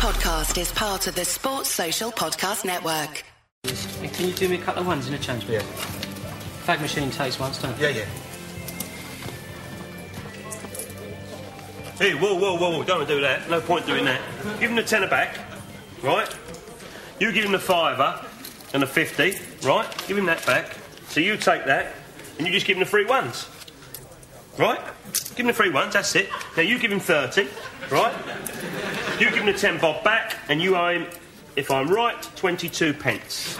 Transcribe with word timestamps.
podcast 0.00 0.58
is 0.58 0.72
part 0.72 1.06
of 1.08 1.14
the 1.14 1.26
Sports 1.26 1.68
Social 1.68 2.10
Podcast 2.10 2.64
Network. 2.64 3.22
Hey, 3.64 4.08
can 4.08 4.28
you 4.28 4.32
do 4.32 4.48
me 4.48 4.56
a 4.56 4.58
couple 4.58 4.80
of 4.80 4.86
ones 4.86 5.06
in 5.06 5.12
a 5.12 5.18
change, 5.18 5.44
please? 5.44 5.60
Fag 6.64 6.80
machine 6.80 7.10
takes 7.10 7.38
once, 7.38 7.60
don't 7.60 7.78
it? 7.78 7.80
Yeah, 7.82 7.88
yeah. 7.90 8.04
Hey, 11.98 12.14
whoa, 12.14 12.34
whoa, 12.34 12.56
whoa, 12.56 12.78
whoa, 12.78 12.82
don't 12.82 13.06
do 13.06 13.20
that. 13.20 13.50
No 13.50 13.60
point 13.60 13.84
doing 13.84 14.06
that. 14.06 14.22
Give 14.58 14.70
him 14.70 14.76
the 14.76 14.82
tenner 14.82 15.06
back, 15.06 15.36
right? 16.02 16.34
You 17.18 17.30
give 17.30 17.44
him 17.44 17.52
the 17.52 17.58
fiver 17.58 18.24
and 18.72 18.82
the 18.82 18.86
50, 18.86 19.34
right? 19.66 20.08
Give 20.08 20.16
him 20.16 20.24
that 20.24 20.46
back. 20.46 20.78
So 21.08 21.20
you 21.20 21.36
take 21.36 21.66
that 21.66 21.92
and 22.38 22.46
you 22.46 22.54
just 22.54 22.64
give 22.64 22.78
him 22.78 22.80
the 22.80 22.88
free 22.88 23.04
ones. 23.04 23.50
Right? 24.56 24.80
Give 25.12 25.40
him 25.40 25.48
the 25.48 25.52
free 25.52 25.68
ones, 25.68 25.92
that's 25.92 26.16
it. 26.16 26.30
Now 26.56 26.62
you 26.62 26.78
give 26.78 26.90
him 26.90 27.00
30, 27.00 27.48
right? 27.90 28.14
You 29.20 29.28
give 29.28 29.40
him 29.40 29.46
the 29.46 29.52
10 29.52 29.80
bob 29.80 30.02
back 30.02 30.38
and 30.48 30.62
you 30.62 30.76
owe 30.76 30.88
him, 30.88 31.06
if 31.54 31.70
I'm 31.70 31.88
right, 31.88 32.22
22 32.36 32.94
pence. 32.94 33.58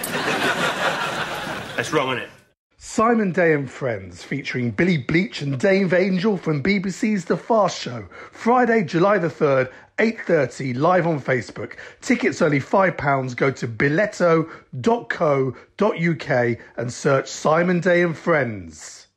That's 1.77 1.93
wrong, 1.93 2.17
isn't 2.17 2.23
it? 2.23 2.31
Simon 2.79 3.31
Day 3.31 3.53
and 3.53 3.71
Friends, 3.71 4.23
featuring 4.23 4.71
Billy 4.71 4.97
Bleach 4.97 5.43
and 5.43 5.61
Dave 5.61 5.93
Angel 5.93 6.39
from 6.39 6.63
BBC's 6.63 7.27
The 7.27 7.37
Fast 7.37 7.79
Show. 7.79 8.09
Friday, 8.33 8.85
July 8.85 9.19
the 9.19 9.29
3rd, 9.29 9.71
8.30, 9.99 10.79
live 10.79 11.07
on 11.07 11.21
Facebook. 11.21 11.75
Tickets 12.01 12.41
only 12.41 12.59
£5. 12.59 13.37
Go 13.37 13.51
to 13.51 13.69
billetto.co.uk 13.69 16.59
and 16.79 16.91
search 16.91 17.29
Simon 17.29 17.81
Day 17.81 18.03
and 18.03 18.17
Friends. 18.17 19.09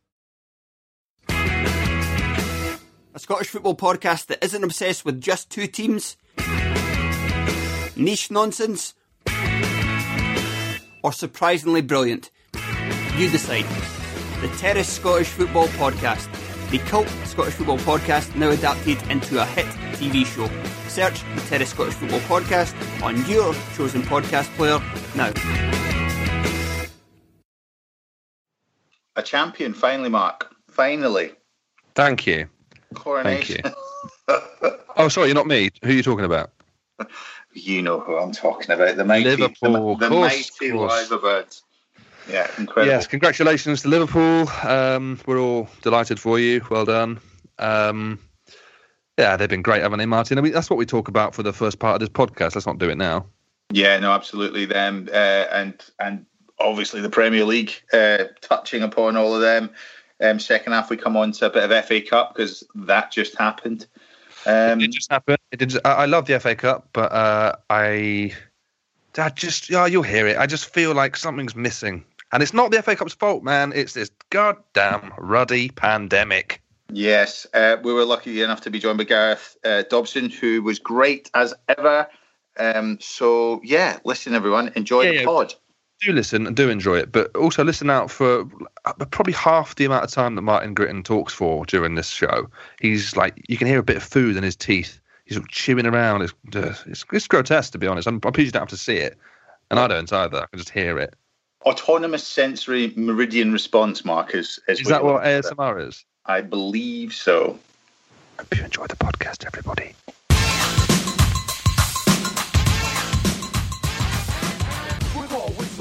A 3.16 3.20
Scottish 3.20 3.48
football 3.48 3.78
podcast 3.78 4.26
that 4.26 4.44
isn't 4.44 4.64
obsessed 4.64 5.06
with 5.06 5.22
just 5.22 5.50
two 5.50 5.68
teams, 5.68 6.18
niche 7.96 8.32
nonsense, 8.32 8.94
or 11.04 11.12
surprisingly 11.12 11.82
brilliant. 11.82 12.30
You 13.18 13.30
decide. 13.30 13.66
The 14.42 14.48
Terrace 14.58 14.90
Scottish 14.90 15.28
Football 15.28 15.68
Podcast. 15.70 16.30
The 16.70 16.80
cult 16.80 17.08
Scottish 17.26 17.54
football 17.54 17.78
podcast 17.78 18.36
now 18.36 18.50
adapted 18.50 19.00
into 19.12 19.40
a 19.40 19.46
hit 19.46 19.68
TV 19.94 20.26
show. 20.26 20.50
Search 20.90 21.24
the 21.36 21.42
Terrace 21.42 21.70
Scottish 21.70 21.94
Football 21.94 22.20
Podcast 22.22 22.74
on 23.04 23.16
your 23.30 23.54
chosen 23.76 24.02
podcast 24.02 24.48
player 24.56 24.80
now. 25.16 25.32
A 29.16 29.22
champion, 29.22 29.74
finally, 29.76 30.10
Mark. 30.10 30.52
Finally. 30.68 31.34
Thank 31.94 32.26
you. 32.26 32.48
Coronation. 32.96 33.62
Oh, 34.98 35.08
sorry, 35.10 35.28
you're 35.28 35.36
not 35.36 35.48
me. 35.48 35.70
Who 35.84 35.90
are 35.90 35.94
you 35.94 36.04
talking 36.04 36.26
about? 36.26 36.52
you 37.54 37.82
know 37.82 38.00
who 38.00 38.18
I'm 38.18 38.32
talking 38.32 38.72
about. 38.72 38.96
The 38.96 39.06
mighty, 39.06 39.36
Liverpool, 39.36 39.96
the, 39.96 40.08
the 40.08 40.10
course, 40.10 40.52
mighty 40.62 40.72
course. 40.72 41.10
Liverbirds. 41.10 41.62
Yeah, 42.30 42.50
incredible. 42.58 42.94
Yes, 42.94 43.08
congratulations 43.08 43.82
to 43.82 43.90
Liverpool. 43.90 44.48
Um, 44.64 45.20
we're 45.26 45.40
all 45.40 45.68
delighted 45.82 46.20
for 46.20 46.40
you. 46.40 46.66
Well 46.70 46.86
done. 46.86 47.20
Um, 47.60 48.20
yeah, 49.18 49.38
they've 49.38 49.50
been 49.50 49.62
great, 49.62 49.82
haven't 49.82 50.00
they, 50.00 50.06
Martin? 50.06 50.38
I 50.38 50.42
mean, 50.42 50.54
that's 50.54 50.70
what 50.70 50.78
we 50.78 50.86
talk 50.86 51.08
about 51.08 51.36
for 51.36 51.44
the 51.44 51.54
first 51.54 51.80
part 51.80 51.96
of 51.96 52.00
this 52.00 52.10
podcast. 52.10 52.56
Let's 52.56 52.66
not 52.66 52.80
do 52.80 52.90
it 52.90 52.98
now. 52.98 53.26
Yeah, 53.72 54.00
no, 54.00 54.12
absolutely. 54.12 54.66
Them 54.66 55.10
uh, 55.12 55.46
and 55.52 55.84
and 56.00 56.26
obviously 56.60 57.02
the 57.02 57.10
Premier 57.10 57.46
League 57.46 57.74
uh, 57.92 58.26
touching 58.42 58.84
upon 58.84 59.18
all 59.18 59.36
of 59.36 59.42
them. 59.42 59.70
Um, 60.22 60.40
second 60.40 60.74
half, 60.74 60.90
we 60.90 60.98
come 60.98 61.18
on 61.18 61.32
to 61.34 61.48
a 61.48 61.50
bit 61.50 61.70
of 61.70 61.86
FA 61.86 62.02
Cup 62.02 62.36
because 62.36 62.64
that 62.76 63.12
just 63.12 63.38
happened. 63.38 63.88
Um, 64.46 64.82
it 64.82 64.92
just 64.92 65.12
happened. 65.12 65.38
It 65.52 65.58
did. 65.58 65.76
I, 65.86 65.92
I 65.92 66.06
love 66.06 66.26
the 66.26 66.40
FA 66.40 66.56
Cup, 66.56 66.90
but 66.94 67.12
uh, 67.12 67.56
I, 67.70 68.34
I 69.18 69.30
just, 69.30 69.70
yeah, 69.70 69.86
you'll 69.86 70.04
hear 70.04 70.28
it. 70.28 70.38
I 70.38 70.46
just 70.46 70.74
feel 70.74 70.94
like 70.94 71.16
something's 71.16 71.56
missing, 71.56 72.04
and 72.32 72.44
it's 72.44 72.54
not 72.54 72.72
the 72.72 72.82
FA 72.82 72.96
Cup's 72.96 73.14
fault, 73.14 73.44
man. 73.44 73.72
It's 73.76 73.94
this 73.94 74.12
goddamn 74.30 75.14
ruddy 75.18 75.70
pandemic. 75.70 76.62
Yes, 76.92 77.48
uh, 77.54 77.78
we 77.84 77.94
were 77.94 78.06
lucky 78.06 78.42
enough 78.42 78.62
to 78.62 78.70
be 78.70 78.80
joined 78.80 78.98
by 78.98 79.06
Gareth 79.06 79.58
uh, 79.64 79.84
Dobson, 79.90 80.30
who 80.30 80.62
was 80.62 80.80
great 80.80 81.32
as 81.34 81.54
ever. 81.68 82.08
Um, 82.58 83.00
so 83.02 83.62
yeah, 83.64 83.98
listen 84.06 84.36
everyone, 84.36 84.72
enjoy 84.76 85.04
Yeah, 85.04 85.10
the 85.10 85.16
yeah. 85.18 85.26
pod. 85.26 85.56
Do 86.04 86.14
listen 86.14 86.48
and 86.48 86.56
do 86.56 86.70
enjoy 86.70 86.98
it, 86.98 87.12
but 87.12 87.36
also 87.36 87.64
listen 87.64 87.90
out 87.90 88.12
for 88.12 88.46
probably 89.12 89.34
half 89.34 89.76
the 89.76 89.86
amount 89.86 90.04
of 90.04 90.12
time 90.12 90.36
that 90.36 90.42
Martin 90.42 90.76
Gritton 90.76 91.04
talks 91.04 91.34
for 91.34 91.66
during 91.66 91.96
this 91.96 92.10
show. 92.10 92.50
He's 92.80 93.16
like, 93.16 93.44
you 93.48 93.58
can 93.58 93.68
hear 93.68 93.80
a 93.80 93.84
bit 93.84 93.98
of 93.98 94.04
food 94.04 94.36
in 94.36 94.44
his 94.44 94.56
teeth. 94.56 95.00
He's 95.26 95.36
sort 95.36 95.46
of 95.46 95.52
chewing 95.52 95.86
around. 95.86 96.24
It's, 96.24 96.34
uh, 96.56 96.76
it's, 96.86 97.06
it's 97.12 97.28
grotesque, 97.28 97.72
to 97.74 97.78
be 97.78 97.88
honest. 97.88 98.08
I'm, 98.08 98.20
I'm 98.24 98.34
pleased 98.34 98.48
you 98.48 98.52
don't 98.52 98.64
have 98.64 98.70
to 98.70 98.78
see 98.78 98.98
it, 98.98 99.18
and 99.72 99.80
I 99.80 99.88
don't 99.88 100.12
either. 100.12 100.38
I 100.38 100.46
can 100.48 100.60
just 100.60 100.70
hear 100.70 101.00
it. 101.00 101.16
Autonomous 101.62 102.28
sensory 102.28 102.92
meridian 102.98 103.54
response, 103.54 104.04
Mark, 104.04 104.36
is, 104.36 104.60
is, 104.68 104.82
Is 104.82 104.88
that 104.88 105.04
what 105.04 105.24
ASMR 105.24 105.88
is? 105.88 106.04
I 106.26 106.42
believe 106.42 107.14
so. 107.14 107.58
Hope 108.38 108.58
you 108.58 108.64
enjoy 108.64 108.88
the 108.88 108.98
podcast, 108.98 109.46
everybody. 109.46 109.94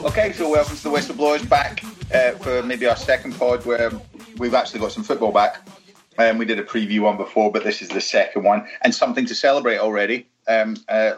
Okay, 0.05 0.33
so 0.33 0.51
welcome 0.51 0.77
to 0.77 0.83
the 0.83 0.91
Whistleblowers 0.91 1.49
back 1.49 1.85
uh, 2.13 2.33
for 2.33 2.61
maybe 2.65 2.87
our 2.87 2.97
second 2.97 3.39
pod 3.39 3.65
where 3.65 3.93
we've 4.37 4.53
actually 4.53 4.81
got 4.81 4.91
some 4.91 5.05
football 5.05 5.31
back. 5.31 5.65
Um, 6.19 6.39
we 6.39 6.45
did 6.45 6.59
a 6.59 6.65
preview 6.65 7.03
one 7.03 7.17
before, 7.17 7.53
but 7.53 7.63
this 7.63 7.81
is 7.81 7.89
the 7.89 8.01
second 8.01 8.43
one 8.43 8.67
and 8.81 8.93
something 8.93 9.25
to 9.27 9.35
celebrate 9.35 9.79
already. 9.79 10.27
Um, 10.49 10.77
uh, 10.89 11.13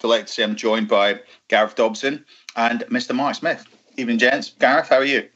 delighted 0.00 0.28
to 0.28 0.32
say 0.32 0.42
I'm 0.44 0.56
joined 0.56 0.88
by 0.88 1.20
Gareth 1.48 1.74
Dobson 1.74 2.24
and 2.56 2.80
Mr. 2.84 3.14
Mark 3.14 3.34
Smith. 3.34 3.66
Evening, 3.98 4.18
gents. 4.18 4.54
Gareth, 4.58 4.88
how 4.88 4.96
are 4.96 5.04
you? 5.04 5.28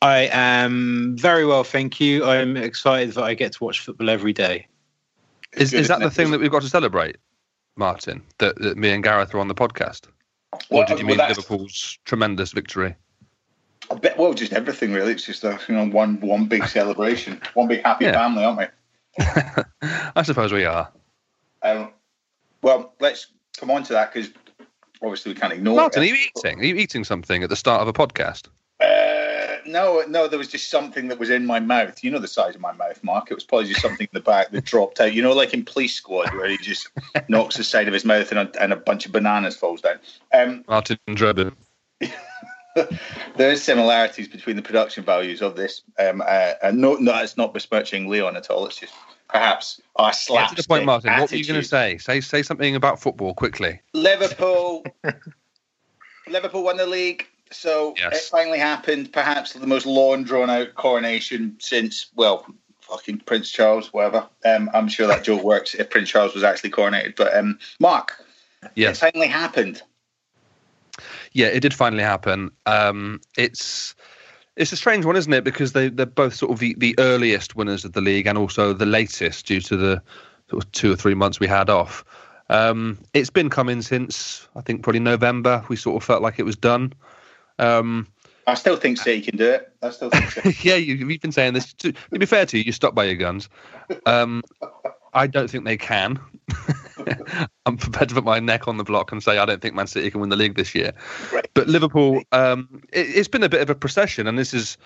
I 0.00 0.30
am 0.32 1.18
very 1.18 1.44
well, 1.44 1.62
thank 1.62 2.00
you. 2.00 2.24
I'm 2.24 2.56
excited 2.56 3.12
that 3.16 3.24
I 3.24 3.34
get 3.34 3.52
to 3.52 3.64
watch 3.64 3.80
football 3.80 4.08
every 4.08 4.32
day. 4.32 4.66
Is, 5.58 5.72
good, 5.72 5.80
is 5.80 5.88
that 5.88 5.98
isn't 5.98 6.00
the 6.00 6.06
it? 6.06 6.12
thing 6.14 6.30
that 6.30 6.40
we've 6.40 6.50
got 6.50 6.62
to 6.62 6.70
celebrate, 6.70 7.18
Martin? 7.76 8.22
That, 8.38 8.56
that 8.60 8.78
me 8.78 8.88
and 8.92 9.04
Gareth 9.04 9.34
are 9.34 9.40
on 9.40 9.48
the 9.48 9.54
podcast? 9.54 10.06
Or 10.68 10.78
Well, 10.78 10.86
did 10.86 10.98
you 11.00 11.06
well, 11.06 11.16
mean 11.16 11.26
Liverpool's 11.28 11.98
tremendous 12.04 12.52
victory? 12.52 12.94
A 13.90 13.96
bit, 13.96 14.16
well, 14.16 14.32
just 14.34 14.52
everything 14.52 14.92
really. 14.92 15.12
It's 15.12 15.24
just 15.24 15.42
a, 15.44 15.58
you 15.68 15.74
know 15.74 15.86
one 15.88 16.20
one 16.20 16.46
big 16.46 16.66
celebration, 16.78 17.40
one 17.54 17.68
big 17.68 17.82
happy 17.84 18.04
Yeah. 18.04 18.12
family, 18.12 18.44
aren't 18.44 18.58
we? 18.58 18.66
I 20.14 20.22
suppose 20.22 20.52
we 20.52 20.64
are. 20.64 20.90
Um, 21.62 21.90
well, 22.62 22.94
let's 23.00 23.28
come 23.58 23.70
on 23.70 23.82
to 23.84 23.92
that 23.94 24.12
because 24.12 24.30
obviously 25.02 25.32
we 25.32 25.40
can't 25.40 25.52
ignore 25.52 25.76
Martin, 25.76 26.02
are 26.02 26.04
it. 26.04 26.10
you 26.10 26.16
eating? 26.36 26.60
Are 26.60 26.64
you 26.64 26.76
eating 26.76 27.04
something 27.04 27.42
at 27.42 27.48
the 27.48 27.56
start 27.56 27.82
of 27.82 27.88
a 27.88 27.92
podcast? 27.92 28.48
No, 29.66 30.04
no, 30.08 30.28
there 30.28 30.38
was 30.38 30.48
just 30.48 30.70
something 30.70 31.08
that 31.08 31.18
was 31.18 31.30
in 31.30 31.46
my 31.46 31.60
mouth. 31.60 32.02
You 32.02 32.10
know 32.10 32.18
the 32.18 32.28
size 32.28 32.54
of 32.54 32.60
my 32.60 32.72
mouth, 32.72 33.02
Mark. 33.02 33.30
It 33.30 33.34
was 33.34 33.44
probably 33.44 33.68
just 33.68 33.80
something 33.80 34.06
in 34.12 34.14
the 34.14 34.20
back 34.20 34.50
that 34.50 34.64
dropped 34.64 35.00
out. 35.00 35.12
You 35.12 35.22
know, 35.22 35.32
like 35.32 35.54
in 35.54 35.64
Police 35.64 35.94
Squad, 35.94 36.34
where 36.34 36.48
he 36.48 36.56
just 36.58 36.88
knocks 37.28 37.56
the 37.56 37.64
side 37.64 37.88
of 37.88 37.94
his 37.94 38.04
mouth 38.04 38.30
and 38.32 38.40
a, 38.40 38.62
and 38.62 38.72
a 38.72 38.76
bunch 38.76 39.06
of 39.06 39.12
bananas 39.12 39.56
falls 39.56 39.80
down. 39.80 39.98
Um, 40.32 40.64
Martin 40.68 40.98
Drebin. 41.08 41.54
there 43.36 43.50
is 43.50 43.62
similarities 43.62 44.28
between 44.28 44.56
the 44.56 44.62
production 44.62 45.04
values 45.04 45.42
of 45.42 45.56
this. 45.56 45.82
Um, 45.98 46.22
uh, 46.26 46.54
and 46.62 46.78
no, 46.78 46.94
no, 46.94 47.16
it's 47.18 47.36
not 47.36 47.52
besmirching 47.52 48.08
Leon 48.08 48.36
at 48.36 48.50
all. 48.50 48.66
It's 48.66 48.76
just 48.76 48.94
perhaps 49.28 49.80
our 49.96 50.12
slapstick 50.12 50.56
to 50.56 50.62
the 50.62 50.68
point, 50.68 50.84
Martin. 50.84 51.12
What 51.18 51.30
were 51.30 51.36
you 51.36 51.46
going 51.46 51.60
to 51.60 51.66
say? 51.66 51.98
Say 51.98 52.20
say 52.20 52.42
something 52.42 52.76
about 52.76 53.00
football 53.00 53.34
quickly. 53.34 53.80
Liverpool. 53.92 54.84
Liverpool 56.28 56.62
won 56.62 56.76
the 56.76 56.86
league, 56.86 57.26
so 57.50 57.94
Yes. 57.98 58.16
it 58.16 58.30
finally 58.30 58.58
happened. 58.58 59.12
Perhaps 59.12 59.52
the 59.52 59.66
most 59.66 59.86
long 59.86 60.24
drawn 60.24 60.50
out 60.50 60.74
coronation 60.74 61.56
since 61.58 62.06
well, 62.14 62.46
fucking 62.80 63.18
Prince 63.20 63.50
Charles, 63.50 63.92
whatever. 63.92 64.26
Um, 64.44 64.70
I'm 64.74 64.88
sure 64.88 65.06
that 65.06 65.24
joke 65.24 65.42
works 65.42 65.74
if 65.74 65.90
Prince 65.90 66.08
Charles 66.10 66.34
was 66.34 66.42
actually 66.42 66.70
coronated. 66.70 67.16
But 67.16 67.36
um, 67.36 67.58
Mark, 67.78 68.24
it 68.62 68.70
Yes. 68.74 69.00
finally 69.00 69.28
happened. 69.28 69.82
Yeah, 71.32 71.46
it 71.46 71.60
did 71.60 71.72
finally 71.74 72.02
happen. 72.02 72.50
Um, 72.66 73.20
it's 73.36 73.94
it's 74.56 74.72
a 74.72 74.76
strange 74.76 75.04
one, 75.04 75.16
isn't 75.16 75.32
it? 75.32 75.44
Because 75.44 75.72
they 75.72 75.88
they're 75.88 76.06
both 76.06 76.34
sort 76.34 76.52
of 76.52 76.58
the, 76.58 76.74
the 76.78 76.94
earliest 76.98 77.56
winners 77.56 77.84
of 77.84 77.92
the 77.92 78.00
league 78.00 78.26
and 78.26 78.36
also 78.36 78.72
the 78.72 78.86
latest 78.86 79.46
due 79.46 79.60
to 79.60 79.76
the 79.76 80.02
sort 80.50 80.64
of 80.64 80.72
two 80.72 80.92
or 80.92 80.96
three 80.96 81.14
months 81.14 81.38
we 81.40 81.46
had 81.46 81.70
off. 81.70 82.04
Um, 82.50 82.98
it's 83.14 83.30
been 83.30 83.48
coming 83.48 83.80
since 83.80 84.48
I 84.56 84.60
think 84.60 84.82
probably 84.82 85.00
November. 85.00 85.64
We 85.68 85.76
sort 85.76 86.02
of 86.02 86.04
felt 86.06 86.22
like 86.22 86.38
it 86.38 86.44
was 86.44 86.56
done. 86.56 86.92
Um, 87.60 88.06
I 88.46 88.54
still 88.54 88.76
think 88.76 88.98
City 88.98 89.20
can 89.20 89.36
do 89.36 89.48
it. 89.48 89.72
I 89.82 89.90
still 89.90 90.10
think 90.10 90.30
City. 90.30 90.56
yeah, 90.68 90.74
you, 90.74 90.94
you've 90.94 91.20
been 91.20 91.32
saying 91.32 91.54
this. 91.54 91.72
To, 91.74 91.92
to 91.92 92.18
be 92.18 92.26
fair 92.26 92.46
to 92.46 92.58
you, 92.58 92.64
you 92.64 92.72
stop 92.72 92.94
by 92.94 93.04
your 93.04 93.14
guns. 93.14 93.48
Um, 94.06 94.42
I 95.12 95.26
don't 95.26 95.48
think 95.50 95.64
they 95.64 95.76
can. 95.76 96.18
I'm 97.66 97.76
prepared 97.76 98.08
to 98.08 98.14
put 98.14 98.24
my 98.24 98.40
neck 98.40 98.66
on 98.66 98.76
the 98.76 98.84
block 98.84 99.12
and 99.12 99.22
say 99.22 99.38
I 99.38 99.44
don't 99.44 99.60
think 99.62 99.74
Man 99.74 99.86
City 99.86 100.10
can 100.10 100.20
win 100.20 100.30
the 100.30 100.36
league 100.36 100.56
this 100.56 100.74
year. 100.74 100.92
Right. 101.32 101.48
But 101.54 101.68
Liverpool, 101.68 102.22
um, 102.32 102.82
it, 102.92 103.06
it's 103.06 103.28
been 103.28 103.42
a 103.42 103.48
bit 103.48 103.60
of 103.60 103.70
a 103.70 103.74
procession, 103.74 104.26
and 104.26 104.38
this 104.38 104.54
is, 104.54 104.76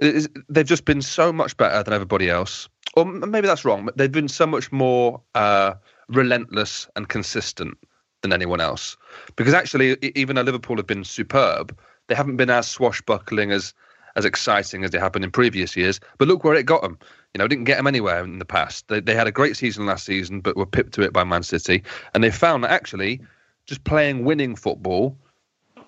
is 0.00 0.28
they've 0.48 0.66
just 0.66 0.84
been 0.84 1.02
so 1.02 1.32
much 1.32 1.56
better 1.56 1.82
than 1.82 1.94
everybody 1.94 2.28
else. 2.30 2.68
Or 2.94 3.04
maybe 3.04 3.46
that's 3.46 3.64
wrong, 3.64 3.84
but 3.86 3.96
they've 3.96 4.10
been 4.10 4.28
so 4.28 4.46
much 4.46 4.72
more 4.72 5.20
uh, 5.34 5.74
relentless 6.08 6.88
and 6.96 7.08
consistent 7.08 7.76
than 8.22 8.32
anyone 8.32 8.60
else. 8.60 8.96
Because 9.36 9.54
actually, 9.54 9.96
even 10.14 10.36
though 10.36 10.42
Liverpool 10.42 10.76
have 10.76 10.86
been 10.86 11.04
superb, 11.04 11.76
they 12.08 12.14
haven't 12.14 12.36
been 12.36 12.50
as 12.50 12.68
swashbuckling 12.68 13.52
as 13.52 13.74
as 14.16 14.24
exciting 14.24 14.82
as 14.82 14.90
they 14.90 14.98
happened 14.98 15.24
in 15.24 15.30
previous 15.30 15.76
years. 15.76 16.00
But 16.18 16.26
look 16.26 16.42
where 16.42 16.54
it 16.54 16.66
got 16.66 16.82
them. 16.82 16.98
You 17.34 17.38
know, 17.38 17.44
it 17.44 17.48
didn't 17.48 17.64
get 17.64 17.76
them 17.76 17.86
anywhere 17.86 18.24
in 18.24 18.40
the 18.40 18.44
past. 18.44 18.88
They, 18.88 18.98
they 19.00 19.14
had 19.14 19.28
a 19.28 19.32
great 19.32 19.56
season 19.56 19.86
last 19.86 20.04
season, 20.04 20.40
but 20.40 20.56
were 20.56 20.66
pipped 20.66 20.94
to 20.94 21.02
it 21.02 21.12
by 21.12 21.22
Man 21.22 21.44
City. 21.44 21.84
And 22.14 22.24
they 22.24 22.30
found 22.30 22.64
that 22.64 22.72
actually 22.72 23.20
just 23.66 23.84
playing 23.84 24.24
winning 24.24 24.56
football 24.56 25.16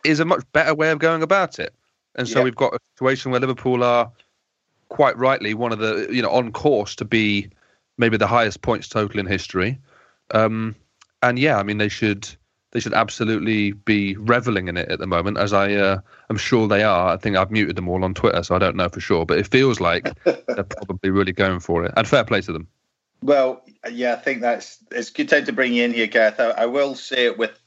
is 0.04 0.20
a 0.20 0.24
much 0.24 0.44
better 0.52 0.74
way 0.74 0.90
of 0.90 1.00
going 1.00 1.22
about 1.22 1.58
it. 1.58 1.74
And 2.14 2.28
so 2.28 2.38
Yeah. 2.38 2.44
we've 2.44 2.54
got 2.54 2.74
a 2.74 2.78
situation 2.94 3.32
where 3.32 3.40
Liverpool 3.40 3.82
are 3.82 4.12
quite 4.90 5.16
rightly 5.16 5.54
one 5.54 5.72
of 5.72 5.78
the, 5.78 6.06
you 6.10 6.22
know, 6.22 6.30
on 6.30 6.52
course 6.52 6.94
to 6.96 7.04
be 7.04 7.48
maybe 7.98 8.16
the 8.16 8.26
highest 8.28 8.62
points 8.62 8.86
total 8.86 9.18
in 9.18 9.26
history. 9.26 9.78
Um, 10.32 10.76
and 11.22 11.38
yeah, 11.38 11.58
I 11.58 11.62
mean, 11.62 11.78
they 11.78 11.88
should 11.88 12.28
they 12.72 12.80
should 12.80 12.94
absolutely 12.94 13.72
be 13.72 14.16
reveling 14.16 14.68
in 14.68 14.76
it 14.76 14.90
at 14.90 15.00
the 15.00 15.06
moment, 15.06 15.38
as 15.38 15.52
I 15.52 15.72
uh, 15.72 16.00
am 16.28 16.36
sure 16.36 16.68
they 16.68 16.84
are. 16.84 17.12
I 17.12 17.16
think 17.16 17.36
I've 17.36 17.50
muted 17.50 17.76
them 17.76 17.88
all 17.88 18.04
on 18.04 18.14
Twitter, 18.14 18.42
so 18.42 18.54
I 18.54 18.58
don't 18.58 18.76
know 18.76 18.88
for 18.88 19.00
sure, 19.00 19.26
but 19.26 19.38
it 19.38 19.48
feels 19.48 19.80
like 19.80 20.04
they're 20.24 20.64
probably 20.64 21.10
really 21.10 21.32
going 21.32 21.60
for 21.60 21.84
it. 21.84 21.92
And 21.96 22.06
fair 22.06 22.24
play 22.24 22.40
to 22.42 22.52
them. 22.52 22.68
Well, 23.22 23.62
yeah, 23.90 24.14
I 24.14 24.16
think 24.16 24.40
that's 24.40 24.78
it's 24.90 25.10
good 25.10 25.28
time 25.28 25.44
to 25.46 25.52
bring 25.52 25.74
you 25.74 25.84
in 25.84 25.92
here, 25.92 26.06
Gareth. 26.06 26.38
I, 26.38 26.50
I 26.50 26.66
will 26.66 26.94
say 26.94 27.26
it 27.26 27.38
with 27.38 27.58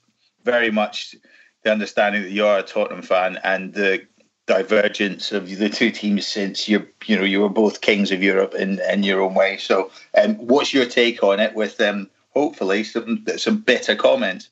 very 0.43 0.71
much 0.71 1.15
the 1.63 1.71
understanding 1.71 2.23
that 2.23 2.31
you 2.31 2.45
are 2.45 2.59
a 2.59 2.63
Tottenham 2.63 3.01
fan 3.01 3.39
and 3.43 3.73
the 3.73 4.05
divergence 4.45 5.31
of 5.31 5.47
the 5.47 5.69
two 5.69 5.89
teams 5.89 6.27
since 6.27 6.67
you 6.67 6.85
you 7.05 7.15
know 7.15 7.23
you 7.23 7.39
were 7.39 7.49
both 7.49 7.79
kings 7.79 8.11
of 8.11 8.21
Europe 8.21 8.53
in, 8.55 8.79
in 8.89 9.03
your 9.03 9.21
own 9.21 9.33
way. 9.33 9.57
So, 9.57 9.91
um, 10.21 10.35
what's 10.35 10.73
your 10.73 10.85
take 10.85 11.23
on 11.23 11.39
it? 11.39 11.55
With 11.55 11.79
um, 11.81 12.09
hopefully 12.33 12.83
some 12.83 13.25
some 13.37 13.59
better 13.59 13.95
comments. 13.95 14.49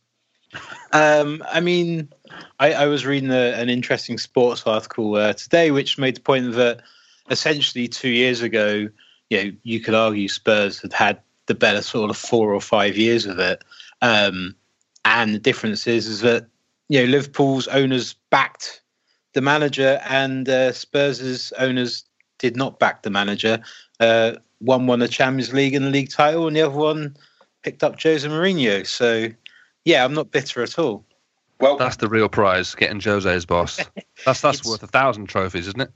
Um, 0.92 1.44
I 1.50 1.62
mean, 1.62 2.10
I, 2.60 2.74
I 2.74 2.86
was 2.88 3.06
reading 3.06 3.32
a, 3.32 3.54
an 3.54 3.70
interesting 3.70 4.18
sports 4.18 4.64
article 4.66 5.16
uh, 5.16 5.34
today, 5.34 5.72
which 5.72 5.98
made 5.98 6.18
the 6.18 6.22
point 6.22 6.54
that 6.54 6.82
essentially 7.30 7.88
two 7.88 8.10
years 8.10 8.42
ago, 8.42 8.90
you 9.30 9.44
know, 9.44 9.52
you 9.64 9.80
could 9.80 9.94
argue 9.94 10.28
Spurs 10.28 10.82
had 10.82 10.92
had 10.92 11.22
the 11.46 11.56
better 11.56 11.82
sort 11.82 12.10
of 12.10 12.18
four 12.18 12.54
or 12.54 12.62
five 12.62 12.98
years 12.98 13.26
of 13.26 13.40
it. 13.40 13.64
Um, 14.02 14.56
and 15.06 15.34
the 15.34 15.40
difference 15.40 15.88
is, 15.88 16.08
is 16.08 16.22
that 16.22 16.48
you 16.90 17.00
know 17.00 17.06
Liverpool's 17.06 17.68
owners 17.70 18.16
backed 18.30 18.82
the 19.34 19.42
manager, 19.42 20.02
and 20.10 20.48
uh, 20.50 20.74
Spurs' 20.74 21.54
owners 21.54 22.04
did 22.38 22.58
not 22.58 22.80
back 22.80 23.04
the 23.04 23.10
manager. 23.10 23.62
Uh, 24.00 24.34
one 24.60 24.88
won 24.88 25.00
the 25.00 25.08
Champions 25.08 25.54
League 25.54 25.74
and 25.74 25.86
the 25.86 25.90
league 25.90 26.12
title, 26.12 26.48
and 26.48 26.56
the 26.56 26.62
other 26.62 26.76
one 26.78 27.16
picked 27.64 27.84
up 27.84 28.02
Jose 28.02 28.28
Mourinho. 28.28 28.86
So, 28.86 29.30
yeah, 29.86 30.04
I'm 30.04 30.14
not 30.14 30.32
bitter 30.32 30.62
at 30.64 30.78
all. 30.80 31.06
Well, 31.60 31.78
That's 31.78 31.98
the 31.98 32.10
real 32.10 32.28
prize, 32.28 32.74
getting 32.74 33.00
Jose's 33.00 33.46
boss. 33.46 33.80
That's 34.26 34.42
that's 34.42 34.66
worth 34.66 34.84
a 34.84 34.88
thousand 34.88 35.28
trophies, 35.28 35.68
isn't 35.68 35.82
it? 35.82 35.92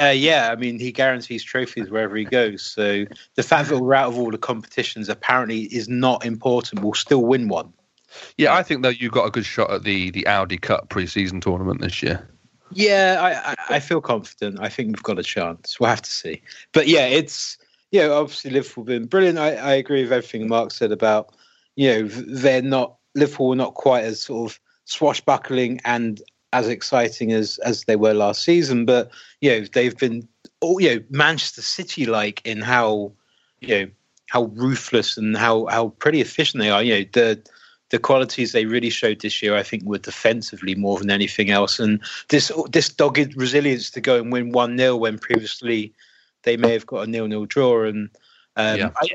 Uh, 0.00 0.06
yeah, 0.06 0.50
I 0.50 0.56
mean, 0.56 0.78
he 0.78 0.92
guarantees 0.92 1.44
trophies 1.44 1.90
wherever 1.90 2.16
he 2.16 2.24
goes. 2.24 2.62
So 2.62 3.04
the 3.34 3.42
fact 3.42 3.68
that 3.68 3.78
we're 3.78 3.94
out 3.94 4.08
of 4.08 4.18
all 4.18 4.30
the 4.30 4.38
competitions 4.38 5.08
apparently 5.08 5.62
is 5.64 5.88
not 5.88 6.24
important. 6.24 6.82
We'll 6.82 6.94
still 6.94 7.22
win 7.22 7.48
one. 7.48 7.72
Yeah, 8.36 8.54
I 8.54 8.62
think 8.62 8.82
though 8.82 8.88
you 8.88 9.10
got 9.10 9.26
a 9.26 9.30
good 9.30 9.44
shot 9.44 9.70
at 9.70 9.84
the 9.84 10.10
the 10.10 10.26
Audi 10.26 10.58
Cup 10.58 10.88
pre-season 10.88 11.40
tournament 11.40 11.80
this 11.80 12.02
year. 12.02 12.28
Yeah, 12.72 13.18
I, 13.20 13.50
I, 13.52 13.76
I 13.76 13.80
feel 13.80 14.00
confident. 14.00 14.58
I 14.60 14.68
think 14.68 14.88
we've 14.88 15.02
got 15.02 15.18
a 15.18 15.22
chance. 15.22 15.78
We'll 15.78 15.90
have 15.90 16.02
to 16.02 16.10
see. 16.10 16.42
But 16.72 16.88
yeah, 16.88 17.06
it's 17.06 17.58
know 17.92 18.20
obviously 18.20 18.50
Liverpool 18.50 18.82
have 18.82 18.88
been 18.88 19.06
brilliant. 19.06 19.38
I, 19.38 19.54
I 19.54 19.72
agree 19.74 20.02
with 20.02 20.12
everything 20.12 20.48
Mark 20.48 20.70
said 20.70 20.92
about 20.92 21.34
you 21.76 21.90
know 21.90 22.08
they're 22.08 22.62
not 22.62 22.96
Liverpool 23.14 23.52
are 23.52 23.56
not 23.56 23.74
quite 23.74 24.04
as 24.04 24.20
sort 24.20 24.50
of 24.50 24.60
swashbuckling 24.84 25.80
and 25.84 26.22
as 26.52 26.68
exciting 26.68 27.32
as 27.32 27.58
as 27.58 27.84
they 27.84 27.96
were 27.96 28.14
last 28.14 28.44
season. 28.44 28.84
But 28.84 29.10
you 29.40 29.50
know 29.50 29.66
they've 29.72 29.96
been 29.96 30.26
oh 30.62 30.78
you 30.78 30.94
know 30.94 31.04
Manchester 31.10 31.62
City 31.62 32.06
like 32.06 32.40
in 32.44 32.60
how 32.60 33.12
you 33.60 33.68
know 33.68 33.90
how 34.28 34.44
ruthless 34.44 35.16
and 35.16 35.36
how 35.36 35.66
how 35.66 35.88
pretty 35.98 36.20
efficient 36.20 36.62
they 36.62 36.70
are. 36.70 36.82
You 36.82 37.00
know 37.00 37.04
the 37.12 37.42
the 37.90 37.98
qualities 37.98 38.52
they 38.52 38.66
really 38.66 38.90
showed 38.90 39.20
this 39.20 39.42
year, 39.42 39.56
I 39.56 39.64
think, 39.64 39.84
were 39.84 39.98
defensively 39.98 40.76
more 40.76 40.98
than 40.98 41.10
anything 41.10 41.50
else. 41.50 41.78
And 41.78 42.00
this 42.28 42.50
this 42.70 42.88
dogged 42.88 43.36
resilience 43.36 43.90
to 43.90 44.00
go 44.00 44.16
and 44.16 44.32
win 44.32 44.50
one 44.50 44.78
0 44.78 44.96
when 44.96 45.18
previously 45.18 45.92
they 46.42 46.56
may 46.56 46.72
have 46.72 46.86
got 46.86 47.06
a 47.06 47.10
nil 47.10 47.26
nil 47.26 47.46
draw. 47.46 47.84
And 47.84 48.10
um, 48.56 48.78
Yeah. 48.78 48.90
I 49.02 49.08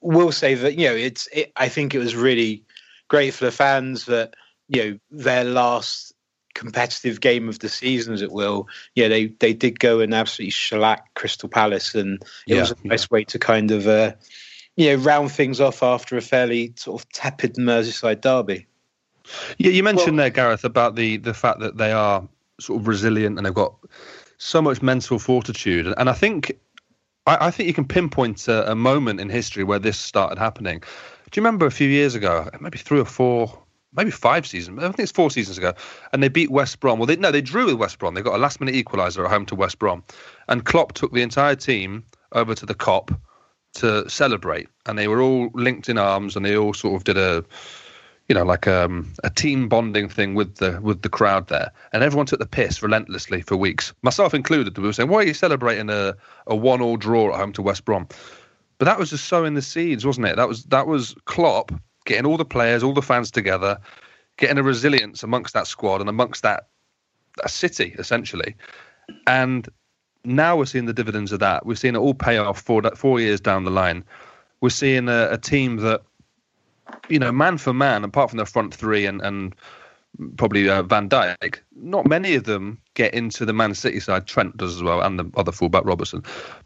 will 0.00 0.32
say 0.32 0.54
that 0.54 0.76
you 0.78 0.86
know 0.88 0.94
it's 0.94 1.28
it, 1.32 1.52
I 1.56 1.68
think 1.68 1.94
it 1.94 1.98
was 1.98 2.16
really 2.16 2.64
great 3.08 3.34
for 3.34 3.44
the 3.44 3.52
fans 3.52 4.06
that 4.06 4.34
you 4.68 4.84
know 4.84 4.98
their 5.10 5.44
last 5.44 6.12
competitive 6.54 7.20
game 7.20 7.48
of 7.48 7.58
the 7.60 7.68
season, 7.68 8.12
as 8.14 8.22
it 8.22 8.32
will. 8.32 8.68
Yeah, 8.94 9.08
they 9.08 9.26
they 9.26 9.52
did 9.52 9.78
go 9.80 10.00
and 10.00 10.14
absolutely 10.14 10.50
shellac 10.50 11.14
Crystal 11.14 11.48
Palace, 11.48 11.94
and 11.94 12.22
it 12.46 12.54
Yeah, 12.54 12.60
was 12.60 12.70
a 12.72 12.76
nice 12.84 13.10
way 13.10 13.24
to 13.24 13.38
kind 13.38 13.70
of. 13.70 13.86
Uh, 13.86 14.12
you 14.76 14.96
know, 14.96 15.02
round 15.02 15.30
things 15.30 15.60
off 15.60 15.82
after 15.82 16.16
a 16.16 16.22
fairly 16.22 16.72
sort 16.76 17.02
of 17.02 17.08
tepid 17.10 17.56
Merseyside 17.56 18.22
derby. 18.22 18.66
Yeah, 19.58 19.72
you 19.72 19.82
mentioned 19.82 20.18
there, 20.18 20.30
Gareth, 20.30 20.64
about 20.64 20.94
the 20.94 21.18
the 21.18 21.34
fact 21.34 21.60
that 21.60 21.76
they 21.76 21.92
are 21.92 22.26
sort 22.60 22.80
of 22.80 22.88
resilient 22.88 23.36
and 23.36 23.44
they've 23.44 23.52
got 23.52 23.74
so 24.38 24.62
much 24.62 24.80
mental 24.80 25.18
fortitude, 25.18 25.92
and 25.98 26.08
I 26.08 26.14
think 26.14 26.56
I, 27.30 27.46
I 27.46 27.50
think 27.50 27.68
you 27.68 27.74
can 27.74 27.84
pinpoint 27.84 28.48
a, 28.48 28.72
a 28.72 28.74
moment 28.74 29.20
in 29.20 29.28
history 29.28 29.62
where 29.62 29.78
this 29.78 29.98
started 29.98 30.38
happening. 30.38 30.80
Do 31.30 31.40
you 31.40 31.44
remember 31.44 31.66
a 31.66 31.70
few 31.70 31.88
years 31.88 32.14
ago, 32.16 32.48
maybe 32.60 32.78
three 32.78 32.98
or 32.98 33.04
four, 33.04 33.62
maybe 33.94 34.10
five 34.10 34.46
seasons? 34.46 34.78
I 34.80 34.82
think 34.82 34.98
it's 34.98 35.12
four 35.12 35.30
seasons 35.30 35.56
ago, 35.56 35.72
and 36.12 36.22
they 36.22 36.28
beat 36.28 36.50
West 36.50 36.80
Brom. 36.80 36.98
Well, 36.98 37.06
they 37.06 37.16
no, 37.16 37.30
they 37.30 37.40
drew 37.40 37.66
with 37.66 37.76
West 37.76 37.98
Brom. 37.98 38.14
They 38.14 38.22
got 38.22 38.34
a 38.34 38.38
last 38.38 38.60
minute 38.60 38.74
equaliser 38.74 39.24
at 39.24 39.30
home 39.30 39.46
to 39.46 39.54
West 39.54 39.78
Brom, 39.78 40.02
and 40.48 40.64
Klopp 40.64 40.92
took 40.94 41.12
the 41.12 41.22
entire 41.22 41.54
team 41.54 42.04
over 42.32 42.54
to 42.54 42.66
the 42.66 42.74
Kop 42.74 43.16
to 43.74 44.08
celebrate, 44.10 44.68
and 44.86 44.98
they 44.98 45.06
were 45.06 45.22
all 45.22 45.50
linked 45.54 45.88
in 45.88 45.98
arms, 45.98 46.34
and 46.34 46.44
they 46.44 46.56
all 46.56 46.74
sort 46.74 46.96
of 46.96 47.04
did 47.04 47.16
a 47.16 47.44
you 48.30 48.34
know, 48.34 48.44
like 48.44 48.68
um, 48.68 49.12
a 49.24 49.28
team 49.28 49.68
bonding 49.68 50.08
thing 50.08 50.36
with 50.36 50.54
the 50.58 50.80
with 50.80 51.02
the 51.02 51.08
crowd 51.08 51.48
there, 51.48 51.72
and 51.92 52.04
everyone 52.04 52.26
took 52.26 52.38
the 52.38 52.46
piss 52.46 52.80
relentlessly 52.80 53.42
for 53.42 53.56
weeks, 53.56 53.92
myself 54.02 54.34
included. 54.34 54.78
We 54.78 54.84
were 54.84 54.92
saying, 54.92 55.08
"Why 55.08 55.18
are 55.18 55.26
you 55.26 55.34
celebrating 55.34 55.90
a, 55.90 56.14
a 56.46 56.54
one-all 56.54 56.96
draw 56.96 57.32
at 57.32 57.40
home 57.40 57.52
to 57.54 57.62
West 57.62 57.84
Brom?" 57.84 58.06
But 58.78 58.84
that 58.84 59.00
was 59.00 59.10
just 59.10 59.24
sowing 59.24 59.54
the 59.54 59.62
seeds, 59.62 60.06
wasn't 60.06 60.28
it? 60.28 60.36
That 60.36 60.46
was 60.46 60.62
that 60.66 60.86
was 60.86 61.16
Klopp 61.24 61.72
getting 62.04 62.24
all 62.24 62.36
the 62.36 62.44
players, 62.44 62.84
all 62.84 62.94
the 62.94 63.02
fans 63.02 63.32
together, 63.32 63.76
getting 64.36 64.58
a 64.58 64.62
resilience 64.62 65.24
amongst 65.24 65.52
that 65.54 65.66
squad 65.66 66.00
and 66.00 66.08
amongst 66.08 66.44
that 66.44 66.68
that 67.38 67.50
city 67.50 67.96
essentially, 67.98 68.54
and 69.26 69.68
now 70.24 70.56
we're 70.56 70.66
seeing 70.66 70.86
the 70.86 70.92
dividends 70.92 71.32
of 71.32 71.40
that. 71.40 71.66
We're 71.66 71.74
seeing 71.74 71.96
it 71.96 71.98
all 71.98 72.14
pay 72.14 72.38
off 72.38 72.60
four 72.60 72.80
four 72.94 73.18
years 73.18 73.40
down 73.40 73.64
the 73.64 73.72
line. 73.72 74.04
We're 74.60 74.70
seeing 74.70 75.08
a, 75.08 75.30
a 75.32 75.38
team 75.38 75.78
that 75.78 76.02
you 77.08 77.18
know, 77.18 77.32
man 77.32 77.58
for 77.58 77.72
man, 77.72 78.04
apart 78.04 78.30
from 78.30 78.38
the 78.38 78.46
front 78.46 78.74
three 78.74 79.06
and 79.06 79.20
and 79.22 79.54
probably 80.36 80.68
uh, 80.68 80.82
Van 80.82 81.08
Dijk, 81.08 81.60
not 81.76 82.06
many 82.06 82.34
of 82.34 82.44
them 82.44 82.80
get 82.94 83.14
into 83.14 83.44
the 83.44 83.52
Man 83.52 83.74
City 83.74 84.00
side. 84.00 84.26
Trent 84.26 84.56
does 84.56 84.74
as 84.76 84.82
well, 84.82 85.00
and 85.00 85.18
the 85.18 85.30
other 85.36 85.52
fullback 85.52 85.84
Robertson, 85.84 86.22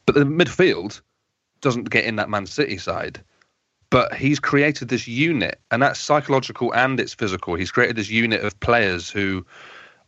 but 0.06 0.14
the 0.14 0.24
midfield 0.24 1.00
doesn't 1.60 1.90
get 1.90 2.04
in 2.04 2.16
that 2.16 2.30
Man 2.30 2.46
City 2.46 2.78
side. 2.78 3.22
But 3.90 4.14
he's 4.14 4.40
created 4.40 4.88
this 4.88 5.06
unit, 5.06 5.60
and 5.70 5.82
that's 5.82 6.00
psychological 6.00 6.74
and 6.74 6.98
it's 6.98 7.14
physical. 7.14 7.54
He's 7.54 7.70
created 7.70 7.96
this 7.96 8.10
unit 8.10 8.42
of 8.42 8.58
players 8.58 9.08
who 9.08 9.46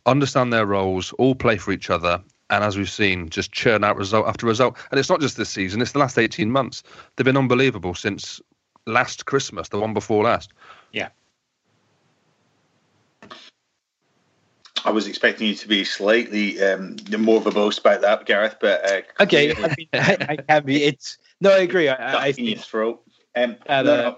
understand 0.05 0.51
their 0.51 0.65
roles, 0.65 1.13
all 1.13 1.35
play 1.35 1.57
for 1.57 1.71
each 1.71 1.89
other, 1.89 2.21
and 2.49 2.63
as 2.63 2.77
we've 2.77 2.89
seen, 2.89 3.29
just 3.29 3.51
churn 3.51 3.83
out 3.83 3.97
result 3.97 4.27
after 4.27 4.45
result. 4.45 4.77
And 4.91 4.99
it's 4.99 5.09
not 5.09 5.21
just 5.21 5.37
this 5.37 5.49
season; 5.49 5.81
it's 5.81 5.93
the 5.93 5.99
last 5.99 6.17
eighteen 6.17 6.51
months. 6.51 6.83
They've 7.15 7.25
been 7.25 7.37
unbelievable 7.37 7.93
since 7.93 8.41
last 8.87 9.25
Christmas, 9.25 9.69
the 9.69 9.79
one 9.79 9.93
before 9.93 10.23
last. 10.23 10.51
Yeah. 10.91 11.09
I 14.85 14.91
was 14.91 15.07
expecting 15.07 15.47
you 15.47 15.55
to 15.55 15.67
be 15.67 15.83
slightly 15.83 16.61
um, 16.63 16.95
more 17.17 17.41
verbose 17.41 17.79
about 17.79 18.01
that, 18.01 18.25
Gareth, 18.25 18.57
but 18.61 18.85
uh, 18.89 19.01
Okay, 19.23 19.53
I, 19.53 19.75
mean, 19.77 19.87
I, 19.93 20.17
I 20.29 20.35
can 20.37 20.63
be. 20.65 20.83
It's 20.83 21.17
no, 21.41 21.51
I 21.51 21.57
agree. 21.59 21.89
I, 21.89 21.95
I 21.95 22.11
duck 22.31 22.39
in 22.39 22.45
think 22.45 22.59
throat. 22.59 23.01
Um, 23.35 23.57
Uh, 23.67 23.81
no, 23.81 23.83
the- 23.83 24.01
no. 24.03 24.17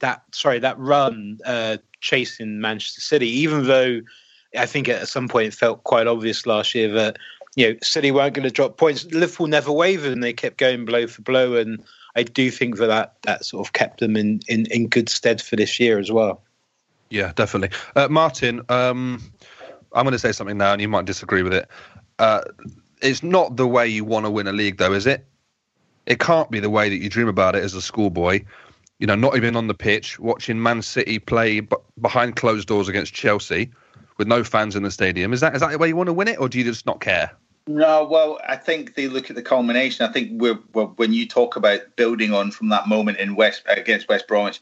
that 0.00 0.22
sorry 0.32 0.58
that 0.58 0.78
run 0.78 1.38
uh, 1.44 1.76
chasing 2.00 2.60
Manchester 2.60 3.00
City, 3.00 3.28
even 3.28 3.66
though 3.66 4.00
I 4.58 4.66
think 4.66 4.88
at 4.88 5.06
some 5.08 5.28
point 5.28 5.48
it 5.48 5.54
felt 5.54 5.84
quite 5.84 6.06
obvious 6.06 6.44
last 6.46 6.74
year 6.74 6.90
that 6.92 7.18
you 7.54 7.68
know 7.72 7.78
City 7.82 8.10
weren't 8.10 8.34
going 8.34 8.42
to 8.48 8.50
drop 8.50 8.78
points. 8.78 9.04
Liverpool 9.12 9.46
never 9.46 9.70
wavered, 9.70 10.12
and 10.12 10.24
they 10.24 10.32
kept 10.32 10.56
going 10.56 10.84
blow 10.84 11.06
for 11.06 11.22
blow. 11.22 11.54
And 11.54 11.82
I 12.14 12.22
do 12.22 12.50
think 12.50 12.76
that 12.76 12.86
that, 12.88 13.16
that 13.22 13.44
sort 13.44 13.66
of 13.66 13.72
kept 13.72 14.00
them 14.00 14.16
in, 14.16 14.40
in, 14.48 14.66
in 14.66 14.88
good 14.88 15.08
stead 15.08 15.40
for 15.40 15.56
this 15.56 15.80
year 15.80 15.98
as 15.98 16.12
well. 16.12 16.42
Yeah, 17.10 17.32
definitely. 17.34 17.76
Uh, 17.94 18.08
Martin, 18.08 18.62
um, 18.68 19.22
I'm 19.94 20.04
going 20.04 20.12
to 20.12 20.18
say 20.18 20.32
something 20.32 20.58
now, 20.58 20.72
and 20.72 20.80
you 20.80 20.88
might 20.88 21.04
disagree 21.04 21.42
with 21.42 21.54
it. 21.54 21.68
Uh, 22.18 22.42
it's 23.00 23.22
not 23.22 23.56
the 23.56 23.66
way 23.66 23.88
you 23.88 24.04
want 24.04 24.26
to 24.26 24.30
win 24.30 24.46
a 24.46 24.52
league, 24.52 24.78
though, 24.78 24.92
is 24.92 25.06
it? 25.06 25.26
It 26.06 26.18
can't 26.18 26.50
be 26.50 26.60
the 26.60 26.70
way 26.70 26.88
that 26.88 26.96
you 26.96 27.08
dream 27.08 27.28
about 27.28 27.54
it 27.54 27.62
as 27.62 27.74
a 27.74 27.82
schoolboy. 27.82 28.44
You 28.98 29.06
know, 29.06 29.14
not 29.14 29.36
even 29.36 29.56
on 29.56 29.66
the 29.66 29.74
pitch, 29.74 30.18
watching 30.18 30.62
Man 30.62 30.82
City 30.82 31.18
play, 31.18 31.60
but 31.60 31.82
behind 32.00 32.36
closed 32.36 32.68
doors 32.68 32.88
against 32.88 33.12
Chelsea 33.12 33.70
with 34.16 34.28
no 34.28 34.44
fans 34.44 34.76
in 34.76 34.82
the 34.82 34.90
stadium. 34.90 35.32
Is 35.32 35.40
that 35.40 35.54
is 35.54 35.60
that 35.60 35.70
the 35.70 35.78
way 35.78 35.88
you 35.88 35.96
want 35.96 36.08
to 36.08 36.12
win 36.12 36.28
it, 36.28 36.38
or 36.38 36.48
do 36.48 36.58
you 36.58 36.64
just 36.64 36.86
not 36.86 37.00
care? 37.00 37.32
No, 37.66 38.04
well, 38.04 38.40
I 38.46 38.56
think 38.56 38.94
they 38.94 39.08
look 39.08 39.30
at 39.30 39.36
the 39.36 39.42
culmination. 39.42 40.04
I 40.04 40.12
think 40.12 40.30
we're, 40.40 40.58
we're 40.72 40.86
when 40.86 41.12
you 41.12 41.28
talk 41.28 41.56
about 41.56 41.96
building 41.96 42.34
on 42.34 42.50
from 42.50 42.68
that 42.70 42.88
moment 42.88 43.18
in 43.18 43.36
West 43.36 43.62
against 43.68 44.08
West 44.08 44.26
Bromwich, 44.26 44.60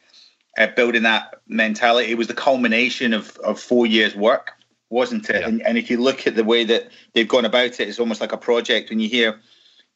uh, 0.59 0.66
building 0.76 1.02
that 1.04 1.40
mentality, 1.49 2.11
it 2.11 2.19
was 2.19 2.28
the 2.28 2.35
culmination 2.35 3.14
of, 3.14 3.37
of 3.38 3.59
four 3.59 3.87
years' 3.87 4.14
work, 4.14 4.52
wasn't 4.90 5.30
it? 5.30 5.40
Yeah. 5.40 5.49
And, 5.49 5.62
and 5.62 5.78
if 5.78 5.90
you 5.90 6.00
look 6.00 6.26
at 6.26 6.37
the 6.37 6.45
way 6.45 6.64
that 6.64 6.90
they've 7.14 7.28
gone 7.28 7.47
about 7.47 7.80
it, 7.80 7.88
it's 7.88 8.00
almost 8.00 8.21
like 8.21 8.33
a 8.33 8.38
project. 8.38 8.90
When 8.90 9.00
you 9.00 9.09
hear, 9.09 9.40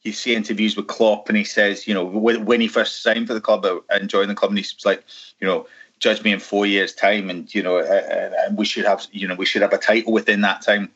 you 0.02 0.12
see 0.12 0.34
interviews 0.34 0.76
with 0.76 0.86
Klopp, 0.86 1.28
and 1.28 1.36
he 1.36 1.44
says, 1.44 1.86
you 1.86 1.92
know, 1.92 2.04
when, 2.04 2.46
when 2.46 2.60
he 2.60 2.68
first 2.68 3.02
signed 3.02 3.26
for 3.26 3.34
the 3.34 3.40
club 3.40 3.66
uh, 3.66 3.80
and 3.90 4.08
joined 4.08 4.30
the 4.30 4.34
club, 4.34 4.50
and 4.50 4.58
he's 4.58 4.74
like, 4.84 5.04
you 5.40 5.46
know, 5.46 5.66
judge 5.98 6.22
me 6.22 6.32
in 6.32 6.40
four 6.40 6.64
years' 6.64 6.94
time, 6.94 7.28
and 7.28 7.54
you 7.54 7.62
know, 7.62 7.78
uh, 7.78 7.82
uh, 7.82 8.30
and 8.46 8.56
we 8.56 8.64
should 8.64 8.84
have, 8.84 9.06
you 9.12 9.28
know, 9.28 9.34
we 9.34 9.46
should 9.46 9.62
have 9.62 9.72
a 9.72 9.78
title 9.78 10.12
within 10.12 10.40
that 10.40 10.62
time. 10.62 10.90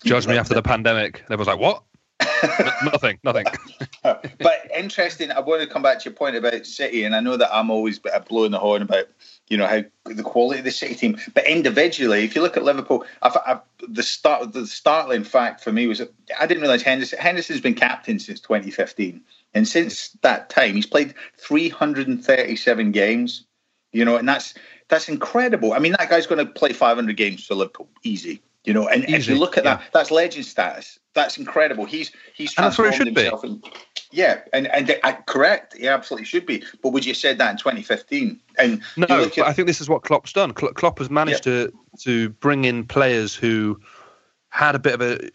Judge 0.00 0.26
me 0.26 0.36
after 0.36 0.54
the 0.54 0.62
pandemic. 0.62 1.20
And 1.20 1.32
everyone's 1.32 1.48
like, 1.48 1.58
what? 1.58 1.82
Nothing, 2.84 3.18
nothing. 3.24 3.44
but 4.02 4.70
interesting. 4.74 5.30
I 5.30 5.40
want 5.40 5.60
to 5.62 5.66
come 5.66 5.82
back 5.82 5.98
to 6.00 6.04
your 6.08 6.14
point 6.14 6.36
about 6.36 6.64
City, 6.64 7.04
and 7.04 7.14
I 7.14 7.20
know 7.20 7.36
that 7.36 7.54
I'm 7.54 7.70
always 7.70 8.00
blowing 8.28 8.52
the 8.52 8.58
horn 8.58 8.82
about 8.82 9.06
you 9.48 9.56
know 9.56 9.66
how 9.66 9.82
the 10.04 10.22
quality 10.22 10.60
of 10.60 10.64
the 10.64 10.70
City 10.70 10.94
team, 10.94 11.18
but 11.34 11.46
individually, 11.46 12.24
if 12.24 12.34
you 12.34 12.42
look 12.42 12.56
at 12.56 12.62
Liverpool, 12.62 13.04
I've, 13.22 13.36
I've, 13.46 13.60
the 13.88 14.02
start 14.02 14.52
the 14.52 14.66
startling 14.66 15.24
fact 15.24 15.62
for 15.62 15.72
me 15.72 15.86
was 15.86 15.98
that 15.98 16.12
I 16.38 16.46
didn't 16.46 16.62
realize 16.62 16.82
Henderson 16.82 17.18
Henderson's 17.18 17.60
been 17.60 17.74
captain 17.74 18.18
since 18.18 18.40
2015, 18.40 19.20
and 19.54 19.68
since 19.68 20.10
that 20.22 20.48
time 20.48 20.74
he's 20.74 20.86
played 20.86 21.14
337 21.38 22.92
games. 22.92 23.44
You 23.92 24.04
know, 24.04 24.16
and 24.16 24.28
that's 24.28 24.54
that's 24.88 25.08
incredible. 25.08 25.72
I 25.72 25.78
mean, 25.78 25.92
that 25.98 26.08
guy's 26.08 26.26
going 26.26 26.44
to 26.44 26.50
play 26.52 26.72
500 26.72 27.16
games 27.16 27.46
for 27.46 27.54
Liverpool, 27.54 27.88
easy. 28.02 28.42
You 28.66 28.72
know, 28.72 28.88
and 28.88 29.04
if 29.08 29.28
you 29.28 29.38
look 29.38 29.56
at 29.56 29.64
yeah. 29.64 29.76
that, 29.76 29.84
that's 29.92 30.10
legend 30.10 30.44
status. 30.44 30.98
That's 31.14 31.38
incredible. 31.38 31.84
He's 31.84 32.10
he's 32.34 32.54
And 32.56 32.66
that's 32.66 32.76
where 32.76 32.88
it 32.88 32.96
transformed 32.96 33.08
should 33.08 33.14
be. 33.14 33.22
himself. 33.22 33.44
in- 33.44 33.62
yeah, 34.12 34.40
and 34.52 34.66
and 34.68 34.98
uh, 35.04 35.12
correct. 35.26 35.76
He 35.76 35.88
absolutely 35.88 36.26
should 36.26 36.46
be. 36.46 36.62
But 36.82 36.90
would 36.90 37.04
you 37.04 37.10
have 37.10 37.16
said 37.16 37.38
that 37.38 37.50
in 37.52 37.56
2015? 37.56 38.40
And 38.58 38.82
No, 38.96 39.06
but 39.06 39.38
at- 39.38 39.46
I 39.46 39.52
think 39.52 39.66
this 39.66 39.80
is 39.80 39.88
what 39.88 40.02
Klopp's 40.02 40.32
done. 40.32 40.52
Klopp 40.52 40.98
has 40.98 41.10
managed 41.10 41.44
to 41.44 41.72
to 42.00 42.30
bring 42.30 42.64
in 42.64 42.84
players 42.84 43.34
who 43.34 43.80
had 44.50 44.74
a 44.74 44.78
bit 44.78 44.94
of 44.94 45.00
a 45.00 45.30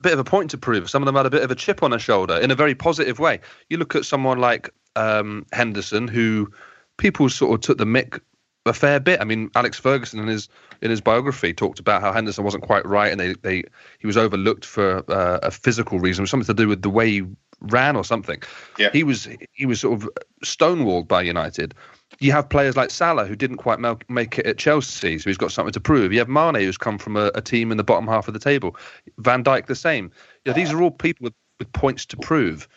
bit 0.00 0.12
of 0.12 0.18
a 0.20 0.24
point 0.24 0.50
to 0.50 0.58
prove. 0.58 0.88
Some 0.88 1.02
of 1.02 1.06
them 1.06 1.16
had 1.16 1.26
a 1.26 1.30
bit 1.30 1.42
of 1.42 1.50
a 1.50 1.54
chip 1.56 1.82
on 1.82 1.90
their 1.90 1.98
shoulder 2.00 2.36
in 2.36 2.50
a 2.50 2.54
very 2.54 2.74
positive 2.74 3.18
way. 3.18 3.40
You 3.70 3.78
look 3.78 3.96
at 3.96 4.04
someone 4.04 4.38
like 4.38 4.70
um, 4.94 5.46
Henderson, 5.52 6.06
who 6.06 6.50
people 6.96 7.28
sort 7.28 7.54
of 7.54 7.60
took 7.60 7.78
the 7.78 7.84
mick 7.84 8.20
a 8.68 8.72
fair 8.72 9.00
bit. 9.00 9.20
I 9.20 9.24
mean, 9.24 9.50
Alex 9.54 9.78
Ferguson 9.78 10.20
in 10.20 10.28
his 10.28 10.48
in 10.80 10.90
his 10.90 11.00
biography 11.00 11.52
talked 11.52 11.80
about 11.80 12.00
how 12.00 12.12
Henderson 12.12 12.44
wasn't 12.44 12.62
quite 12.62 12.86
right, 12.86 13.10
and 13.10 13.20
they, 13.20 13.34
they 13.42 13.64
he 13.98 14.06
was 14.06 14.16
overlooked 14.16 14.64
for 14.64 14.98
uh, 15.10 15.38
a 15.42 15.50
physical 15.50 15.98
reason, 15.98 16.26
something 16.26 16.46
to 16.46 16.54
do 16.54 16.68
with 16.68 16.82
the 16.82 16.90
way 16.90 17.10
he 17.10 17.22
ran 17.60 17.96
or 17.96 18.04
something. 18.04 18.42
Yeah. 18.78 18.90
He 18.92 19.02
was 19.02 19.28
he 19.52 19.66
was 19.66 19.80
sort 19.80 20.02
of 20.02 20.08
stonewalled 20.44 21.08
by 21.08 21.22
United. 21.22 21.74
You 22.20 22.32
have 22.32 22.48
players 22.48 22.76
like 22.76 22.90
Salah 22.90 23.26
who 23.26 23.36
didn't 23.36 23.58
quite 23.58 23.78
make 24.08 24.38
it 24.38 24.46
at 24.46 24.58
Chelsea, 24.58 25.18
so 25.18 25.28
he's 25.28 25.36
got 25.36 25.52
something 25.52 25.72
to 25.72 25.80
prove. 25.80 26.12
You 26.12 26.18
have 26.20 26.28
Mane 26.28 26.54
who's 26.56 26.78
come 26.78 26.98
from 26.98 27.16
a, 27.16 27.30
a 27.34 27.40
team 27.40 27.70
in 27.70 27.76
the 27.76 27.84
bottom 27.84 28.06
half 28.06 28.28
of 28.28 28.34
the 28.34 28.40
table. 28.40 28.76
Van 29.18 29.44
Dijk 29.44 29.66
the 29.66 29.74
same. 29.74 30.10
You 30.44 30.50
know, 30.50 30.54
these 30.54 30.72
are 30.72 30.82
all 30.82 30.90
people 30.90 31.24
with, 31.24 31.34
with 31.58 31.72
points 31.72 32.06
to 32.06 32.16
prove. 32.16 32.68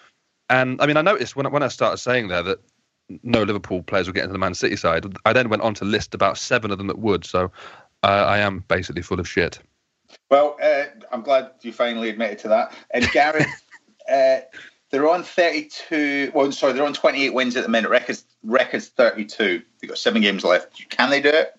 And 0.50 0.82
I 0.82 0.86
mean, 0.86 0.98
I 0.98 1.02
noticed 1.02 1.36
when 1.36 1.50
when 1.52 1.64
I 1.64 1.70
started 1.70 1.98
saying 1.98 2.28
there 2.28 2.44
that 2.44 2.60
no 3.24 3.44
Liverpool 3.44 3.84
players 3.84 4.08
would 4.08 4.16
get 4.16 4.24
into 4.24 4.34
the 4.34 4.40
Man 4.40 4.54
City 4.54 4.76
side. 4.76 5.06
I 5.26 5.34
then 5.34 5.50
went 5.50 5.62
on 5.62 5.74
to 5.76 5.86
list 5.86 6.14
about 6.14 6.38
seven 6.38 6.72
of 6.72 6.78
them 6.78 6.88
that 6.88 7.00
would. 7.00 7.26
So 7.26 7.52
uh, 8.04 8.08
I 8.28 8.40
am 8.40 8.64
basically 8.68 9.02
full 9.02 9.20
of 9.20 9.28
shit. 9.28 9.60
well, 10.30 10.58
uh, 10.62 10.86
I'm 11.12 11.22
glad 11.22 11.52
you 11.62 11.72
finally 11.72 12.10
admitted 12.10 12.40
to 12.40 12.48
that. 12.50 12.74
And 12.94 13.10
Gareth, 13.14 13.48
uh, 14.12 14.40
they're 14.90 15.10
on 15.10 15.24
32. 15.24 16.32
Well, 16.34 16.52
sorry, 16.52 16.74
they're 16.74 16.86
on 16.86 16.94
28 16.94 17.34
wins 17.34 17.56
at 17.56 17.64
the 17.64 17.70
minute. 17.70 17.90
Records 17.90 18.26
records 18.44 18.90
32. 18.90 19.62
They've 19.80 19.90
got 19.90 19.98
seven 19.98 20.22
games 20.22 20.44
left. 20.44 20.90
Can 20.90 21.10
they 21.10 21.22
do 21.22 21.30
it? 21.30 21.54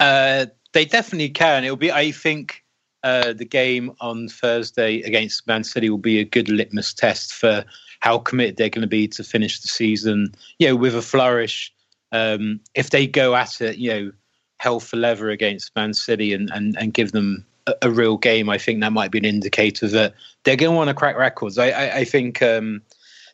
Uh, 0.00 0.46
they 0.72 0.84
definitely 0.84 1.30
can. 1.30 1.64
It'll 1.64 1.76
be. 1.76 1.90
I 1.90 2.10
think 2.10 2.62
uh, 3.02 3.32
the 3.32 3.44
game 3.44 3.92
on 4.00 4.28
Thursday 4.28 5.00
against 5.02 5.46
Man 5.46 5.64
City 5.64 5.88
will 5.88 5.96
be 5.98 6.18
a 6.18 6.24
good 6.24 6.48
litmus 6.48 6.92
test 6.92 7.32
for 7.32 7.64
how 8.00 8.18
committed 8.18 8.56
they're 8.56 8.68
going 8.68 8.82
to 8.82 8.88
be 8.88 9.08
to 9.08 9.24
finish 9.24 9.60
the 9.60 9.68
season. 9.68 10.32
You 10.58 10.68
know, 10.68 10.76
with 10.76 10.94
a 10.94 11.02
flourish. 11.02 11.72
Um, 12.12 12.60
if 12.74 12.90
they 12.90 13.06
go 13.06 13.34
at 13.34 13.60
it, 13.60 13.78
you 13.78 13.90
know, 13.90 14.12
hell 14.58 14.80
for 14.80 14.96
leather 14.96 15.30
against 15.30 15.74
Man 15.76 15.92
City 15.94 16.32
and 16.32 16.50
and, 16.50 16.76
and 16.78 16.94
give 16.94 17.12
them 17.12 17.44
a, 17.66 17.74
a 17.82 17.90
real 17.90 18.16
game, 18.16 18.48
I 18.48 18.58
think 18.58 18.80
that 18.80 18.92
might 18.92 19.10
be 19.10 19.18
an 19.18 19.24
indicator 19.24 19.88
that 19.88 20.14
they're 20.44 20.56
going 20.56 20.72
to 20.72 20.76
want 20.76 20.88
to 20.88 20.94
crack 20.94 21.16
records. 21.16 21.58
I 21.58 21.70
I, 21.70 21.96
I 21.98 22.04
think. 22.04 22.42
Um, 22.42 22.82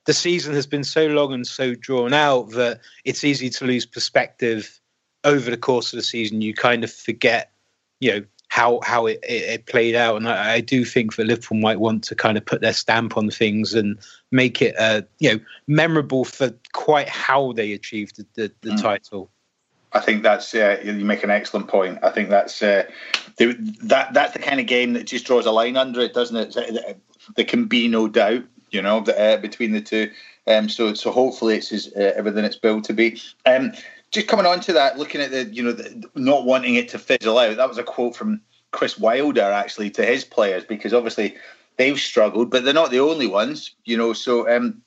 the 0.05 0.13
season 0.13 0.55
has 0.55 0.67
been 0.67 0.85
so 0.85 1.07
long 1.07 1.33
and 1.33 1.47
so 1.47 1.75
drawn 1.75 2.13
out 2.13 2.51
that 2.51 2.81
it's 3.05 3.23
easy 3.23 3.49
to 3.51 3.65
lose 3.65 3.87
perspective 3.87 4.81
over 5.25 5.51
the 5.51 5.57
course 5.57 5.93
of 5.93 5.97
the 5.97 6.03
season. 6.03 6.41
You 6.41 6.55
kind 6.55 6.83
of 6.85 6.93
forget, 6.93 7.53
you 8.01 8.11
know, 8.13 8.25
how 8.53 8.81
how 8.85 9.07
it, 9.07 9.19
it, 9.23 9.65
played 9.65 9.95
out. 9.95 10.17
And 10.17 10.29
I, 10.29 10.57
I 10.57 10.61
do 10.61 10.85
think 10.85 11.17
that 11.17 11.27
Liverpool 11.27 11.57
might 11.57 11.81
want 11.81 12.05
to 12.05 12.15
kind 12.15 12.37
of 12.37 12.45
put 12.45 12.61
their 12.61 12.75
stamp 12.75 13.17
on 13.17 13.31
things 13.31 13.73
and 13.73 13.97
make 14.31 14.61
it, 14.61 14.75
uh, 14.79 15.01
you 15.21 15.33
know, 15.33 15.41
memorable 15.69 16.27
for 16.27 16.53
quite 16.75 17.09
how 17.09 17.53
they 17.55 17.73
achieved 17.73 18.17
the, 18.17 18.27
the, 18.35 18.53
the 18.61 18.71
Mm. 18.73 18.83
title. 18.83 19.31
I 19.95 20.01
think 20.01 20.23
that's 20.23 20.55
uh, 20.55 20.79
you 20.85 20.93
make 20.93 21.25
an 21.25 21.31
excellent 21.31 21.69
point. 21.69 21.99
I 22.03 22.11
think 22.11 22.29
that's 22.29 22.63
uh, 22.63 22.85
the, 23.39 23.55
that 23.85 24.13
that's 24.13 24.35
the 24.35 24.39
kind 24.39 24.61
of 24.61 24.67
game 24.67 24.93
that 24.93 25.07
just 25.07 25.25
draws 25.25 25.47
a 25.47 25.51
line 25.51 25.79
under 25.79 26.03
it, 26.03 26.13
doesn't 26.13 26.37
it? 26.37 27.01
There 27.37 27.47
can 27.47 27.65
be 27.65 27.89
no 27.89 28.07
doubt, 28.07 28.45
you 28.71 28.83
know, 28.83 29.01
that, 29.01 29.19
uh, 29.19 29.41
between 29.41 29.73
the 29.73 29.81
two. 29.81 30.11
Um, 30.47 30.69
so 30.69 30.93
so 30.93 31.11
hopefully 31.11 31.57
it's 31.57 31.73
uh, 31.73 32.13
everything 32.15 32.45
it's 32.45 32.57
built 32.57 32.85
to 32.85 32.93
be. 32.93 33.19
Um, 33.47 33.73
just 34.13 34.29
coming 34.29 34.47
on 34.47 34.61
to 34.61 34.73
that, 34.75 34.99
looking 34.99 35.21
at 35.21 35.31
the 35.31 35.45
you 35.45 35.63
know 35.63 35.73
the, 35.73 36.09
not 36.15 36.45
wanting 36.45 36.77
it 36.77 36.89
to 36.91 36.99
fizzle 36.99 37.39
out. 37.39 37.57
That 37.57 37.69
was 37.69 37.79
a 37.79 37.83
quote 37.83 38.15
from 38.15 38.41
Chris 38.71 38.99
Wilder 38.99 39.43
actually 39.43 39.91
to 39.91 40.05
his 40.05 40.25
players 40.25 40.65
because 40.65 40.95
obviously 40.95 41.37
they've 41.79 41.99
struggled, 41.99 42.51
but 42.51 42.65
they're 42.65 42.75
not 42.75 42.91
the 42.91 43.01
only 43.01 43.27
ones, 43.27 43.75
you 43.85 43.97
know. 43.97 44.13
So 44.13 44.49
um, 44.55 44.83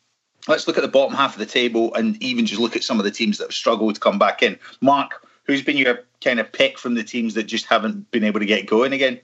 let's 0.47 0.67
look 0.67 0.77
at 0.77 0.81
the 0.81 0.87
bottom 0.87 1.15
half 1.15 1.33
of 1.33 1.39
the 1.39 1.45
table 1.45 1.93
and 1.95 2.21
even 2.21 2.45
just 2.45 2.61
look 2.61 2.75
at 2.75 2.83
some 2.83 2.99
of 2.99 3.03
the 3.03 3.11
teams 3.11 3.39
that 3.39 3.45
have 3.45 3.53
struggled 3.53 3.95
to 3.95 4.01
come 4.01 4.19
back 4.19 4.43
in. 4.43 4.59
Mark, 4.79 5.25
who's 5.43 5.63
been 5.63 5.77
your 5.77 5.99
kind 6.23 6.39
of 6.39 6.51
pick 6.51 6.77
from 6.77 6.93
the 6.93 7.03
teams 7.03 7.33
that 7.33 7.43
just 7.43 7.65
haven't 7.65 8.09
been 8.11 8.23
able 8.23 8.39
to 8.39 8.45
get 8.45 8.67
going 8.67 8.93
again? 8.93 9.19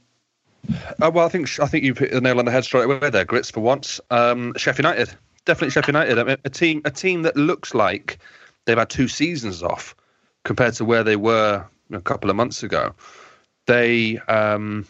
Uh, 1.02 1.12
well, 1.14 1.26
I 1.26 1.30
think 1.30 1.60
I 1.60 1.68
think 1.68 1.84
you 1.84 1.94
hit 1.94 2.12
the 2.12 2.22
nail 2.22 2.40
on 2.40 2.46
the 2.46 2.52
head 2.52 2.64
straight 2.64 2.86
away 2.86 3.10
there, 3.10 3.26
Grits. 3.26 3.52
For 3.52 3.62
once, 3.62 4.00
um, 4.10 4.54
Sheffield 4.58 4.86
United, 4.86 5.16
definitely 5.46 5.72
Sheffield 5.72 5.96
United. 5.96 6.20
I 6.20 6.24
mean, 6.24 6.38
a 6.44 6.50
team, 6.50 6.82
a 6.86 6.92
team 6.92 7.24
that 7.24 7.36
looks 7.36 7.74
like 7.74 8.20
they've 8.66 8.78
had 8.78 8.90
two 8.90 9.08
seasons 9.08 9.64
off 9.64 9.96
compared 10.44 10.74
to 10.76 10.86
where 10.86 11.04
they 11.04 11.16
were 11.16 11.66
a 11.92 12.02
couple 12.02 12.30
of 12.30 12.36
months 12.36 12.64
ago. 12.64 12.94
They, 13.68 14.18
um, 14.20 14.88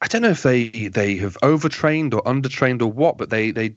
I 0.00 0.06
don't 0.06 0.22
know 0.22 0.30
if 0.30 0.42
they 0.42 0.68
they 0.68 1.16
have 1.16 1.36
overtrained 1.42 2.14
or 2.14 2.22
undertrained 2.22 2.82
or 2.82 2.88
what, 2.88 3.18
but 3.18 3.30
they 3.30 3.50
they. 3.50 3.76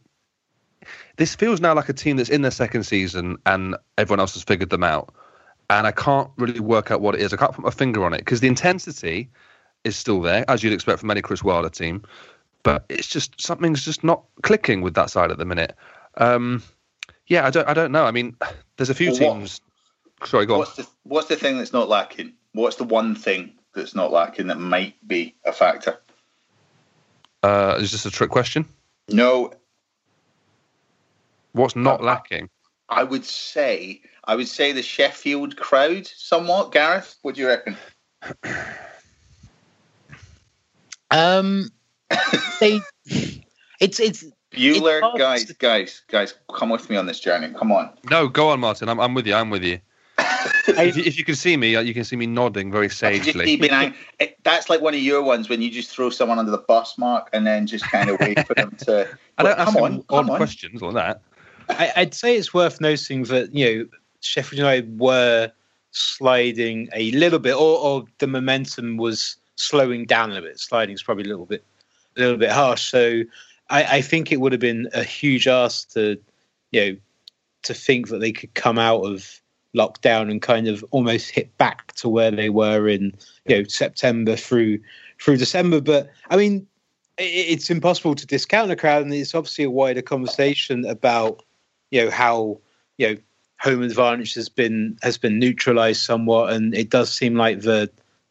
This 1.18 1.36
feels 1.36 1.62
now 1.62 1.76
like 1.76 1.90
a 1.90 1.94
team 1.94 2.18
that's 2.18 2.30
in 2.30 2.42
their 2.42 2.52
second 2.52 2.84
season 2.84 3.38
and 3.46 3.76
everyone 3.98 4.20
else 4.20 4.34
has 4.34 4.44
figured 4.44 4.70
them 4.72 4.84
out, 4.84 5.14
and 5.70 5.88
I 5.88 5.92
can't 5.92 6.30
really 6.38 6.60
work 6.60 6.92
out 6.92 7.02
what 7.02 7.16
it 7.16 7.22
is. 7.22 7.34
I 7.34 7.38
can't 7.38 7.54
put 7.54 7.64
my 7.64 7.72
finger 7.72 8.04
on 8.04 8.14
it 8.14 8.20
because 8.20 8.40
the 8.40 8.48
intensity 8.48 9.30
is 9.84 9.96
still 9.96 10.22
there, 10.22 10.46
as 10.48 10.64
you'd 10.64 10.74
expect 10.74 11.00
from 11.00 11.12
any 11.12 11.22
Chris 11.22 11.44
Wilder 11.44 11.70
team. 11.70 12.04
But 12.64 12.86
it's 12.90 13.08
just 13.08 13.42
something's 13.42 13.84
just 13.84 14.04
not 14.04 14.24
clicking 14.44 14.82
with 14.82 14.94
that 14.94 15.10
side 15.10 15.32
at 15.32 15.38
the 15.38 15.46
minute. 15.46 15.76
Um, 16.18 16.62
yeah, 17.32 17.48
I 17.48 17.50
don't, 17.50 17.66
I 17.68 17.74
don't 17.74 17.94
know. 17.94 18.04
I 18.04 18.12
mean, 18.12 18.36
there's 18.78 18.90
a 18.90 18.94
few 18.94 19.12
Well, 19.12 19.20
what- 19.20 19.34
teams. 19.40 19.62
Sorry, 20.26 20.46
go 20.46 20.54
on. 20.54 20.60
What's 20.60 20.76
the 20.76 20.88
what's 21.04 21.28
the 21.30 21.36
thing 21.36 21.58
that's 21.58 21.74
not 21.74 21.90
lacking? 21.90 22.34
What's 22.54 22.76
the 22.76 22.84
one 22.84 23.16
thing 23.16 23.54
that's 23.74 23.96
not 23.96 24.12
lacking 24.12 24.48
that 24.48 24.60
might 24.60 24.94
be 25.08 25.34
a 25.46 25.52
factor? 25.52 25.98
Uh, 27.42 27.78
is 27.80 27.92
this 27.92 28.06
a 28.06 28.12
trick 28.12 28.30
question? 28.30 28.66
No, 29.10 29.52
What's 31.54 31.76
not 31.76 32.02
Uh, 32.02 32.04
lacking? 32.04 32.50
I 32.88 33.04
would 33.04 33.26
say 33.26 34.02
I 34.26 34.36
would 34.36 34.48
say 34.48 34.74
the 34.74 34.84
Sheffield 34.84 35.58
crowd 35.58 36.06
somewhat. 36.06 36.72
Gareth, 36.72 37.16
what 37.24 37.34
do 37.34 37.42
you 37.42 37.48
reckon? 37.48 37.76
Um, 41.10 41.70
they, 42.60 42.80
it's 43.80 44.00
it's 44.00 44.24
Bueller, 44.52 45.02
It's 45.14 45.18
guys, 45.18 45.46
to- 45.46 45.54
guys, 45.56 46.02
guys, 46.08 46.34
come 46.54 46.70
with 46.70 46.90
me 46.90 46.98
on 46.98 47.06
this 47.06 47.20
journey. 47.20 47.50
Come 47.58 47.72
on. 47.72 47.90
No, 48.10 48.28
go 48.28 48.50
on, 48.50 48.60
Martin. 48.60 48.90
I'm, 48.90 49.00
I'm 49.00 49.14
with 49.14 49.26
you. 49.28 49.34
I'm 49.34 49.50
with 49.50 49.64
you. 49.64 49.80
if, 50.68 50.98
you 50.98 51.04
if 51.04 51.18
you 51.18 51.24
can 51.24 51.36
see 51.36 51.56
me, 51.58 51.76
uh, 51.76 51.82
you 51.82 51.94
can 51.94 52.04
see 52.04 52.16
me 52.16 52.26
nodding 52.28 52.72
very 52.72 52.86
I 52.86 52.90
sagely. 52.90 53.56
being 53.58 53.94
it- 54.20 54.38
That's 54.44 54.70
like 54.70 54.82
one 54.82 54.94
of 54.94 55.00
your 55.00 55.24
ones 55.24 55.50
when 55.50 55.62
you 55.62 55.72
just 55.72 55.90
throw 55.90 56.10
someone 56.10 56.38
under 56.38 56.52
the 56.52 56.58
bus, 56.60 56.98
Mark, 56.98 57.30
and 57.34 57.48
then 57.48 57.66
just 57.66 57.90
kind 57.90 58.10
of 58.10 58.20
wait 58.20 58.46
for 58.46 58.54
them 58.54 58.72
to. 58.80 59.08
I 59.38 59.44
don't 59.44 59.58
Well, 59.58 59.60
ask 59.68 59.74
come 59.74 59.74
them 59.76 59.84
on, 59.84 59.98
odd 60.00 60.08
come 60.26 60.30
on. 60.32 60.38
questions 60.38 60.82
like 60.82 60.94
that. 60.96 61.22
I, 61.70 61.94
I'd 61.96 62.14
say 62.14 62.36
it's 62.38 62.54
worth 62.54 62.82
noting 62.82 63.24
that 63.24 63.56
you 63.56 63.66
know 63.66 63.86
Sheffield 64.20 64.58
United 64.60 65.00
were 65.00 65.52
sliding 65.92 66.90
a 66.94 67.12
little 67.12 67.40
bit, 67.40 67.54
or, 67.56 67.78
or 67.80 68.06
the 68.20 68.28
momentum 68.28 68.98
was 68.98 69.38
slowing 69.56 70.06
down 70.06 70.32
a 70.32 70.34
little 70.34 70.50
bit. 70.50 70.60
Sliding 70.60 70.94
is 70.94 71.04
probably 71.04 71.24
a 71.24 71.28
little 71.28 71.46
bit, 71.46 71.64
a 72.18 72.20
little 72.20 72.38
bit 72.38 72.52
harsh. 72.52 72.84
So 72.90 73.22
I, 73.72 73.98
I 73.98 74.02
think 74.02 74.32
it 74.32 74.40
would 74.40 74.52
have 74.52 74.62
been 74.62 74.90
a 74.94 75.04
huge 75.04 75.48
ask 75.48 75.92
to, 75.94 76.18
you 76.72 76.86
know, 76.86 76.98
to 77.64 77.74
think 77.74 78.10
that 78.10 78.20
they 78.20 78.32
could 78.32 78.54
come 78.54 78.78
out 78.78 79.02
of 79.02 79.42
lockdown 79.76 80.30
and 80.30 80.42
kind 80.42 80.68
of 80.68 80.84
almost 80.92 81.32
hit 81.32 81.58
back 81.58 81.94
to 81.94 82.10
where 82.10 82.32
they 82.32 82.50
were 82.50 82.88
in 82.90 83.14
you 83.46 83.58
know 83.58 83.64
September 83.64 84.36
through 84.36 84.80
through 85.22 85.38
December. 85.38 85.80
But 85.80 86.10
I 86.30 86.38
mean, 86.38 86.68
it's 87.18 87.70
impossible 87.70 88.16
to 88.16 88.28
discount 88.28 88.68
the 88.68 88.76
crowd, 88.76 89.04
and 89.04 89.14
it's 89.14 89.36
obviously 89.36 89.64
a 89.64 89.70
wider 89.70 90.02
conversation 90.02 90.86
about 90.86 91.44
you 91.92 92.04
know 92.04 92.12
how 92.12 92.60
you 92.98 93.10
know 93.10 93.16
home 93.60 93.84
advantage 93.84 94.34
has 94.34 94.50
been 94.50 94.98
has 95.02 95.18
been 95.18 95.40
neutralized 95.40 96.02
somewhat, 96.02 96.52
and 96.54 96.76
it 96.76 96.90
does 96.90 97.14
seem 97.14 97.36
like 97.36 97.62
the 97.62 97.90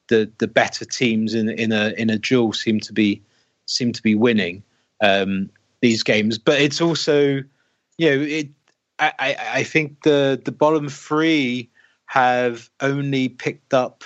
the 0.08 0.30
the 0.38 0.48
better 0.48 0.84
teams 0.84 1.34
in 1.34 1.48
in 1.48 1.72
a 1.72 1.94
in 1.96 2.10
a 2.10 2.18
duel 2.18 2.52
seem 2.52 2.80
to 2.80 2.92
be 2.92 3.22
seem 3.64 3.92
to 3.92 4.02
be 4.02 4.14
winning 4.14 4.62
um, 5.00 5.50
these 5.80 6.02
games. 6.02 6.38
But 6.38 6.60
it's 6.60 6.80
also 6.80 7.42
you 7.98 8.10
know 8.10 8.20
it 8.20 8.48
I, 9.00 9.36
I 9.54 9.62
think 9.64 10.02
the 10.02 10.40
the 10.44 10.52
bottom 10.52 10.88
three 10.88 11.70
have 12.06 12.70
only 12.80 13.28
picked 13.28 13.72
up 13.72 14.04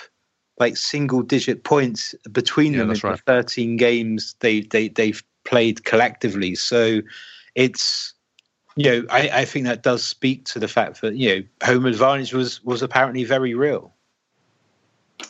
like 0.59 0.77
single 0.77 1.23
digit 1.23 1.65
points 1.65 2.15
between 2.31 2.73
Yeah, 2.73 2.81
them 2.81 2.91
in 2.91 3.01
right. 3.03 3.17
the 3.17 3.23
13 3.27 3.77
games 3.77 4.37
they, 4.41 4.61
they 4.61 4.89
they've 4.89 5.23
played 5.45 5.85
collectively 5.85 6.55
so 6.55 7.01
it's 7.55 8.15
you 8.77 8.91
know 8.91 9.07
I, 9.11 9.31
I 9.31 9.45
think 9.45 9.65
that 9.67 9.83
does 9.83 10.05
speak 10.05 10.45
to 10.47 10.59
the 10.59 10.69
fact 10.69 11.01
that 11.01 11.17
you 11.17 11.29
know 11.29 11.43
home 11.67 11.87
advantage 11.87 12.33
was 12.33 12.63
was 12.63 12.83
apparently 12.83 13.25
very 13.25 13.55
real 13.55 13.94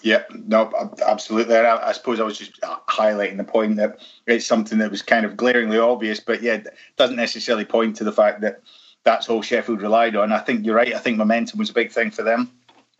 Yeah, 0.04 0.24
no, 0.46 0.70
absolutely. 1.06 1.56
I, 1.56 1.88
I 1.88 1.92
suppose 1.92 2.20
I 2.20 2.24
was 2.24 2.36
just 2.36 2.62
uh, 2.62 2.76
highlighting 2.86 3.38
the 3.38 3.44
point 3.44 3.76
that 3.76 4.00
it's 4.26 4.44
something 4.44 4.76
that 4.78 4.90
was 4.90 5.00
kind 5.00 5.24
of 5.24 5.34
glaringly 5.34 5.78
obvious, 5.78 6.20
but 6.20 6.42
yeah, 6.42 6.56
it 6.56 6.68
doesn't 6.98 7.16
necessarily 7.16 7.64
point 7.64 7.96
to 7.96 8.04
the 8.04 8.12
fact 8.12 8.42
that 8.42 8.60
that's 9.04 9.30
all 9.30 9.40
Sheffield 9.40 9.80
relied 9.80 10.14
on. 10.14 10.30
I 10.30 10.40
think 10.40 10.66
you're 10.66 10.76
right. 10.76 10.94
I 10.94 10.98
think 10.98 11.16
momentum 11.16 11.58
was 11.58 11.70
a 11.70 11.72
big 11.72 11.90
thing 11.90 12.10
for 12.10 12.22
them. 12.22 12.52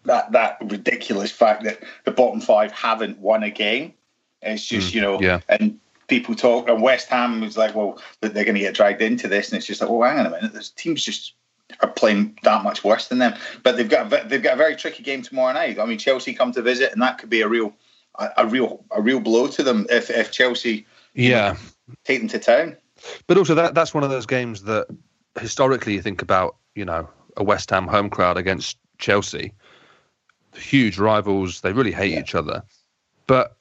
That 0.07 0.33
that 0.33 0.57
ridiculous 0.63 1.31
fact 1.31 1.65
that 1.65 1.81
the 2.07 2.11
bottom 2.11 2.41
five 2.41 2.73
haven't 2.73 3.19
won 3.19 3.43
a 3.43 3.51
game. 3.51 3.93
It's 4.41 4.65
just 4.65 4.95
you 4.95 5.03
know, 5.03 5.21
yeah. 5.21 5.41
and 5.51 5.79
people 6.07 6.35
talk. 6.35 6.71
And 6.71 6.81
West 6.81 7.09
Ham 7.09 7.43
was 7.43 7.59
like, 7.59 7.75
well, 7.75 8.01
they're 8.23 8.33
going 8.33 8.55
to 8.55 8.61
get 8.61 8.75
dragged 8.75 9.03
into 9.03 9.29
this, 9.29 9.51
and 9.51 9.59
it's 9.59 9.67
just 9.67 9.83
like, 9.83 9.91
well, 9.91 10.09
hang 10.09 10.21
on 10.21 10.27
a 10.27 10.31
minute, 10.31 10.55
this 10.55 10.71
team's 10.71 11.05
just 11.05 11.35
are 11.81 11.89
playing 11.89 12.39
that 12.43 12.63
much 12.63 12.85
worse 12.85 13.09
than 13.09 13.19
them. 13.19 13.35
But 13.63 13.77
they've 13.77 13.89
got 13.89 14.13
a, 14.13 14.29
they've 14.29 14.43
got 14.43 14.55
a 14.55 14.57
very 14.57 14.77
tricky 14.77 15.03
game 15.03 15.23
tomorrow 15.23 15.53
night. 15.53 15.79
I 15.79 15.87
mean, 15.87 15.99
Chelsea 15.99 16.35
come 16.35 16.53
to 16.53 16.63
visit, 16.63 16.93
and 16.93 17.03
that 17.03 17.19
could 17.19 17.31
be 17.31 17.41
a 17.41 17.49
real 17.49 17.75
a, 18.19 18.31
a 18.39 18.47
real 18.47 18.85
a 18.91 19.01
real 19.01 19.21
blow 19.21 19.47
to 19.49 19.63
them 19.63 19.87
if 19.91 20.11
if 20.11 20.31
Chelsea 20.31 20.87
Yeah. 21.15 21.57
take 22.05 22.21
them 22.21 22.29
to 22.29 22.39
town. 22.39 22.77
But 23.27 23.39
also 23.39 23.55
that 23.55 23.75
that's 23.75 23.95
one 23.95 24.05
of 24.05 24.11
those 24.11 24.27
games 24.27 24.63
that 24.65 24.87
historically 25.41 25.95
you 25.95 26.03
think 26.03 26.23
about, 26.23 26.57
you 26.75 26.85
know, 26.85 27.09
a 27.37 27.45
West 27.45 27.71
Ham 27.71 27.87
home 27.87 28.11
crowd 28.11 28.37
against 28.37 28.79
Chelsea. 28.99 29.53
Huge 30.55 30.99
rivals, 30.99 31.61
they 31.63 31.73
really 31.73 31.91
hate 31.93 32.17
each 32.17 32.35
other. 32.35 32.63
But 33.27 33.57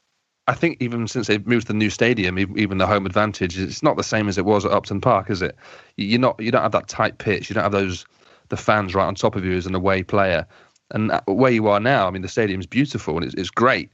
I 0.48 0.54
think 0.54 0.78
even 0.82 1.08
since 1.08 1.28
they've 1.28 1.46
moved 1.46 1.68
to 1.68 1.74
the 1.74 1.78
new 1.78 1.90
stadium, 1.90 2.38
even, 2.38 2.78
the 2.78 2.88
home 2.88 3.06
advantage, 3.06 3.58
it's 3.58 3.82
not 3.82 3.96
the 3.96 4.04
same 4.04 4.28
as 4.28 4.38
it 4.38 4.46
was 4.46 4.66
at 4.66 4.72
Upton 4.72 5.00
Park, 5.00 5.30
is 5.30 5.42
it? 5.42 5.56
You're 5.96 6.20
not 6.20 6.40
you 6.42 6.52
don't 6.52 6.64
have 6.64 6.74
that 6.74 6.88
tight 6.88 7.18
pitch, 7.18 7.50
you 7.50 7.54
don't 7.54 7.64
have 7.64 7.72
those 7.72 8.06
the 8.50 8.58
fans 8.58 8.94
right 8.94 9.06
on 9.06 9.16
top 9.16 9.36
of 9.36 9.46
you 9.46 9.56
as 9.56 9.66
an 9.66 9.76
away 9.76 10.04
player. 10.04 10.46
And 10.92 11.12
uh, 11.12 11.22
where 11.26 11.52
you 11.52 11.68
are 11.70 11.80
now, 11.80 12.08
I 12.08 12.12
mean, 12.12 12.22
the 12.22 12.28
stadium's 12.28 12.68
beautiful 12.68 13.16
and 13.16 13.26
it's, 13.26 13.34
it's 13.36 13.50
great. 13.50 13.90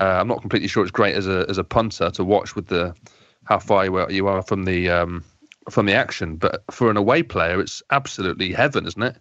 Uh, 0.00 0.16
I'm 0.20 0.28
not 0.28 0.40
completely 0.40 0.68
sure 0.68 0.82
it's 0.82 0.90
great 0.90 1.14
as 1.14 1.28
a 1.28 1.44
as 1.48 1.58
a 1.58 1.64
punter 1.64 2.10
to 2.12 2.24
watch 2.24 2.56
with 2.56 2.68
the 2.68 2.94
how 3.44 3.58
far 3.58 3.84
you 3.84 3.96
are, 3.96 4.10
you 4.10 4.26
are 4.28 4.42
from 4.42 4.64
the 4.64 4.88
um, 4.88 5.24
from 5.68 5.86
the 5.86 5.94
action, 5.94 6.36
but 6.36 6.62
for 6.70 6.90
an 6.90 6.96
away 6.96 7.22
player, 7.22 7.60
it's 7.60 7.82
absolutely 7.90 8.52
heaven, 8.52 8.86
isn't 8.86 9.02
it? 9.02 9.16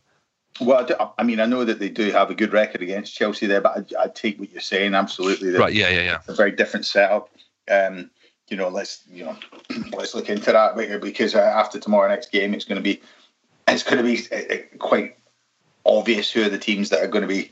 Well, 0.59 0.83
I, 0.83 0.85
do, 0.85 0.95
I 1.17 1.23
mean, 1.23 1.39
I 1.39 1.45
know 1.45 1.63
that 1.63 1.79
they 1.79 1.89
do 1.89 2.11
have 2.11 2.29
a 2.29 2.35
good 2.35 2.51
record 2.51 2.81
against 2.81 3.15
Chelsea 3.15 3.47
there, 3.47 3.61
but 3.61 3.93
I, 3.97 4.03
I 4.03 4.07
take 4.07 4.39
what 4.39 4.51
you're 4.51 4.61
saying 4.61 4.93
absolutely. 4.93 5.51
that 5.51 5.59
Right? 5.59 5.73
Yeah, 5.73 5.89
yeah, 5.89 6.01
yeah. 6.01 6.15
It's 6.15 6.27
a 6.29 6.33
very 6.33 6.51
different 6.51 6.85
setup. 6.85 7.29
Um, 7.69 8.09
you 8.49 8.57
know, 8.57 8.69
let's 8.69 9.03
you 9.09 9.25
know, 9.25 9.37
let's 9.93 10.13
look 10.15 10.29
into 10.29 10.51
that 10.51 10.77
be- 10.77 10.97
because 10.97 11.35
uh, 11.35 11.39
after 11.39 11.79
tomorrow 11.79 12.09
next 12.09 12.31
game, 12.31 12.53
it's 12.53 12.65
going 12.65 12.77
to 12.77 12.81
be 12.81 13.01
it's 13.67 13.83
going 13.83 13.97
to 13.97 14.03
be 14.03 14.27
uh, 14.31 14.55
uh, 14.55 14.77
quite 14.79 15.17
obvious 15.85 16.31
who 16.31 16.43
are 16.43 16.49
the 16.49 16.57
teams 16.57 16.89
that 16.89 17.01
are 17.01 17.07
going 17.07 17.21
to 17.21 17.27
be 17.27 17.51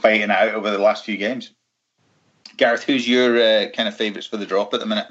fighting 0.00 0.30
out 0.30 0.54
over 0.54 0.70
the 0.70 0.78
last 0.78 1.04
few 1.04 1.16
games. 1.16 1.52
Gareth, 2.56 2.82
who's 2.82 3.08
your 3.08 3.36
uh, 3.36 3.70
kind 3.70 3.88
of 3.88 3.96
favourites 3.96 4.26
for 4.26 4.36
the 4.36 4.46
drop 4.46 4.74
at 4.74 4.80
the 4.80 4.86
minute? 4.86 5.06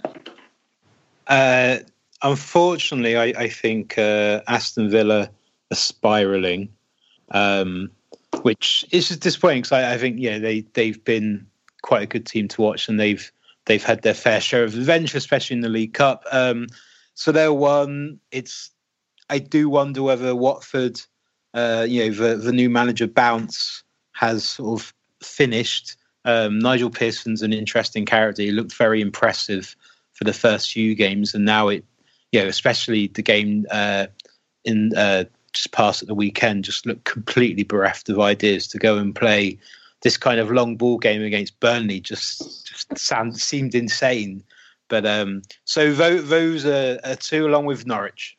Uh, 1.27 1.77
unfortunately, 2.21 3.15
I, 3.15 3.25
I 3.25 3.49
think 3.49 3.97
uh, 3.97 4.41
Aston 4.47 4.89
Villa 4.89 5.29
are 5.71 5.75
spiraling, 5.75 6.69
um, 7.31 7.91
which 8.41 8.85
is 8.91 9.07
just 9.07 9.21
disappointing 9.21 9.61
because 9.61 9.71
I, 9.71 9.93
I 9.93 9.97
think 9.97 10.17
yeah 10.19 10.39
they 10.39 10.61
they've 10.73 11.03
been 11.03 11.47
quite 11.81 12.03
a 12.03 12.07
good 12.07 12.25
team 12.25 12.47
to 12.49 12.61
watch 12.61 12.89
and 12.89 12.99
they've 12.99 13.31
they've 13.67 13.83
had 13.83 14.01
their 14.01 14.13
fair 14.13 14.41
share 14.41 14.63
of 14.63 14.73
adventure, 14.73 15.17
especially 15.17 15.55
in 15.55 15.61
the 15.61 15.69
League 15.69 15.93
Cup. 15.93 16.23
Um, 16.31 16.67
so 17.13 17.31
they're 17.31 17.53
one. 17.53 18.19
It's 18.31 18.71
I 19.29 19.39
do 19.39 19.69
wonder 19.69 20.01
whether 20.01 20.35
Watford, 20.35 20.99
uh, 21.53 21.85
you 21.87 22.05
know, 22.05 22.13
the 22.13 22.35
the 22.37 22.51
new 22.51 22.69
manager 22.69 23.07
bounce 23.07 23.83
has 24.13 24.43
sort 24.43 24.81
of 24.81 24.93
finished. 25.21 25.95
Um, 26.25 26.59
Nigel 26.59 26.89
Pearson's 26.89 27.41
an 27.41 27.53
interesting 27.53 28.05
character. 28.05 28.41
He 28.41 28.51
looked 28.51 28.73
very 28.73 29.01
impressive 29.01 29.75
for 30.13 30.23
the 30.23 30.33
first 30.33 30.71
few 30.71 30.95
games, 30.95 31.33
and 31.33 31.45
now 31.45 31.67
it, 31.67 31.85
you 32.31 32.41
know, 32.41 32.47
especially 32.47 33.07
the 33.07 33.21
game 33.21 33.65
uh, 33.69 34.07
in 34.65 34.91
uh, 34.95 35.25
just 35.57 35.71
past 35.71 36.01
at 36.01 36.07
the 36.07 36.15
weekend, 36.15 36.63
just 36.63 36.85
looked 36.85 37.03
completely 37.03 37.63
bereft 37.63 38.09
of 38.09 38.19
ideas 38.19 38.67
to 38.67 38.77
go 38.77 38.97
and 38.97 39.15
play 39.15 39.57
this 40.01 40.17
kind 40.17 40.39
of 40.39 40.51
long 40.51 40.77
ball 40.77 40.97
game 40.97 41.23
against 41.23 41.59
Burnley. 41.59 41.99
Just 41.99 42.65
just 42.67 42.97
sound, 42.97 43.37
seemed 43.39 43.75
insane. 43.75 44.43
But 44.87 45.05
um, 45.05 45.41
so 45.65 45.91
tho- 45.93 46.21
those 46.21 46.65
are, 46.65 46.99
are 47.03 47.15
two, 47.15 47.45
along 47.45 47.65
with 47.65 47.85
Norwich. 47.85 48.37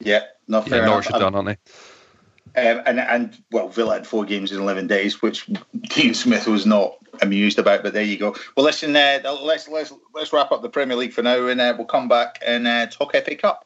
Yeah, 0.00 0.24
not 0.48 0.68
Yeah, 0.68 0.84
Norwich 0.84 1.06
enough. 1.06 1.16
are 1.16 1.30
done, 1.30 1.34
aren't 1.34 1.46
they? 1.46 2.70
Um, 2.70 2.82
and 2.86 3.00
and 3.00 3.42
well, 3.50 3.68
Villa 3.68 3.94
had 3.94 4.06
four 4.06 4.24
games 4.24 4.52
in 4.52 4.60
eleven 4.60 4.86
days, 4.86 5.22
which 5.22 5.46
Dean 5.88 6.14
Smith 6.14 6.46
was 6.46 6.66
not 6.66 6.96
amused 7.22 7.58
about. 7.58 7.82
But 7.82 7.92
there 7.92 8.02
you 8.02 8.18
go. 8.18 8.34
Well, 8.56 8.64
listen, 8.64 8.96
uh, 8.96 9.20
let's 9.42 9.68
let's 9.68 9.92
let's 10.14 10.32
wrap 10.32 10.52
up 10.52 10.62
the 10.62 10.68
Premier 10.68 10.96
League 10.96 11.12
for 11.12 11.22
now, 11.22 11.46
and 11.46 11.60
uh, 11.60 11.74
we'll 11.76 11.86
come 11.86 12.08
back 12.08 12.42
and 12.46 12.66
uh, 12.66 12.86
talk 12.86 13.12
FA 13.12 13.36
Cup. 13.36 13.65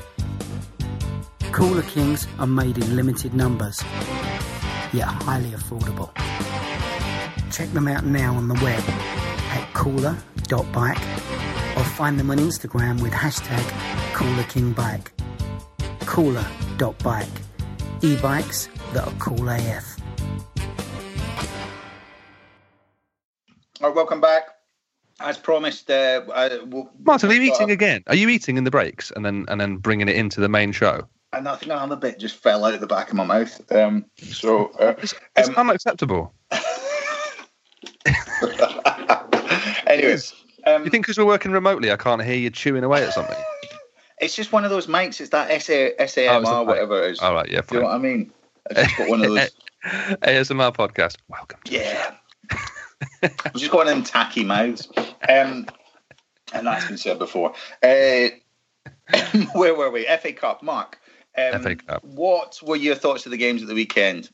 Cooler 1.51 1.81
Kings 1.83 2.27
are 2.39 2.47
made 2.47 2.77
in 2.77 2.95
limited 2.95 3.33
numbers, 3.33 3.81
yet 4.93 5.07
highly 5.07 5.51
affordable. 5.51 6.09
Check 7.51 7.69
them 7.73 7.87
out 7.87 8.05
now 8.05 8.35
on 8.35 8.47
the 8.47 8.53
web 8.55 8.83
at 8.87 9.69
cooler.bike 9.73 10.97
or 11.77 11.83
find 11.83 12.19
them 12.19 12.31
on 12.31 12.37
Instagram 12.37 13.01
with 13.01 13.11
hashtag 13.11 13.61
CoolerKingBike. 14.13 15.07
Cooler.bike. 16.05 17.27
E-bikes 18.01 18.69
that 18.93 19.07
are 19.07 19.13
cool 19.19 19.47
AF. 19.49 19.97
All 23.81 23.87
right, 23.89 23.95
welcome 23.95 24.21
back. 24.21 24.43
As 25.19 25.37
promised, 25.37 25.91
uh, 25.91 26.21
I, 26.33 26.59
we'll, 26.65 26.89
Martin, 27.03 27.29
are 27.29 27.33
you 27.33 27.41
we'll- 27.41 27.53
eating 27.53 27.71
again? 27.71 28.03
Are 28.07 28.15
you 28.15 28.29
eating 28.29 28.57
in 28.57 28.63
the 28.63 28.71
breaks 28.71 29.11
and 29.15 29.23
then 29.25 29.45
and 29.49 29.59
then 29.61 29.77
bringing 29.77 30.07
it 30.09 30.15
into 30.15 30.39
the 30.39 30.49
main 30.49 30.71
show? 30.71 31.07
And 31.33 31.47
I 31.47 31.55
think 31.55 31.71
another 31.71 31.95
bit 31.95 32.19
just 32.19 32.35
fell 32.35 32.65
out 32.65 32.73
of 32.73 32.81
the 32.81 32.87
back 32.87 33.09
of 33.09 33.15
my 33.15 33.23
mouth. 33.23 33.71
Um, 33.71 34.05
so, 34.17 34.67
uh, 34.79 34.95
It's, 35.01 35.13
it's 35.37 35.47
Um, 35.49 35.55
unacceptable. 35.57 36.33
Anyways, 39.87 40.33
Um, 40.65 40.83
You 40.83 40.89
think 40.89 41.05
because 41.05 41.17
we're 41.17 41.25
working 41.25 41.51
remotely, 41.51 41.91
I 41.91 41.95
can't 41.97 42.21
hear 42.23 42.35
you 42.35 42.49
chewing 42.49 42.83
away 42.83 43.03
at 43.05 43.13
something? 43.13 43.37
it's 44.21 44.35
just 44.35 44.51
one 44.51 44.63
of 44.65 44.69
those 44.71 44.87
mics. 44.87 45.19
It's 45.21 45.29
that 45.29 45.47
SA, 45.61 45.73
Oh, 45.73 46.05
SAMR, 46.05 46.59
mic. 46.59 46.67
whatever 46.67 47.03
it 47.03 47.11
is. 47.11 47.19
All 47.19 47.33
right, 47.33 47.49
yeah, 47.49 47.61
Do 47.61 47.75
you 47.75 47.81
know 47.81 47.87
what 47.87 47.95
I 47.95 47.99
mean? 47.99 48.31
I 48.69 48.73
just 48.83 48.97
got 48.97 49.09
one 49.09 49.23
of 49.23 49.33
those. 49.33 49.49
ASMR 50.21 50.73
podcast. 50.75 51.15
Welcome. 51.29 51.59
Yeah. 51.65 52.15
I've 53.23 53.53
just 53.53 53.71
got 53.71 53.77
one 53.79 53.87
of 53.87 53.93
them 53.95 54.03
tacky 54.03 54.43
mouths. 54.43 54.87
Um, 55.27 55.65
and 56.53 56.67
that's 56.67 56.85
been 56.87 56.97
said 56.97 57.17
before. 57.19 57.53
Uh, 57.81 58.27
where 59.53 59.73
were 59.75 59.89
we? 59.89 60.05
FA 60.21 60.33
Cup, 60.33 60.61
Mark. 60.61 60.99
Um, 61.37 61.61
FA 61.61 61.75
Cup. 61.75 62.03
What 62.03 62.59
were 62.63 62.75
your 62.75 62.95
thoughts 62.95 63.25
of 63.25 63.31
the 63.31 63.37
games 63.37 63.61
at 63.61 63.67
the 63.67 63.75
weekend? 63.75 64.29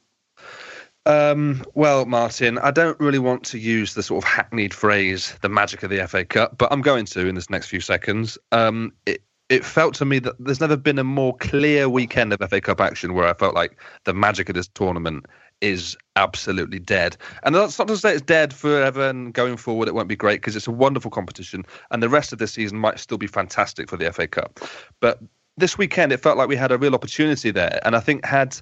Um, 1.05 1.63
well, 1.73 2.05
Martin, 2.05 2.57
I 2.57 2.71
don't 2.71 2.99
really 2.99 3.19
want 3.19 3.45
to 3.45 3.57
use 3.57 3.93
the 3.93 4.03
sort 4.03 4.23
of 4.23 4.29
hackneyed 4.29 4.73
phrase 4.73 5.37
"the 5.41 5.49
magic 5.49 5.83
of 5.83 5.89
the 5.89 6.05
FA 6.07 6.25
Cup," 6.25 6.57
but 6.57 6.71
I'm 6.71 6.81
going 6.81 7.05
to 7.05 7.27
in 7.27 7.35
this 7.35 7.49
next 7.49 7.67
few 7.67 7.79
seconds. 7.79 8.37
Um, 8.51 8.91
it 9.05 9.21
it 9.49 9.63
felt 9.63 9.93
to 9.95 10.05
me 10.05 10.19
that 10.19 10.35
there's 10.39 10.59
never 10.59 10.75
been 10.75 10.99
a 10.99 11.05
more 11.05 11.35
clear 11.37 11.87
weekend 11.87 12.33
of 12.33 12.49
FA 12.49 12.59
Cup 12.59 12.81
action 12.81 13.13
where 13.13 13.27
I 13.27 13.33
felt 13.33 13.55
like 13.55 13.79
the 14.03 14.13
magic 14.13 14.49
of 14.49 14.55
this 14.55 14.67
tournament 14.67 15.25
is 15.61 15.95
absolutely 16.15 16.79
dead. 16.79 17.17
And 17.43 17.55
that's 17.55 17.79
not 17.79 17.87
to 17.87 17.97
say 17.97 18.13
it's 18.13 18.21
dead 18.21 18.53
forever 18.53 19.07
and 19.07 19.33
going 19.33 19.57
forward 19.57 19.87
it 19.87 19.95
won't 19.95 20.09
be 20.09 20.15
great 20.15 20.41
because 20.41 20.55
it's 20.55 20.67
a 20.67 20.71
wonderful 20.71 21.09
competition 21.09 21.65
and 21.89 22.03
the 22.03 22.09
rest 22.09 22.33
of 22.33 22.39
this 22.39 22.53
season 22.53 22.77
might 22.77 22.99
still 22.99 23.17
be 23.17 23.27
fantastic 23.27 23.89
for 23.89 23.97
the 23.97 24.11
FA 24.11 24.27
Cup. 24.27 24.59
But 24.99 25.19
this 25.57 25.77
weekend 25.77 26.11
it 26.11 26.21
felt 26.21 26.37
like 26.37 26.47
we 26.47 26.55
had 26.55 26.71
a 26.71 26.77
real 26.77 26.95
opportunity 26.95 27.51
there, 27.51 27.79
and 27.83 27.95
I 27.95 27.99
think 27.99 28.25
had 28.25 28.57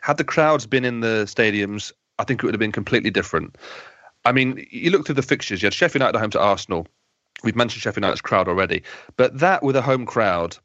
had 0.00 0.18
the 0.18 0.24
crowds 0.24 0.66
been 0.66 0.84
in 0.84 1.00
the 1.00 1.24
stadiums, 1.26 1.92
I 2.18 2.24
think 2.24 2.42
it 2.42 2.46
would 2.46 2.54
have 2.54 2.60
been 2.60 2.72
completely 2.72 3.10
different. 3.10 3.56
I 4.26 4.32
mean, 4.32 4.66
you 4.70 4.90
look 4.90 5.06
through 5.06 5.14
the 5.16 5.22
fixtures. 5.22 5.62
You 5.62 5.66
had 5.66 5.74
Sheffield 5.74 6.00
United 6.00 6.16
at 6.16 6.20
home 6.20 6.30
to 6.30 6.40
Arsenal. 6.40 6.86
We've 7.42 7.56
mentioned 7.56 7.82
Sheffield 7.82 8.04
United's 8.04 8.20
crowd 8.20 8.48
already, 8.48 8.82
but 9.16 9.38
that 9.38 9.62
with 9.62 9.76
a 9.76 9.82
home 9.82 10.06
crowd 10.06 10.56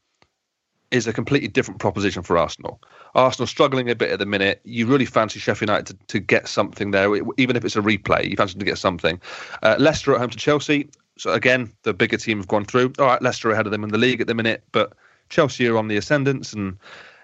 is 0.92 1.08
a 1.08 1.14
completely 1.14 1.48
different 1.48 1.80
proposition 1.80 2.24
for 2.24 2.38
Arsenal. 2.38 2.82
Arsenal 3.16 3.48
struggling 3.48 3.90
a 3.90 3.96
bit 3.96 4.12
at 4.12 4.20
the 4.20 4.26
minute. 4.26 4.60
You 4.64 4.88
really 4.88 5.06
fancy 5.06 5.40
Sheffield 5.40 5.70
United 5.70 5.88
to, 5.88 6.06
to 6.08 6.20
get 6.20 6.48
something 6.48 6.92
there, 6.92 7.16
even 7.38 7.56
if 7.56 7.64
it's 7.64 7.76
a 7.76 7.82
replay. 7.82 8.30
You 8.30 8.36
fancy 8.36 8.58
to 8.58 8.66
get 8.66 8.78
something. 8.78 9.22
Uh, 9.62 9.76
Leicester 9.78 10.14
at 10.14 10.20
home 10.20 10.30
to 10.30 10.38
Chelsea. 10.38 10.90
So 11.18 11.32
again, 11.32 11.72
the 11.84 11.94
bigger 11.94 12.18
team 12.18 12.38
have 12.38 12.48
gone 12.48 12.66
through. 12.66 12.94
All 12.98 13.06
right, 13.06 13.22
Leicester 13.22 13.52
ahead 13.52 13.68
of 13.68 13.72
them 13.72 13.84
in 13.84 13.90
the 13.90 13.98
league 13.98 14.22
at 14.22 14.28
the 14.28 14.34
minute, 14.34 14.64
but 14.72 14.94
Chelsea 15.30 15.68
are 15.68 15.78
on 15.78 15.88
the 15.88 15.98
ascendance 15.98 16.54
and 16.54 16.78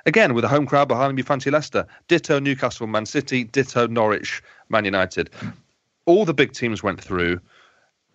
again 0.06 0.34
with 0.34 0.44
a 0.44 0.48
home 0.48 0.66
crowd 0.66 0.88
behind 0.88 1.10
them, 1.10 1.18
you 1.18 1.24
fancy 1.24 1.52
Leicester. 1.52 1.86
Ditto 2.08 2.40
Newcastle, 2.40 2.88
Man 2.88 3.06
City. 3.06 3.44
Ditto 3.44 3.88
Norwich, 3.88 4.42
Man 4.70 4.86
United. 4.86 5.30
All 6.06 6.26
the 6.26 6.34
big 6.34 6.54
teams 6.54 6.84
went 6.84 7.02
through. 7.02 7.40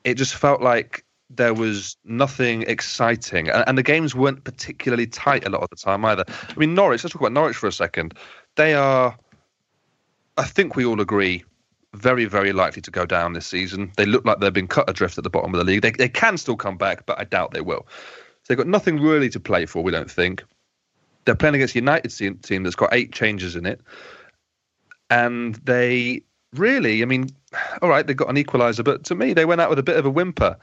It 0.04 0.14
just 0.14 0.34
felt 0.34 0.62
like 0.62 1.04
there 1.28 1.54
was 1.54 1.96
nothing 2.04 2.62
exciting, 2.62 3.48
and, 3.48 3.64
and 3.66 3.78
the 3.78 3.82
games 3.82 4.14
weren't 4.14 4.42
particularly 4.42 5.06
tight 5.06 5.46
a 5.46 5.50
lot 5.50 5.62
of 5.62 5.70
the 5.70 5.76
time 5.76 6.04
either. 6.04 6.24
I 6.28 6.58
mean, 6.58 6.74
Norwich. 6.74 7.04
Let's 7.04 7.12
talk 7.12 7.22
about 7.22 7.32
Norwich 7.32 7.56
for 7.56 7.68
a 7.68 7.72
second. 7.72 8.14
They 8.56 8.74
are, 8.74 9.16
I 10.36 10.44
think 10.44 10.74
we 10.74 10.84
all 10.84 11.00
agree, 11.00 11.44
very, 11.94 12.24
very 12.24 12.52
likely 12.52 12.82
to 12.82 12.90
go 12.90 13.06
down 13.06 13.32
this 13.32 13.46
season. 13.46 13.92
They 13.96 14.06
look 14.06 14.24
like 14.24 14.40
they've 14.40 14.52
been 14.52 14.66
cut 14.66 14.90
adrift 14.90 15.18
at 15.18 15.24
the 15.24 15.30
bottom 15.30 15.54
of 15.54 15.58
the 15.58 15.64
league. 15.64 15.82
They, 15.82 15.92
they 15.92 16.08
can 16.08 16.36
still 16.36 16.56
come 16.56 16.76
back, 16.76 17.06
but 17.06 17.18
I 17.18 17.24
doubt 17.24 17.52
they 17.52 17.60
will. 17.60 17.86
They've 18.50 18.58
got 18.58 18.66
nothing 18.66 18.98
really 18.98 19.28
to 19.28 19.38
play 19.38 19.64
for, 19.64 19.80
we 19.80 19.92
don't 19.92 20.10
think. 20.10 20.42
They're 21.24 21.36
playing 21.36 21.54
against 21.54 21.76
a 21.76 21.78
United 21.78 22.08
team, 22.08 22.36
team 22.38 22.64
that's 22.64 22.74
got 22.74 22.92
eight 22.92 23.12
changes 23.12 23.54
in 23.54 23.64
it. 23.64 23.80
And 25.08 25.54
they 25.54 26.22
really, 26.54 27.00
I 27.02 27.04
mean, 27.04 27.30
all 27.80 27.88
right—they've 27.88 28.16
got 28.16 28.28
an 28.28 28.34
equaliser, 28.34 28.84
but 28.84 29.04
to 29.04 29.14
me, 29.14 29.34
they 29.34 29.44
went 29.44 29.60
out 29.60 29.70
with 29.70 29.78
a 29.78 29.84
bit 29.84 29.96
of 29.96 30.04
a 30.04 30.10
whimper. 30.10 30.56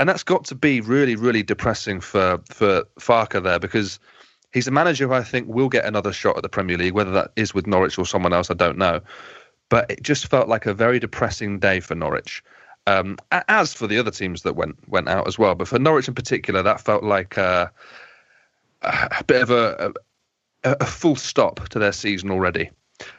And 0.00 0.08
that's 0.08 0.24
got 0.24 0.44
to 0.46 0.56
be 0.56 0.80
really, 0.80 1.14
really 1.14 1.44
depressing 1.44 2.00
for, 2.00 2.40
for 2.48 2.82
Farke 2.98 3.40
there 3.40 3.60
because 3.60 4.00
he's 4.52 4.66
a 4.66 4.72
manager 4.72 5.06
who 5.06 5.14
I 5.14 5.22
think 5.22 5.46
will 5.46 5.68
get 5.68 5.84
another 5.84 6.12
shot 6.12 6.36
at 6.36 6.42
the 6.42 6.48
Premier 6.48 6.78
League, 6.78 6.94
whether 6.94 7.12
that 7.12 7.30
is 7.36 7.54
with 7.54 7.68
Norwich 7.68 7.96
or 7.96 8.06
someone 8.06 8.32
else, 8.32 8.50
I 8.50 8.54
don't 8.54 8.76
know. 8.76 9.02
But 9.68 9.88
it 9.88 10.02
just 10.02 10.26
felt 10.26 10.48
like 10.48 10.66
a 10.66 10.74
very 10.74 10.98
depressing 10.98 11.60
day 11.60 11.78
for 11.78 11.94
Norwich. 11.94 12.42
Um, 12.86 13.18
as 13.30 13.72
for 13.72 13.86
the 13.86 13.98
other 13.98 14.10
teams 14.10 14.42
that 14.42 14.56
went 14.56 14.76
went 14.88 15.08
out 15.08 15.28
as 15.28 15.38
well, 15.38 15.54
but 15.54 15.68
for 15.68 15.78
Norwich 15.78 16.08
in 16.08 16.14
particular, 16.14 16.62
that 16.62 16.80
felt 16.80 17.04
like 17.04 17.38
uh, 17.38 17.68
a 18.82 19.24
bit 19.24 19.42
of 19.42 19.50
a, 19.50 19.92
a 20.64 20.76
a 20.80 20.86
full 20.86 21.16
stop 21.16 21.68
to 21.70 21.78
their 21.78 21.92
season 21.92 22.30
already. 22.30 22.70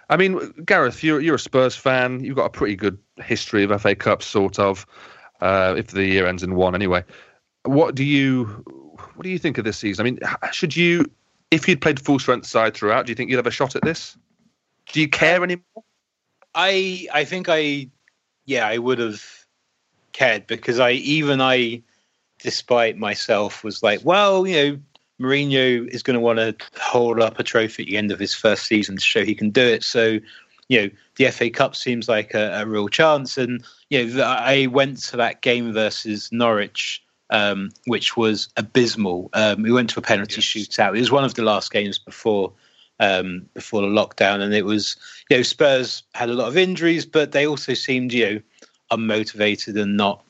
I 0.10 0.18
mean, 0.18 0.40
Gareth, 0.66 1.04
you're 1.04 1.22
you're 1.22 1.36
a 1.36 1.40
Spurs 1.40 1.76
fan. 1.76 2.24
You've 2.24 2.36
got 2.36 2.46
a 2.46 2.50
pretty 2.50 2.76
good 2.76 2.98
history 3.24 3.64
of 3.64 3.82
FA 3.82 3.96
Cups, 3.96 4.26
sort 4.26 4.60
of. 4.60 4.86
Uh, 5.40 5.74
if 5.76 5.88
the 5.88 6.06
year 6.06 6.28
ends 6.28 6.44
in 6.44 6.56
one, 6.56 6.76
anyway. 6.76 7.04
What 7.64 7.96
do 7.96 8.04
you 8.04 8.46
what 9.16 9.24
do 9.24 9.30
you 9.30 9.40
think 9.40 9.58
of 9.58 9.66
this 9.66 9.78
season? 9.78 10.06
I 10.06 10.10
mean, 10.10 10.20
should 10.52 10.76
you, 10.76 11.06
if 11.50 11.68
you'd 11.68 11.82
played 11.82 12.00
full 12.00 12.20
strength 12.20 12.46
side 12.46 12.76
throughout, 12.76 13.06
do 13.06 13.12
you 13.12 13.16
think 13.16 13.30
you'd 13.30 13.38
have 13.38 13.48
a 13.48 13.52
shot 13.52 13.76
at 13.76 13.82
this? 13.82 14.18
Do 14.92 15.02
you 15.02 15.10
care 15.10 15.44
anymore? 15.44 15.84
I 16.54 17.08
I 17.14 17.24
think 17.24 17.48
I 17.50 17.90
yeah 18.46 18.68
I 18.68 18.78
would 18.78 19.00
have 19.00 19.24
cared 20.14 20.48
because 20.48 20.80
I 20.80 20.92
even 20.92 21.42
I 21.42 21.82
despite 22.40 22.98
myself 22.98 23.64
was 23.64 23.84
like 23.84 24.02
well 24.04 24.48
you 24.48 24.56
know 24.56 24.80
Mourinho 25.22 25.88
is 25.88 26.02
going 26.02 26.16
to 26.16 26.20
want 26.20 26.40
to 26.40 26.56
hold 26.80 27.22
up 27.22 27.38
a 27.38 27.44
trophy 27.44 27.84
at 27.84 27.90
the 27.90 27.98
end 27.98 28.12
of 28.12 28.20
his 28.20 28.34
first 28.34 28.66
season 28.66 28.98
to 28.98 29.04
show 29.04 29.24
he 29.24 29.36
can 29.36 29.52
do 29.52 29.62
it. 29.62 29.84
So 29.84 30.20
you 30.68 30.82
know 30.82 30.90
the 31.18 31.30
FA 31.30 31.52
Cup 31.52 31.76
seems 31.76 32.10
like 32.10 32.34
a, 32.34 32.62
a 32.62 32.66
real 32.66 32.88
chance. 32.88 33.38
And 33.38 33.64
you 33.90 34.04
know 34.04 34.24
I 34.24 34.66
went 34.68 34.98
to 35.04 35.18
that 35.18 35.42
game 35.42 35.74
versus 35.74 36.32
Norwich 36.32 37.04
um, 37.32 37.72
which 37.86 38.16
was 38.16 38.50
abysmal. 38.58 39.30
Um, 39.34 39.64
we 39.64 39.72
went 39.72 39.90
to 39.92 40.00
a 40.00 40.04
penalty 40.04 40.42
shootout. 40.42 40.96
It 40.96 41.00
was 41.00 41.12
one 41.12 41.24
of 41.24 41.34
the 41.34 41.44
last 41.44 41.72
games 41.72 41.98
before 41.98 42.54
um, 43.00 43.50
before 43.56 43.82
the 43.82 43.88
lockdown, 43.88 44.42
and 44.42 44.54
it 44.54 44.66
was 44.66 44.96
you 45.30 45.38
know 45.38 45.44
Spurs 45.44 46.04
had 46.14 46.30
a 46.30 46.34
lot 46.34 46.50
of 46.50 46.58
injuries, 46.58 47.06
but 47.06 47.32
they 47.32 47.48
also 47.48 47.74
seemed 47.74 48.14
you 48.14 48.26
know 48.26 48.42
unmotivated 48.92 49.80
and 49.82 49.98
not 49.98 50.24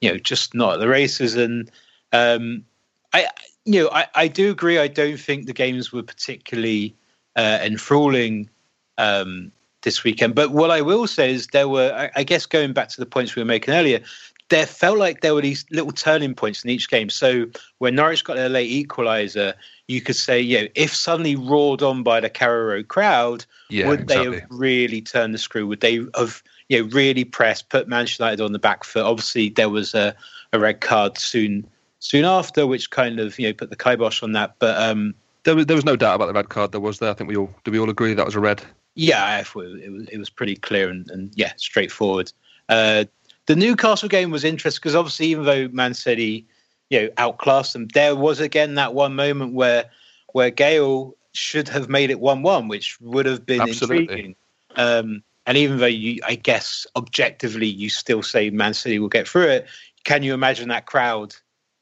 you 0.00 0.10
know 0.10 0.18
just 0.18 0.54
not 0.54 0.74
at 0.74 0.80
the 0.80 0.88
races. 0.88 1.34
And 1.36 1.70
um, 2.12 2.64
I 3.12 3.28
you 3.64 3.82
know 3.82 3.90
I, 3.90 4.06
I 4.14 4.28
do 4.28 4.50
agree. 4.50 4.78
I 4.78 4.88
don't 4.88 5.18
think 5.18 5.46
the 5.46 5.52
games 5.52 5.92
were 5.92 6.02
particularly 6.02 6.94
uh, 7.36 7.58
enthralling 7.62 8.50
um, 8.98 9.52
this 9.82 10.04
weekend. 10.04 10.34
But 10.34 10.50
what 10.50 10.70
I 10.70 10.82
will 10.82 11.06
say 11.06 11.32
is 11.32 11.46
there 11.48 11.68
were 11.68 11.92
I, 11.94 12.10
I 12.20 12.24
guess 12.24 12.46
going 12.46 12.72
back 12.72 12.88
to 12.90 13.00
the 13.00 13.06
points 13.06 13.34
we 13.34 13.42
were 13.42 13.46
making 13.46 13.74
earlier. 13.74 14.00
There 14.48 14.66
felt 14.66 14.98
like 14.98 15.22
there 15.22 15.34
were 15.34 15.40
these 15.40 15.64
little 15.70 15.92
turning 15.92 16.34
points 16.34 16.62
in 16.62 16.68
each 16.68 16.90
game. 16.90 17.08
So 17.08 17.46
when 17.78 17.94
Norwich 17.94 18.22
got 18.22 18.36
their 18.36 18.50
late 18.50 18.86
equaliser, 18.86 19.54
you 19.92 20.00
could 20.00 20.16
say, 20.16 20.40
you 20.40 20.62
know, 20.62 20.68
if 20.74 20.94
suddenly 20.94 21.36
roared 21.36 21.82
on 21.82 22.02
by 22.02 22.20
the 22.20 22.30
Carrow 22.30 22.66
Road 22.74 22.88
crowd, 22.88 23.44
Yeah, 23.68 23.88
would 23.88 24.08
they 24.08 24.24
have 24.24 24.42
really 24.50 25.00
turned 25.00 25.34
the 25.34 25.38
screw? 25.38 25.66
Would 25.66 25.80
they 25.80 26.00
have, 26.16 26.42
you 26.68 26.82
know, 26.82 26.88
really 26.90 27.24
pressed, 27.24 27.68
put 27.68 27.88
Manchester 27.88 28.24
United 28.24 28.42
on 28.42 28.52
the 28.52 28.58
back 28.58 28.84
foot? 28.84 29.04
Obviously, 29.04 29.50
there 29.50 29.68
was 29.68 29.94
a, 29.94 30.14
a 30.52 30.58
red 30.58 30.80
card 30.80 31.18
soon 31.18 31.66
soon 32.00 32.24
after, 32.24 32.66
which 32.66 32.90
kind 32.90 33.20
of, 33.20 33.38
you 33.38 33.46
know, 33.48 33.52
put 33.54 33.70
the 33.70 33.76
kibosh 33.76 34.22
on 34.22 34.32
that. 34.32 34.54
But 34.58 34.76
um, 34.80 35.14
There 35.44 35.54
was 35.54 35.66
there 35.66 35.76
was 35.76 35.84
no 35.84 35.96
doubt 35.96 36.16
about 36.16 36.26
the 36.26 36.32
red 36.32 36.48
card. 36.48 36.72
There 36.72 36.80
was 36.80 36.98
there. 36.98 37.10
I 37.10 37.14
think 37.14 37.28
we 37.28 37.36
all 37.36 37.54
do. 37.64 37.70
We 37.70 37.78
all 37.78 37.90
agree 37.90 38.14
that 38.14 38.26
was 38.26 38.34
a 38.34 38.40
red. 38.40 38.62
yeah, 38.94 39.38
it 39.40 39.54
was, 39.54 40.08
it 40.10 40.18
was 40.18 40.30
pretty 40.30 40.56
clear 40.56 40.88
and, 40.88 41.08
and 41.10 41.30
yeah, 41.34 41.52
straightforward. 41.56 42.32
Uh, 42.68 43.04
the 43.46 43.56
Newcastle 43.56 44.08
game 44.08 44.30
was 44.30 44.44
interesting 44.44 44.80
because 44.80 44.94
obviously, 44.94 45.26
even 45.26 45.44
though 45.44 45.68
Man 45.68 45.94
City, 45.94 46.46
you 46.92 47.00
know, 47.00 47.08
outclassed 47.16 47.72
them, 47.72 47.88
there 47.88 48.14
was 48.14 48.38
again 48.38 48.74
that 48.74 48.92
one 48.92 49.16
moment 49.16 49.54
where 49.54 49.90
where 50.32 50.50
Gayle 50.50 51.16
should 51.32 51.66
have 51.68 51.88
made 51.88 52.10
it 52.10 52.20
one-one, 52.20 52.68
which 52.68 53.00
would 53.00 53.24
have 53.24 53.46
been 53.46 53.62
Absolutely. 53.62 54.02
intriguing. 54.02 54.36
Um, 54.76 55.22
and 55.46 55.56
even 55.56 55.78
though 55.78 55.86
you, 55.86 56.20
I 56.26 56.34
guess, 56.34 56.86
objectively, 56.94 57.66
you 57.66 57.88
still 57.88 58.22
say 58.22 58.50
Man 58.50 58.74
City 58.74 58.98
will 58.98 59.08
get 59.08 59.26
through 59.26 59.48
it. 59.48 59.66
Can 60.04 60.22
you 60.22 60.34
imagine 60.34 60.68
that 60.68 60.84
crowd? 60.84 61.34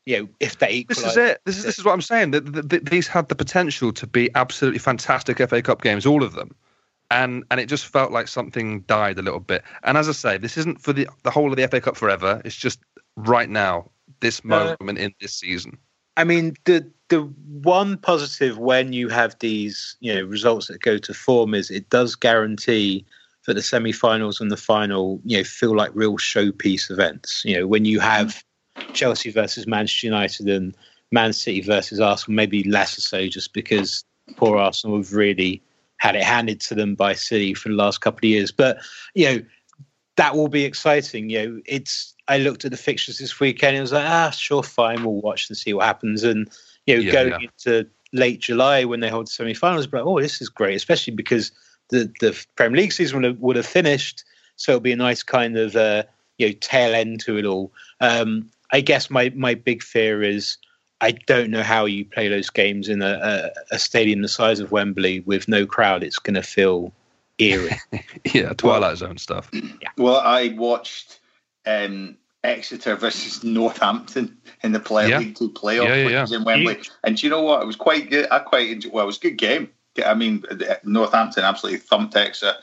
You 0.07 0.21
know, 0.21 0.29
if 0.39 0.61
they 0.61 0.85
This 0.85 1.05
is 1.05 1.17
it. 1.17 1.41
This 1.45 1.59
is 1.59 1.65
this 1.65 1.79
is 1.79 1.85
what 1.85 1.93
I'm 1.93 2.03
saying. 2.03 2.31
That 2.31 2.89
these 2.89 3.09
had 3.09 3.29
the 3.29 3.35
potential 3.35 3.93
to 3.93 4.07
be 4.07 4.31
absolutely 4.37 4.79
fantastic 4.79 5.39
FA 5.39 5.61
Cup 5.61 5.83
games, 5.83 6.07
all 6.07 6.23
of 6.23 6.35
them, 6.35 6.55
and 7.11 7.45
and 7.51 7.59
it 7.59 7.67
just 7.67 7.87
felt 7.87 8.13
like 8.13 8.29
something 8.29 8.83
died 8.83 9.19
a 9.19 9.23
little 9.23 9.41
bit. 9.41 9.65
And 9.83 9.99
as 9.99 10.09
I 10.09 10.13
say, 10.13 10.39
this 10.39 10.57
isn't 10.57 10.81
for 10.81 10.93
the 10.93 11.09
the 11.25 11.31
whole 11.33 11.51
of 11.51 11.57
the 11.57 11.67
FA 11.67 11.81
Cup 11.81 11.97
forever. 11.97 12.41
It's 12.45 12.57
just 12.57 12.81
right 13.17 13.51
now, 13.51 13.91
this 14.21 14.45
No. 14.45 14.77
moment 14.81 14.99
in 14.99 15.15
this 15.21 15.35
season. 15.35 15.79
I 16.17 16.25
mean, 16.25 16.55
the 16.65 16.87
the 17.09 17.23
one 17.63 17.97
positive 17.99 18.59
when 18.59 18.93
you 18.93 19.09
have 19.09 19.37
these, 19.41 19.97
you 20.01 20.15
know, 20.15 20.23
results 20.23 20.69
that 20.69 20.81
go 20.81 20.97
to 20.99 21.13
form 21.15 21.55
is 21.55 21.71
it 21.71 21.91
does 21.91 22.15
guarantee 22.15 23.05
that 23.47 23.55
the 23.55 23.63
semi-finals 23.63 24.41
and 24.41 24.51
the 24.51 24.57
final, 24.57 25.21
you 25.25 25.39
know, 25.39 25.45
feel 25.45 25.75
like 25.75 25.91
real 25.95 26.19
showpiece 26.19 26.91
events. 26.91 27.43
You 27.45 27.59
know, 27.59 27.67
when 27.67 27.85
you 27.85 27.99
have 27.99 28.45
Chelsea 28.93 29.31
versus 29.31 29.67
Manchester 29.67 30.07
United 30.07 30.49
and 30.49 30.77
Man 31.11 31.33
City 31.33 31.61
versus 31.63 32.01
Arsenal, 32.01 32.37
maybe 32.37 32.63
less 32.65 33.03
so, 33.03 33.27
just 33.27 33.53
because 33.53 34.05
poor 34.37 34.59
Arsenal 34.59 34.99
have 34.99 35.13
really 35.13 35.63
had 35.97 36.17
it 36.17 36.23
handed 36.23 36.61
to 36.61 36.75
them 36.75 36.95
by 36.95 37.15
City 37.15 37.55
for 37.55 37.69
the 37.71 37.75
last 37.75 38.01
couple 38.01 38.21
of 38.21 38.25
years. 38.31 38.53
But 38.53 38.79
you 39.15 39.27
know, 39.27 39.43
that 40.21 40.37
will 40.37 40.49
be 40.49 40.67
exciting. 40.67 41.31
You 41.31 41.39
know, 41.49 41.63
it's. 41.65 42.15
I 42.29 42.37
looked 42.37 42.67
at 42.67 42.71
the 42.71 42.77
fixtures 42.77 43.17
this 43.17 43.41
weekend. 43.41 43.75
and 43.75 43.83
was 43.83 43.93
like, 43.93 44.07
ah, 44.07 44.29
sure, 44.31 44.63
fine, 44.63 45.03
we'll 45.03 45.23
watch 45.23 45.49
and 45.49 45.57
see 45.57 45.73
what 45.73 45.87
happens. 45.87 46.23
And 46.23 46.51
you 46.87 46.97
know, 46.97 47.03
Yeah, 47.03 47.13
going 47.13 47.31
yeah. 47.31 47.39
into 47.49 47.89
late 48.13 48.41
July 48.41 48.85
when 48.85 49.01
they 49.01 49.09
hold 49.09 49.29
the 49.29 49.31
semi-finals, 49.31 49.87
but 49.87 50.03
oh, 50.03 50.21
this 50.21 50.43
is 50.43 50.51
great, 50.51 50.77
especially 50.77 51.15
because 51.15 51.53
the 51.89 52.13
the 52.21 52.39
Premier 52.57 52.83
League 52.83 52.93
season 52.93 53.17
would 53.17 53.25
have, 53.25 53.39
would 53.41 53.57
have 53.57 53.65
finished, 53.67 54.25
so 54.57 54.73
it'll 54.73 54.81
be 54.81 54.93
a 54.93 54.97
nice 54.97 55.23
kind 55.23 55.57
of 55.57 55.75
uh, 55.75 56.03
you 56.37 56.49
know 56.49 56.55
tail 56.61 56.95
end 56.95 57.21
to 57.21 57.39
it 57.39 57.47
all. 57.47 57.73
Um, 58.03 58.51
I 58.75 58.83
guess 58.83 59.09
my 59.09 59.33
my 59.35 59.55
big 59.55 59.83
fear 59.83 60.23
is 60.23 60.59
I 61.01 61.13
don't 61.13 61.51
know 61.51 61.63
how 61.63 61.87
you 61.87 62.05
play 62.05 62.29
those 62.29 62.51
games 62.51 62.91
in 62.91 63.01
a, 63.01 63.19
a, 63.71 63.75
a 63.77 63.79
stadium 63.79 64.21
the 64.21 64.29
size 64.29 64.61
of 64.61 64.71
Wembley 64.71 65.21
with 65.21 65.49
no 65.49 65.65
crowd. 65.65 66.05
It's 66.05 66.19
going 66.19 66.35
to 66.35 66.43
feel 66.43 66.93
eerie. 67.41 67.77
Yeah, 68.35 68.53
Twilight 68.53 68.99
Zone 68.99 69.19
stuff. 69.19 69.51
Well, 69.97 70.21
I 70.21 70.55
watched 70.57 71.21
um, 71.67 72.17
Exeter 72.45 72.97
versus 72.97 73.43
Northampton 73.45 74.39
in 74.63 74.73
the 74.73 74.81
play 74.81 75.09
Yeah. 75.09 75.19
League 75.19 75.37
Two 75.37 75.51
playoff, 75.51 75.85
Yeah, 75.89 75.95
yeah, 75.95 76.05
which 76.05 76.13
yeah. 76.13 76.21
was 76.23 76.33
in 76.33 76.45
Wembley. 76.45 76.79
And 77.05 77.17
do 77.17 77.27
you 77.27 77.31
know 77.31 77.43
what? 77.43 77.63
It 77.63 77.67
was 77.67 77.77
quite 77.77 78.11
good. 78.11 78.27
I 78.31 78.39
quite 78.41 78.71
enjoyed. 78.71 78.93
Well, 78.93 79.05
it 79.05 79.07
was 79.07 79.19
a 79.19 79.21
good 79.21 79.39
game. 79.39 79.71
I 80.05 80.15
mean, 80.15 80.45
Northampton 80.85 81.45
absolutely 81.45 81.81
thumped 81.81 82.17
Exeter. 82.17 82.55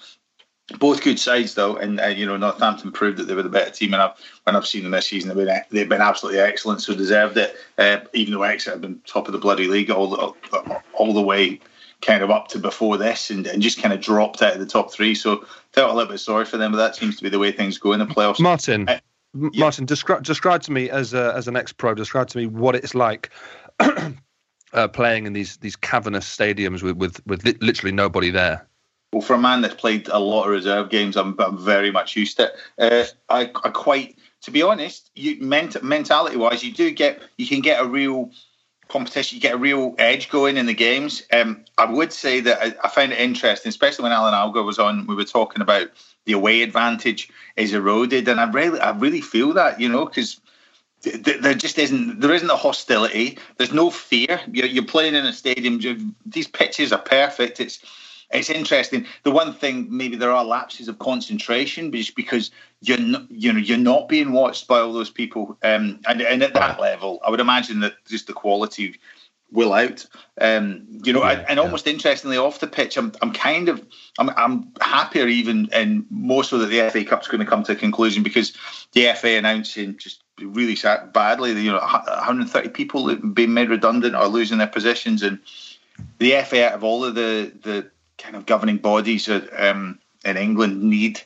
Both 0.79 1.01
good 1.01 1.17
sides 1.17 1.53
though, 1.53 1.77
and 1.77 1.97
uh, 1.99 2.07
you 2.07 2.25
know 2.25 2.35
Northampton 2.35 2.91
proved 2.91 3.17
that 3.19 3.23
they 3.23 3.35
were 3.35 3.43
the 3.43 3.47
better 3.47 3.71
team. 3.71 3.93
And 3.93 4.03
I've, 4.03 4.11
when 4.43 4.55
I've 4.55 4.67
seen 4.67 4.83
them 4.83 4.91
this 4.91 5.07
season, 5.07 5.29
they've 5.29 5.45
been 5.45 5.61
they've 5.71 5.87
been 5.87 6.01
absolutely 6.01 6.41
excellent, 6.41 6.81
so 6.81 6.93
deserved 6.93 7.37
it. 7.37 7.55
Uh, 7.77 7.99
even 8.13 8.33
though 8.33 8.43
Exeter 8.43 8.71
have 8.71 8.81
been 8.81 8.99
top 9.05 9.27
of 9.27 9.31
the 9.31 9.37
bloody 9.39 9.67
league 9.67 9.89
all 9.89 10.09
the, 10.09 10.75
all 10.93 11.13
the 11.13 11.21
way 11.21 11.61
kind 12.01 12.23
of 12.23 12.29
up 12.31 12.47
to 12.49 12.59
before 12.59 12.97
this, 12.97 13.29
and, 13.29 13.47
and 13.47 13.61
just 13.61 13.81
kind 13.81 13.93
of 13.93 14.01
dropped 14.01 14.41
out 14.41 14.53
of 14.53 14.59
the 14.59 14.65
top 14.65 14.91
three. 14.91 15.15
So 15.15 15.45
felt 15.71 15.91
a 15.91 15.93
little 15.93 16.11
bit 16.11 16.19
sorry 16.19 16.45
for 16.45 16.57
them, 16.57 16.71
but 16.71 16.77
that 16.77 16.95
seems 16.95 17.17
to 17.17 17.23
be 17.23 17.29
the 17.29 17.39
way 17.39 17.51
things 17.51 17.77
go 17.77 17.93
in 17.93 17.99
the 17.99 18.05
playoffs. 18.05 18.39
Martin, 18.39 18.87
Uh, 18.87 18.99
yeah. 19.33 19.49
Martin, 19.59 19.85
describe 19.85 20.23
describe 20.23 20.61
to 20.63 20.71
me 20.71 20.89
as 20.89 21.13
a, 21.13 21.33
as 21.35 21.47
an 21.47 21.55
ex 21.55 21.73
pro. 21.73 21.93
Describe 21.93 22.27
to 22.29 22.37
me 22.37 22.47
what 22.47 22.75
it's 22.75 22.95
like 22.95 23.31
uh, 24.73 24.87
playing 24.87 25.25
in 25.25 25.33
these 25.33 25.57
these 25.57 25.75
cavernous 25.75 26.25
stadiums 26.25 26.81
with 26.83 26.97
with, 26.97 27.25
with 27.27 27.43
li- 27.45 27.57
literally 27.61 27.91
nobody 27.91 28.31
there. 28.31 28.67
Well, 29.13 29.21
for 29.21 29.35
a 29.35 29.39
man 29.39 29.61
that's 29.61 29.75
played 29.75 30.09
a 30.09 30.19
lot 30.19 30.45
of 30.45 30.51
reserve 30.51 30.89
games, 30.89 31.15
I'm, 31.15 31.35
I'm 31.39 31.57
very 31.57 31.91
much 31.91 32.15
used 32.17 32.37
to 32.37 32.51
it. 32.77 33.11
Uh, 33.29 33.33
I, 33.33 33.43
I 33.63 33.69
quite, 33.69 34.17
to 34.41 34.51
be 34.51 34.61
honest, 34.61 35.11
you 35.15 35.41
ment- 35.41 35.81
mentality 35.81 36.35
wise, 36.35 36.61
you 36.61 36.73
do 36.73 36.91
get, 36.91 37.21
you 37.37 37.47
can 37.47 37.61
get 37.61 37.81
a 37.81 37.85
real 37.87 38.31
competition, 38.87 39.35
you 39.35 39.41
get 39.41 39.55
a 39.55 39.57
real 39.57 39.95
edge 39.97 40.29
going 40.29 40.57
in 40.57 40.65
the 40.65 40.73
games. 40.73 41.23
Um, 41.31 41.65
I 41.77 41.85
would 41.85 42.13
say 42.13 42.39
that 42.41 42.61
I, 42.61 42.75
I 42.83 42.89
find 42.89 43.11
it 43.11 43.19
interesting, 43.19 43.69
especially 43.69 44.03
when 44.03 44.11
Alan 44.11 44.33
Algar 44.33 44.63
was 44.63 44.79
on. 44.79 45.07
We 45.07 45.15
were 45.15 45.23
talking 45.23 45.61
about 45.61 45.89
the 46.25 46.33
away 46.33 46.61
advantage 46.61 47.29
is 47.55 47.73
eroded, 47.73 48.27
and 48.27 48.39
I 48.39 48.49
really, 48.49 48.79
I 48.79 48.91
really 48.91 49.21
feel 49.21 49.53
that, 49.53 49.79
you 49.79 49.89
know, 49.89 50.05
because 50.05 50.39
th- 51.01 51.23
th- 51.23 51.41
there 51.41 51.53
just 51.53 51.77
isn't 51.77 52.19
there 52.19 52.33
isn't 52.33 52.49
a 52.49 52.55
hostility. 52.55 53.37
There's 53.57 53.73
no 53.73 53.89
fear. 53.89 54.39
You're, 54.51 54.67
you're 54.67 54.85
playing 54.85 55.15
in 55.15 55.25
a 55.25 55.33
stadium. 55.33 56.15
these 56.25 56.47
pitches 56.47 56.91
are 56.91 56.99
perfect. 56.99 57.59
It's 57.59 57.79
it's 58.29 58.49
interesting. 58.49 59.05
The 59.23 59.31
one 59.31 59.53
thing 59.53 59.87
maybe 59.89 60.17
there 60.17 60.31
are 60.31 60.43
lapses 60.43 60.87
of 60.87 60.99
concentration, 60.99 61.91
just 61.91 62.15
because 62.15 62.51
you're 62.81 62.99
not, 62.99 63.29
you 63.29 63.53
know 63.53 63.59
you're 63.59 63.77
not 63.77 64.09
being 64.09 64.33
watched 64.33 64.67
by 64.67 64.79
all 64.79 64.93
those 64.93 65.09
people, 65.09 65.57
um, 65.63 65.99
and 66.07 66.21
and 66.21 66.43
at 66.43 66.53
that 66.53 66.79
level, 66.79 67.19
I 67.25 67.29
would 67.29 67.39
imagine 67.39 67.79
that 67.81 67.93
just 68.05 68.27
the 68.27 68.33
quality 68.33 68.99
will 69.51 69.73
out. 69.73 70.05
Um, 70.41 70.85
you 71.03 71.13
know, 71.13 71.23
and, 71.23 71.45
and 71.47 71.59
almost 71.59 71.87
interestingly, 71.87 72.37
off 72.37 72.59
the 72.59 72.67
pitch, 72.67 72.97
I'm 72.97 73.13
I'm 73.21 73.31
kind 73.31 73.69
of 73.69 73.85
I'm 74.19 74.29
I'm 74.31 74.73
happier 74.81 75.27
even, 75.27 75.69
and 75.71 76.05
more 76.09 76.43
so 76.43 76.57
that 76.57 76.67
the 76.67 76.89
FA 76.89 77.05
Cup's 77.05 77.27
going 77.27 77.39
to 77.39 77.49
come 77.49 77.63
to 77.63 77.71
a 77.71 77.75
conclusion 77.75 78.23
because 78.23 78.53
the 78.91 79.13
FA 79.15 79.37
announcing 79.37 79.97
just 79.97 80.23
really 80.39 80.75
sad, 80.75 81.13
badly, 81.13 81.51
you 81.51 81.71
know, 81.71 81.79
130 81.79 82.69
people 82.69 83.15
being 83.15 83.53
made 83.53 83.69
redundant 83.69 84.15
or 84.15 84.27
losing 84.27 84.57
their 84.57 84.67
positions, 84.67 85.23
and 85.23 85.39
the 86.17 86.41
FA 86.41 86.67
out 86.67 86.73
of 86.73 86.83
all 86.83 87.05
of 87.05 87.15
the 87.15 87.53
the 87.63 87.89
kind 88.17 88.35
of 88.35 88.45
governing 88.45 88.77
bodies 88.77 89.29
um, 89.29 89.99
in 90.25 90.37
England 90.37 90.83
need 90.83 91.21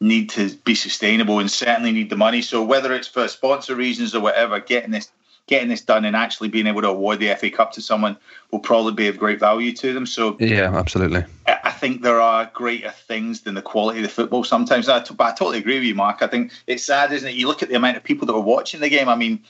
need 0.00 0.30
to 0.30 0.52
be 0.64 0.74
sustainable 0.74 1.38
and 1.38 1.48
certainly 1.50 1.92
need 1.92 2.10
the 2.10 2.16
money. 2.16 2.42
So 2.42 2.64
whether 2.64 2.92
it's 2.92 3.06
for 3.06 3.28
sponsor 3.28 3.76
reasons 3.76 4.14
or 4.14 4.20
whatever, 4.20 4.58
getting 4.58 4.90
this 4.90 5.10
getting 5.46 5.68
this 5.68 5.80
done 5.80 6.04
and 6.04 6.14
actually 6.16 6.48
being 6.48 6.66
able 6.66 6.80
to 6.82 6.88
award 6.88 7.18
the 7.18 7.34
FA 7.34 7.50
Cup 7.50 7.72
to 7.72 7.82
someone 7.82 8.16
will 8.50 8.60
probably 8.60 8.92
be 8.92 9.08
of 9.08 9.18
great 9.18 9.40
value 9.40 9.72
to 9.74 9.92
them. 9.92 10.06
So 10.06 10.36
Yeah, 10.38 10.72
absolutely. 10.76 11.24
I 11.46 11.70
think 11.72 12.02
there 12.02 12.20
are 12.20 12.50
greater 12.54 12.90
things 12.90 13.40
than 13.42 13.54
the 13.54 13.62
quality 13.62 13.98
of 13.98 14.02
the 14.04 14.08
football 14.08 14.44
sometimes. 14.44 14.88
I, 14.88 15.00
t- 15.00 15.14
but 15.14 15.24
I 15.24 15.30
totally 15.34 15.58
agree 15.58 15.74
with 15.74 15.84
you, 15.84 15.96
Mark. 15.96 16.22
I 16.22 16.28
think 16.28 16.52
it's 16.68 16.84
sad, 16.84 17.12
isn't 17.12 17.28
it? 17.28 17.34
You 17.34 17.48
look 17.48 17.62
at 17.62 17.68
the 17.68 17.74
amount 17.74 17.96
of 17.96 18.04
people 18.04 18.26
that 18.26 18.32
were 18.32 18.40
watching 18.40 18.80
the 18.80 18.88
game. 18.88 19.08
I 19.08 19.16
mean, 19.16 19.42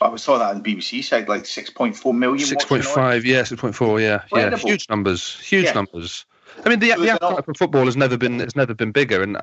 I 0.00 0.14
saw 0.16 0.38
that 0.38 0.54
on 0.54 0.62
the 0.62 0.74
BBC 0.76 1.02
side, 1.04 1.28
like 1.28 1.42
6.4 1.42 2.16
million. 2.16 2.46
Six 2.46 2.64
watching 2.64 2.68
point 2.68 2.86
on. 2.86 2.94
five, 2.94 3.24
yeah, 3.24 3.42
six 3.42 3.60
point 3.60 3.74
four, 3.74 4.00
yeah, 4.00 4.22
yeah, 4.32 4.56
huge 4.56 4.88
numbers, 4.88 5.38
huge 5.40 5.66
Yeah. 5.66 5.72
numbers. 5.72 6.24
I 6.64 6.68
mean, 6.68 6.78
the, 6.78 6.94
the 6.94 7.10
appetite 7.10 7.44
for 7.44 7.54
football 7.54 7.86
has 7.86 7.96
never 7.96 8.16
been 8.16 8.40
it's 8.40 8.56
never 8.56 8.74
been 8.74 8.92
bigger, 8.92 9.22
and 9.22 9.38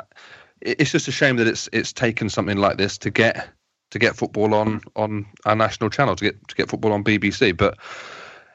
it's 0.61 0.91
just 0.91 1.07
a 1.07 1.11
shame 1.11 1.37
that 1.37 1.47
it's 1.47 1.69
it's 1.73 1.93
taken 1.93 2.29
something 2.29 2.57
like 2.57 2.77
this 2.77 2.97
to 2.99 3.09
get 3.09 3.49
to 3.91 3.99
get 3.99 4.15
football 4.15 4.53
on 4.53 4.81
on 4.95 5.25
our 5.45 5.55
national 5.55 5.89
channel 5.89 6.15
to 6.15 6.23
get 6.23 6.47
to 6.47 6.55
get 6.55 6.69
football 6.69 6.91
on 6.91 7.03
BBC. 7.03 7.55
But 7.55 7.77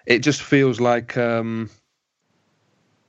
it 0.06 0.20
just 0.20 0.42
feels 0.42 0.80
like, 0.80 1.16
um, 1.16 1.70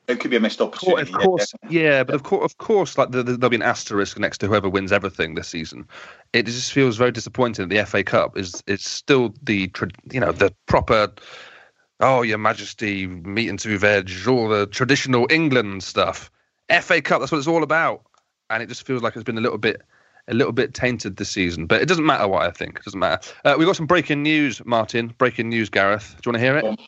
It 0.08 0.20
could 0.20 0.32
be 0.32 0.38
a 0.38 0.40
missed 0.40 0.62
opportunity. 0.62 1.12
Of 1.12 1.20
course, 1.20 1.52
definitely. 1.52 1.80
yeah, 1.82 2.04
but 2.04 2.16
of 2.16 2.24
course, 2.24 2.46
of 2.46 2.58
course, 2.58 2.98
like 2.98 3.12
the, 3.12 3.24
the, 3.24 3.38
there'll 3.38 3.50
be 3.50 3.56
an 3.56 3.62
asterisk 3.62 4.20
next 4.20 4.40
to 4.40 4.48
whoever 4.48 4.70
wins 4.70 4.92
everything 4.92 5.36
this 5.36 5.48
season. 5.48 5.88
It 6.34 6.46
just 6.46 6.72
feels 6.72 6.98
very 6.98 7.12
disappointing. 7.12 7.68
that 7.68 7.76
The 7.76 7.86
FA 7.86 8.04
Cup 8.04 8.38
is 8.38 8.64
it's 8.68 8.88
still 8.88 9.34
the 9.44 9.72
you 10.12 10.20
know 10.20 10.32
the 10.32 10.54
proper. 10.68 11.12
Oh, 12.00 12.22
Your 12.22 12.38
Majesty, 12.38 13.08
meat 13.08 13.50
and 13.50 13.60
two 13.60 13.78
veg, 13.78 14.12
all 14.28 14.50
the 14.50 14.68
traditional 14.68 15.28
England 15.30 15.84
stuff. 15.84 16.30
FA 16.82 17.02
Cup, 17.02 17.20
that's 17.20 17.32
what 17.32 17.38
it's 17.38 17.48
all 17.48 17.64
about. 17.64 18.04
And 18.50 18.62
it 18.64 18.68
just 18.68 18.86
feels 18.86 19.02
like 19.02 19.16
it's 19.16 19.24
been 19.24 19.38
a 19.38 19.42
little 19.42 19.58
bit, 19.58 19.82
a 20.28 20.34
little 20.34 20.52
bit 20.54 20.74
tainted 20.74 21.16
this 21.18 21.30
season. 21.30 21.66
But 21.66 21.82
it 21.82 21.88
doesn't 21.88 22.06
matter 22.06 22.28
what 22.28 22.44
I 22.44 22.52
think. 22.52 22.80
It 22.80 22.86
doesn't 22.86 23.00
matter. 23.00 23.32
Uh, 23.46 23.56
we've 23.58 23.68
got 23.68 23.76
some 23.76 23.86
breaking 23.86 24.24
news, 24.24 24.64
Martin. 24.66 25.14
Breaking 25.18 25.50
news, 25.50 25.70
Gareth. 25.70 26.16
Do 26.22 26.30
you 26.30 26.34
want 26.34 26.42
to 26.42 26.46
hear 26.46 26.58
it? 26.58 26.80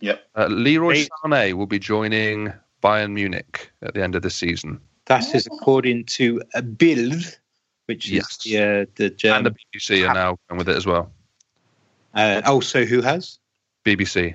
Yep. 0.00 0.24
Uh, 0.36 0.46
Leroy 0.46 0.94
Hey. 0.94 1.08
Sané 1.24 1.52
will 1.54 1.66
be 1.66 1.78
joining 1.78 2.52
Bayern 2.82 3.12
Munich 3.12 3.70
at 3.82 3.94
the 3.94 4.02
end 4.02 4.14
of 4.14 4.22
the 4.22 4.30
season, 4.30 4.80
that 5.06 5.34
is 5.34 5.46
according 5.46 6.04
to 6.04 6.40
a 6.54 6.62
Bild, 6.62 7.38
which 7.86 8.06
is 8.06 8.12
Yes. 8.12 8.36
the, 8.38 8.56
uh, 8.58 8.86
the 8.94 9.34
and 9.34 9.44
the 9.46 9.50
BBC 9.74 10.08
are 10.08 10.14
now 10.14 10.38
going 10.48 10.58
with 10.58 10.68
it 10.68 10.76
as 10.76 10.86
well. 10.86 11.12
uh, 12.14 12.40
also, 12.46 12.84
who 12.86 13.02
has? 13.02 13.38
BBC. 13.96 14.34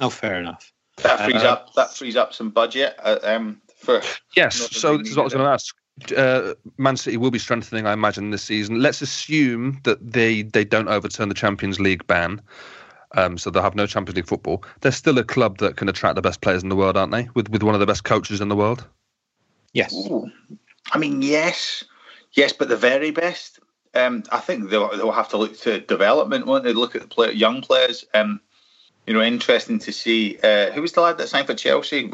Oh, 0.00 0.10
fair 0.10 0.38
enough. 0.40 0.72
That 1.02 1.24
frees 1.24 1.42
Uh, 1.42 1.52
up 1.52 1.74
that 1.74 1.94
frees 1.94 2.16
up 2.16 2.34
some 2.34 2.50
budget 2.50 2.94
uh, 3.02 3.18
um, 3.22 3.60
for 3.76 4.02
Yes. 4.36 4.56
So 4.76 4.98
this 4.98 5.10
is 5.10 5.16
what 5.16 5.22
I 5.22 5.24
was 5.24 5.32
going 5.34 5.44
to 5.44 5.50
ask. 5.50 5.76
Uh, 6.16 6.54
Man 6.78 6.96
City 6.96 7.16
will 7.16 7.30
be 7.30 7.38
strengthening, 7.38 7.86
I 7.86 7.92
imagine, 7.92 8.30
this 8.30 8.42
season. 8.42 8.80
Let's 8.80 9.02
assume 9.02 9.80
that 9.84 10.12
they 10.12 10.42
they 10.42 10.64
don't 10.64 10.88
overturn 10.88 11.28
the 11.28 11.34
Champions 11.34 11.80
League 11.80 12.06
ban. 12.06 12.40
Um, 13.14 13.36
so 13.36 13.50
they'll 13.50 13.62
have 13.62 13.74
no 13.74 13.86
Champions 13.86 14.16
League 14.16 14.26
football. 14.26 14.64
They're 14.80 14.92
still 14.92 15.18
a 15.18 15.24
club 15.24 15.58
that 15.58 15.76
can 15.76 15.88
attract 15.88 16.16
the 16.16 16.22
best 16.22 16.40
players 16.40 16.62
in 16.62 16.70
the 16.70 16.76
world, 16.76 16.96
aren't 16.96 17.12
they? 17.12 17.28
With 17.34 17.48
with 17.50 17.62
one 17.62 17.74
of 17.74 17.80
the 17.80 17.86
best 17.86 18.04
coaches 18.04 18.40
in 18.40 18.48
the 18.48 18.56
world. 18.56 18.86
Yes. 19.72 19.94
Ooh. 19.94 20.30
I 20.92 20.98
mean, 20.98 21.22
yes, 21.22 21.84
yes, 22.32 22.52
but 22.52 22.68
the 22.68 22.76
very 22.76 23.10
best. 23.10 23.60
Um, 23.94 24.22
I 24.32 24.38
think 24.38 24.70
they'll, 24.70 24.90
they'll 24.96 25.12
have 25.12 25.28
to 25.30 25.36
look 25.36 25.58
to 25.60 25.80
development, 25.80 26.46
won't 26.46 26.64
they? 26.64 26.72
Look 26.72 26.96
at 26.96 27.02
the 27.02 27.08
play, 27.08 27.32
young 27.32 27.60
players. 27.60 28.04
Um, 28.14 28.40
you 29.06 29.14
know, 29.14 29.22
interesting 29.22 29.78
to 29.80 29.92
see. 29.92 30.38
Uh, 30.42 30.70
who 30.72 30.82
was 30.82 30.92
the 30.92 31.00
lad 31.00 31.18
that 31.18 31.28
signed 31.28 31.46
for 31.46 31.54
Chelsea? 31.54 32.10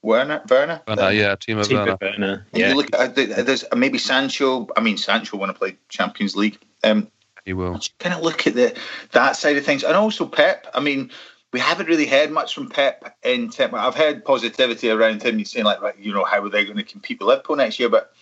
Werner. 0.00 0.42
Werner. 0.48 0.80
Werner, 0.86 1.10
yeah, 1.10 1.34
Timo 1.34 1.62
Timo 1.64 1.86
Werner. 1.86 1.98
Werner. 2.00 2.46
Yeah. 2.52 2.68
You 2.70 2.76
look 2.76 2.94
at 2.94 3.18
uh, 3.18 3.42
there's 3.42 3.64
maybe 3.74 3.98
Sancho. 3.98 4.68
I 4.76 4.80
mean, 4.80 4.96
Sancho 4.96 5.36
want 5.36 5.50
to 5.52 5.58
play 5.58 5.76
Champions 5.88 6.36
League. 6.36 6.58
Um, 6.84 7.08
He 7.44 7.52
will. 7.52 7.74
just 7.74 7.98
kind 7.98 8.14
of 8.14 8.22
look 8.22 8.46
at 8.46 8.54
the 8.54 8.78
that 9.12 9.36
side 9.36 9.56
of 9.56 9.64
things, 9.64 9.82
and 9.84 9.96
also 9.96 10.26
Pep. 10.26 10.68
I 10.72 10.80
mean, 10.80 11.10
we 11.52 11.58
haven't 11.58 11.86
really 11.88 12.06
heard 12.06 12.30
much 12.30 12.54
from 12.54 12.68
Pep 12.68 13.16
in 13.24 13.50
terms. 13.50 13.74
I've 13.74 13.96
heard 13.96 14.24
positivity 14.24 14.88
around 14.90 15.22
him. 15.22 15.36
He's 15.38 15.50
saying 15.50 15.64
like, 15.66 15.80
right, 15.82 15.98
you 15.98 16.12
know, 16.14 16.24
how 16.24 16.42
are 16.44 16.48
they 16.48 16.64
going 16.64 16.76
to 16.76 16.84
compete 16.84 17.18
with 17.18 17.26
Liverpool 17.28 17.56
next 17.56 17.80
year? 17.80 17.88
But 17.88 18.12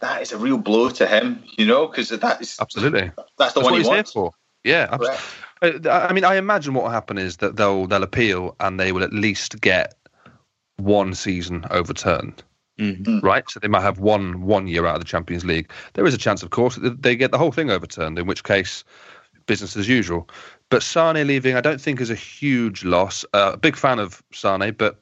that 0.00 0.20
is 0.22 0.32
a 0.32 0.38
real 0.38 0.58
blow 0.58 0.90
to 0.90 1.06
him, 1.06 1.42
you 1.56 1.64
know, 1.66 1.86
because 1.86 2.10
that 2.10 2.40
is 2.42 2.58
Absolutely. 2.60 3.10
that's 3.16 3.16
the 3.16 3.24
That's 3.38 3.56
one 3.56 3.64
what 3.64 3.72
he 3.72 3.78
he's 3.78 3.86
here 3.86 3.96
wants. 3.96 4.12
for. 4.12 4.32
Yeah, 4.62 4.88
abs- 4.92 5.06
Correct. 5.06 5.20
Uh, 5.20 5.24
I 5.62 6.12
mean, 6.12 6.24
I 6.24 6.36
imagine 6.36 6.74
what 6.74 6.84
will 6.84 6.90
happen 6.90 7.18
is 7.18 7.38
that 7.38 7.56
they'll 7.56 7.86
they'll 7.86 8.02
appeal 8.02 8.54
and 8.60 8.78
they 8.78 8.92
will 8.92 9.02
at 9.02 9.12
least 9.12 9.60
get 9.60 9.94
one 10.76 11.14
season 11.14 11.66
overturned, 11.70 12.42
Mhm. 12.78 13.22
right? 13.22 13.48
So 13.50 13.58
they 13.58 13.68
might 13.68 13.82
have 13.82 13.98
one 13.98 14.42
one 14.42 14.68
year 14.68 14.86
out 14.86 14.94
of 14.94 15.00
the 15.00 15.06
Champions 15.08 15.44
League. 15.44 15.70
There 15.94 16.06
is 16.06 16.14
a 16.14 16.18
chance, 16.18 16.42
of 16.42 16.50
course, 16.50 16.76
that 16.76 17.02
they 17.02 17.16
get 17.16 17.32
the 17.32 17.38
whole 17.38 17.52
thing 17.52 17.70
overturned. 17.70 18.18
In 18.18 18.26
which 18.26 18.44
case, 18.44 18.84
business 19.46 19.76
as 19.76 19.88
usual. 19.88 20.28
But 20.70 20.82
Sane 20.82 21.26
leaving, 21.26 21.56
I 21.56 21.60
don't 21.60 21.80
think 21.80 22.00
is 22.00 22.10
a 22.10 22.14
huge 22.14 22.84
loss. 22.84 23.24
Uh, 23.32 23.56
big 23.56 23.76
fan 23.76 23.98
of 23.98 24.22
Sane, 24.32 24.74
but 24.78 24.96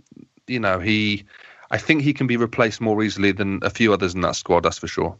you 0.46 0.60
know 0.60 0.78
he, 0.78 1.24
I 1.70 1.78
think 1.78 2.02
he 2.02 2.14
can 2.14 2.26
be 2.26 2.36
replaced 2.36 2.80
more 2.80 3.02
easily 3.02 3.32
than 3.32 3.58
a 3.62 3.70
few 3.70 3.92
others 3.92 4.14
in 4.14 4.20
that 4.22 4.36
squad. 4.36 4.62
That's 4.62 4.78
for 4.78 4.86
sure. 4.86 5.18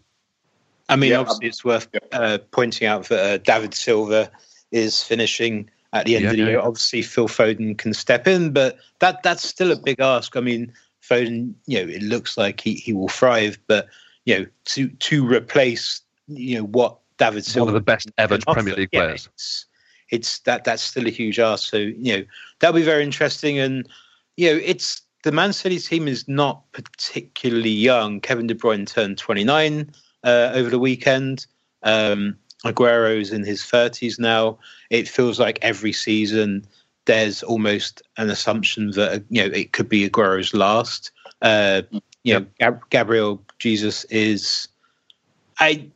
I 0.88 0.94
mean, 0.94 1.10
Yeah, 1.10 1.18
obviously, 1.18 1.48
it's 1.48 1.64
worth 1.64 1.88
uh, 2.12 2.38
pointing 2.52 2.86
out 2.86 3.06
that 3.08 3.20
uh, 3.20 3.36
David 3.38 3.74
Silva 3.74 4.30
is 4.76 5.02
finishing 5.02 5.68
at 5.92 6.06
the 6.06 6.16
end 6.16 6.24
Yeah, 6.24 6.30
of 6.30 6.36
the 6.36 6.42
yeah, 6.42 6.48
year. 6.48 6.60
Obviously, 6.60 7.02
Phil 7.02 7.28
Foden 7.28 7.76
can 7.76 7.94
step 7.94 8.26
in, 8.26 8.52
but 8.52 8.78
that 9.00 9.22
that's 9.22 9.46
still 9.46 9.72
a 9.72 9.76
big 9.76 10.00
ask. 10.00 10.36
I 10.36 10.40
mean, 10.40 10.72
Foden, 11.02 11.54
you 11.66 11.84
know, 11.84 11.92
it 11.92 12.02
looks 12.02 12.36
like 12.36 12.60
he, 12.60 12.74
he 12.74 12.92
will 12.92 13.08
thrive, 13.08 13.58
but 13.66 13.88
you 14.24 14.38
know, 14.38 14.46
to 14.66 14.88
to 14.88 15.26
replace 15.26 16.02
you 16.28 16.58
know 16.58 16.64
what 16.64 16.98
David 17.18 17.44
Silva 17.44 17.66
One 17.66 17.68
of 17.76 17.80
the 17.80 17.84
best 17.84 18.10
ever 18.18 18.38
Premier 18.38 18.74
League 18.74 18.90
yeah, 18.92 19.00
players. 19.00 19.28
It's, 19.34 19.66
it's 20.10 20.38
that 20.40 20.64
that's 20.64 20.82
still 20.82 21.06
a 21.06 21.10
huge 21.10 21.38
ask. 21.38 21.68
So 21.68 21.78
you 21.78 22.18
know 22.18 22.24
that'll 22.58 22.76
be 22.76 22.82
very 22.82 23.02
interesting, 23.02 23.58
and 23.58 23.88
you 24.36 24.52
know 24.52 24.60
it's 24.62 25.02
the 25.22 25.32
Man 25.32 25.52
City 25.52 25.78
team 25.78 26.08
is 26.08 26.28
not 26.28 26.70
particularly 26.72 27.70
young. 27.70 28.20
Kevin 28.20 28.46
De 28.46 28.54
Bruyne 28.54 28.86
turned 28.86 29.18
29 29.18 29.90
uh, 30.24 30.50
over 30.54 30.70
the 30.70 30.78
weekend. 30.78 31.46
Um, 31.82 32.36
Aguero's 32.64 33.32
in 33.32 33.44
his 33.44 33.62
30s 33.62 34.18
now. 34.18 34.58
It 34.90 35.08
feels 35.08 35.38
like 35.38 35.58
every 35.62 35.92
season 35.92 36.66
there's 37.04 37.42
almost 37.42 38.02
an 38.16 38.30
assumption 38.30 38.90
that 38.92 39.24
you 39.30 39.42
know 39.42 39.54
it 39.54 39.72
could 39.72 39.88
be 39.88 40.04
Aguero's 40.04 40.54
last. 40.54 41.10
Uh, 41.42 41.82
you 42.24 42.34
know, 42.34 42.46
Gab- 42.58 42.88
Gabriel 42.90 43.42
Jesus 43.58 44.04
is. 44.04 44.68
I 45.60 45.88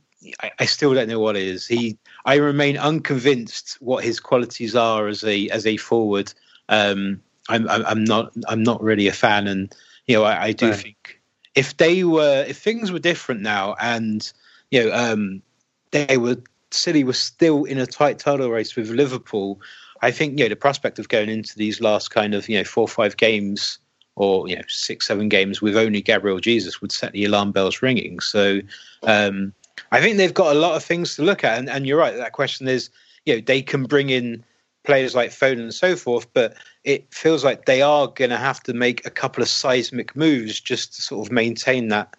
I- 0.58 0.66
still 0.66 0.94
don't 0.94 1.08
know 1.08 1.18
what 1.18 1.36
it 1.36 1.46
is. 1.46 1.66
He 1.66 1.98
I 2.24 2.36
remain 2.36 2.76
unconvinced 2.76 3.78
what 3.80 4.04
his 4.04 4.20
qualities 4.20 4.76
are 4.76 5.08
as 5.08 5.24
a 5.24 5.48
as 5.50 5.66
a 5.66 5.76
forward. 5.76 6.32
Um, 6.68 7.20
I'm 7.48 7.68
I'm 7.68 7.84
I'm 7.86 8.04
not 8.04 8.32
I'm 8.48 8.62
not 8.62 8.82
really 8.82 9.08
a 9.08 9.12
fan, 9.12 9.46
and 9.46 9.74
you 10.06 10.16
know 10.16 10.24
I, 10.24 10.44
I 10.44 10.52
do 10.52 10.68
Right. 10.68 10.76
think 10.76 11.20
if 11.54 11.76
they 11.76 12.04
were 12.04 12.44
if 12.46 12.58
things 12.58 12.92
were 12.92 12.98
different 12.98 13.40
now, 13.40 13.74
and 13.80 14.30
you 14.70 14.84
know 14.84 14.92
um, 14.94 15.42
they 15.90 16.16
were 16.16 16.36
City 16.70 17.04
was 17.04 17.18
still 17.18 17.64
in 17.64 17.78
a 17.78 17.86
tight 17.86 18.18
title 18.18 18.50
race 18.50 18.76
with 18.76 18.90
Liverpool. 18.90 19.60
I 20.02 20.10
think 20.10 20.38
you 20.38 20.44
know 20.44 20.48
the 20.48 20.56
prospect 20.56 20.98
of 20.98 21.08
going 21.08 21.28
into 21.28 21.56
these 21.56 21.80
last 21.80 22.10
kind 22.10 22.34
of 22.34 22.48
you 22.48 22.58
know 22.58 22.64
four 22.64 22.84
or 22.84 22.88
five 22.88 23.16
games 23.16 23.78
or 24.16 24.48
you 24.48 24.56
know 24.56 24.62
six 24.68 25.06
seven 25.06 25.28
games 25.28 25.60
with 25.60 25.76
only 25.76 26.00
Gabriel 26.00 26.40
Jesus 26.40 26.80
would 26.80 26.92
set 26.92 27.12
the 27.12 27.24
alarm 27.24 27.52
bells 27.52 27.82
ringing. 27.82 28.20
So 28.20 28.60
um, 29.02 29.52
I 29.92 30.00
think 30.00 30.16
they've 30.16 30.34
got 30.34 30.54
a 30.54 30.58
lot 30.58 30.76
of 30.76 30.84
things 30.84 31.16
to 31.16 31.22
look 31.22 31.44
at, 31.44 31.58
and, 31.58 31.68
and 31.68 31.86
you're 31.86 31.98
right. 31.98 32.16
That 32.16 32.32
question 32.32 32.68
is, 32.68 32.90
you 33.24 33.36
know, 33.36 33.40
they 33.40 33.62
can 33.62 33.84
bring 33.84 34.10
in 34.10 34.44
players 34.84 35.14
like 35.14 35.30
Foden 35.30 35.60
and 35.60 35.74
so 35.74 35.96
forth, 35.96 36.26
but 36.32 36.54
it 36.84 37.12
feels 37.12 37.44
like 37.44 37.66
they 37.66 37.82
are 37.82 38.08
going 38.08 38.30
to 38.30 38.36
have 38.36 38.62
to 38.64 38.72
make 38.72 39.04
a 39.04 39.10
couple 39.10 39.42
of 39.42 39.48
seismic 39.48 40.16
moves 40.16 40.60
just 40.60 40.94
to 40.94 41.02
sort 41.02 41.26
of 41.26 41.32
maintain 41.32 41.88
that, 41.88 42.16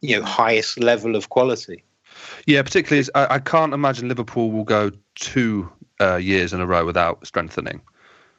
you 0.00 0.16
know, 0.16 0.24
highest 0.24 0.78
level 0.78 1.16
of 1.16 1.28
quality. 1.28 1.82
Yeah, 2.46 2.62
particularly 2.62 3.00
as 3.00 3.10
I, 3.14 3.34
I 3.34 3.38
can't 3.38 3.74
imagine 3.74 4.08
Liverpool 4.08 4.50
will 4.50 4.64
go 4.64 4.90
two 5.14 5.70
uh, 6.00 6.16
years 6.16 6.52
in 6.52 6.60
a 6.60 6.66
row 6.66 6.84
without 6.84 7.26
strengthening. 7.26 7.80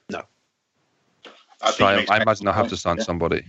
No. 0.10 0.24
I 1.62 1.72
So 1.72 1.86
I, 1.86 2.06
I 2.10 2.22
imagine 2.22 2.46
they'll 2.46 2.54
have 2.54 2.70
to 2.70 2.78
sign 2.78 2.98
Yeah. 2.98 3.04
somebody. 3.04 3.44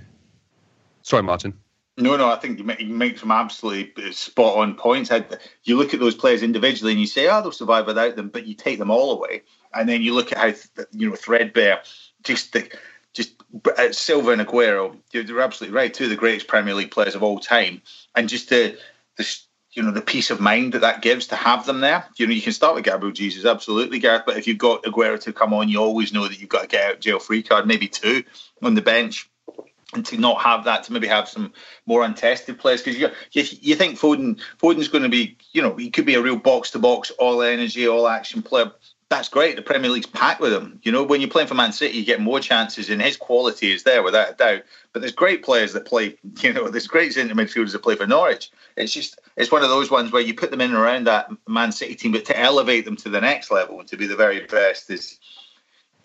Sorry, 1.02 1.22
Martin. 1.22 1.54
No, 1.98 2.14
no, 2.16 2.30
I 2.30 2.36
think 2.36 2.58
you 2.58 2.64
make, 2.64 2.80
you 2.80 2.88
make 2.88 3.18
some 3.18 3.30
absolutely 3.30 4.12
spot 4.12 4.58
on 4.58 4.74
points. 4.74 5.10
I, 5.10 5.24
you 5.64 5.78
look 5.78 5.94
at 5.94 6.00
those 6.00 6.14
players 6.14 6.42
individually 6.42 6.92
and 6.92 7.00
you 7.00 7.06
say, 7.06 7.26
oh, 7.28 7.40
they'll 7.40 7.52
survive 7.52 7.86
without 7.86 8.16
them, 8.16 8.28
but 8.28 8.46
you 8.46 8.54
take 8.54 8.78
them 8.78 8.90
all 8.90 9.12
away. 9.12 9.42
And 9.72 9.88
then 9.88 10.02
you 10.02 10.14
look 10.14 10.30
at 10.30 10.38
how, 10.38 10.50
th- 10.50 10.88
you 10.92 11.08
know, 11.08 11.16
threadbare, 11.16 11.80
just 12.22 12.52
the, 12.52 12.70
just 13.14 13.42
uh, 13.78 13.92
Silva 13.92 14.32
and 14.32 14.42
Aguero, 14.42 14.94
you're, 15.12 15.22
you're 15.22 15.40
absolutely 15.40 15.74
right, 15.74 15.92
two 15.92 16.04
of 16.04 16.10
the 16.10 16.16
greatest 16.16 16.48
Premier 16.48 16.74
League 16.74 16.90
players 16.90 17.14
of 17.14 17.22
all 17.22 17.38
time. 17.38 17.80
And 18.14 18.28
just 18.28 18.50
the, 18.50 18.76
the, 19.16 19.38
you 19.76 19.82
know, 19.82 19.90
the 19.90 20.00
peace 20.00 20.30
of 20.30 20.40
mind 20.40 20.72
that 20.72 20.80
that 20.80 21.02
gives 21.02 21.26
to 21.28 21.36
have 21.36 21.66
them 21.66 21.80
there. 21.80 22.06
You 22.16 22.26
know, 22.26 22.32
you 22.32 22.40
can 22.40 22.52
start 22.52 22.74
with 22.74 22.84
Gabriel 22.84 23.12
Jesus, 23.12 23.44
absolutely, 23.44 23.98
Gareth, 23.98 24.22
but 24.24 24.38
if 24.38 24.46
you've 24.46 24.58
got 24.58 24.84
Aguero 24.84 25.20
to 25.20 25.32
come 25.34 25.52
on, 25.52 25.68
you 25.68 25.78
always 25.80 26.14
know 26.14 26.26
that 26.26 26.40
you've 26.40 26.48
got 26.48 26.62
to 26.62 26.68
get 26.68 26.90
out 26.90 27.00
jail 27.00 27.18
free 27.18 27.42
card, 27.42 27.66
maybe 27.66 27.86
two 27.86 28.24
on 28.62 28.74
the 28.74 28.82
bench 28.82 29.28
and 29.94 30.04
to 30.06 30.16
not 30.16 30.42
have 30.42 30.64
that 30.64 30.84
to 30.84 30.92
maybe 30.92 31.06
have 31.06 31.28
some 31.28 31.52
more 31.86 32.02
untested 32.02 32.58
players 32.58 32.82
because 32.82 32.98
you, 32.98 33.08
you 33.32 33.44
you 33.60 33.74
think 33.76 33.98
Foden 33.98 34.40
Foden's 34.60 34.88
going 34.88 35.04
to 35.04 35.08
be 35.08 35.36
you 35.52 35.62
know 35.62 35.76
he 35.76 35.90
could 35.90 36.06
be 36.06 36.14
a 36.14 36.22
real 36.22 36.36
box 36.36 36.72
to 36.72 36.78
box 36.78 37.10
all 37.10 37.42
energy 37.42 37.86
all 37.86 38.08
action 38.08 38.42
player 38.42 38.72
that's 39.08 39.28
great. 39.28 39.56
The 39.56 39.62
Premier 39.62 39.90
League's 39.90 40.06
packed 40.06 40.40
with 40.40 40.52
him 40.52 40.80
you 40.82 40.92
know 40.92 41.04
when 41.04 41.20
you're 41.20 41.30
playing 41.30 41.48
for 41.48 41.54
Man 41.54 41.72
City 41.72 41.98
you 41.98 42.04
get 42.04 42.20
more 42.20 42.40
chances 42.40 42.90
and 42.90 43.00
his 43.00 43.16
quality 43.16 43.72
is 43.72 43.82
there 43.84 44.02
without 44.02 44.30
a 44.30 44.34
doubt. 44.34 44.62
But 44.92 45.00
there's 45.02 45.12
great 45.12 45.44
players 45.44 45.72
that 45.72 45.86
play 45.86 46.16
you 46.40 46.52
know 46.52 46.68
there's 46.68 46.86
great 46.86 47.12
centre 47.14 47.34
midfielders 47.34 47.72
that 47.72 47.82
play 47.82 47.96
for 47.96 48.06
Norwich. 48.06 48.50
It's 48.76 48.92
just 48.92 49.20
it's 49.36 49.52
one 49.52 49.62
of 49.62 49.68
those 49.68 49.90
ones 49.90 50.12
where 50.12 50.22
you 50.22 50.34
put 50.34 50.50
them 50.50 50.60
in 50.60 50.70
and 50.70 50.78
around 50.78 51.06
that 51.06 51.28
Man 51.48 51.72
City 51.72 51.94
team 51.94 52.12
but 52.12 52.24
to 52.26 52.38
elevate 52.38 52.84
them 52.84 52.96
to 52.96 53.08
the 53.08 53.20
next 53.20 53.50
level 53.50 53.80
and 53.80 53.88
to 53.88 53.96
be 53.96 54.06
the 54.06 54.16
very 54.16 54.40
best 54.46 54.90
is 54.90 55.18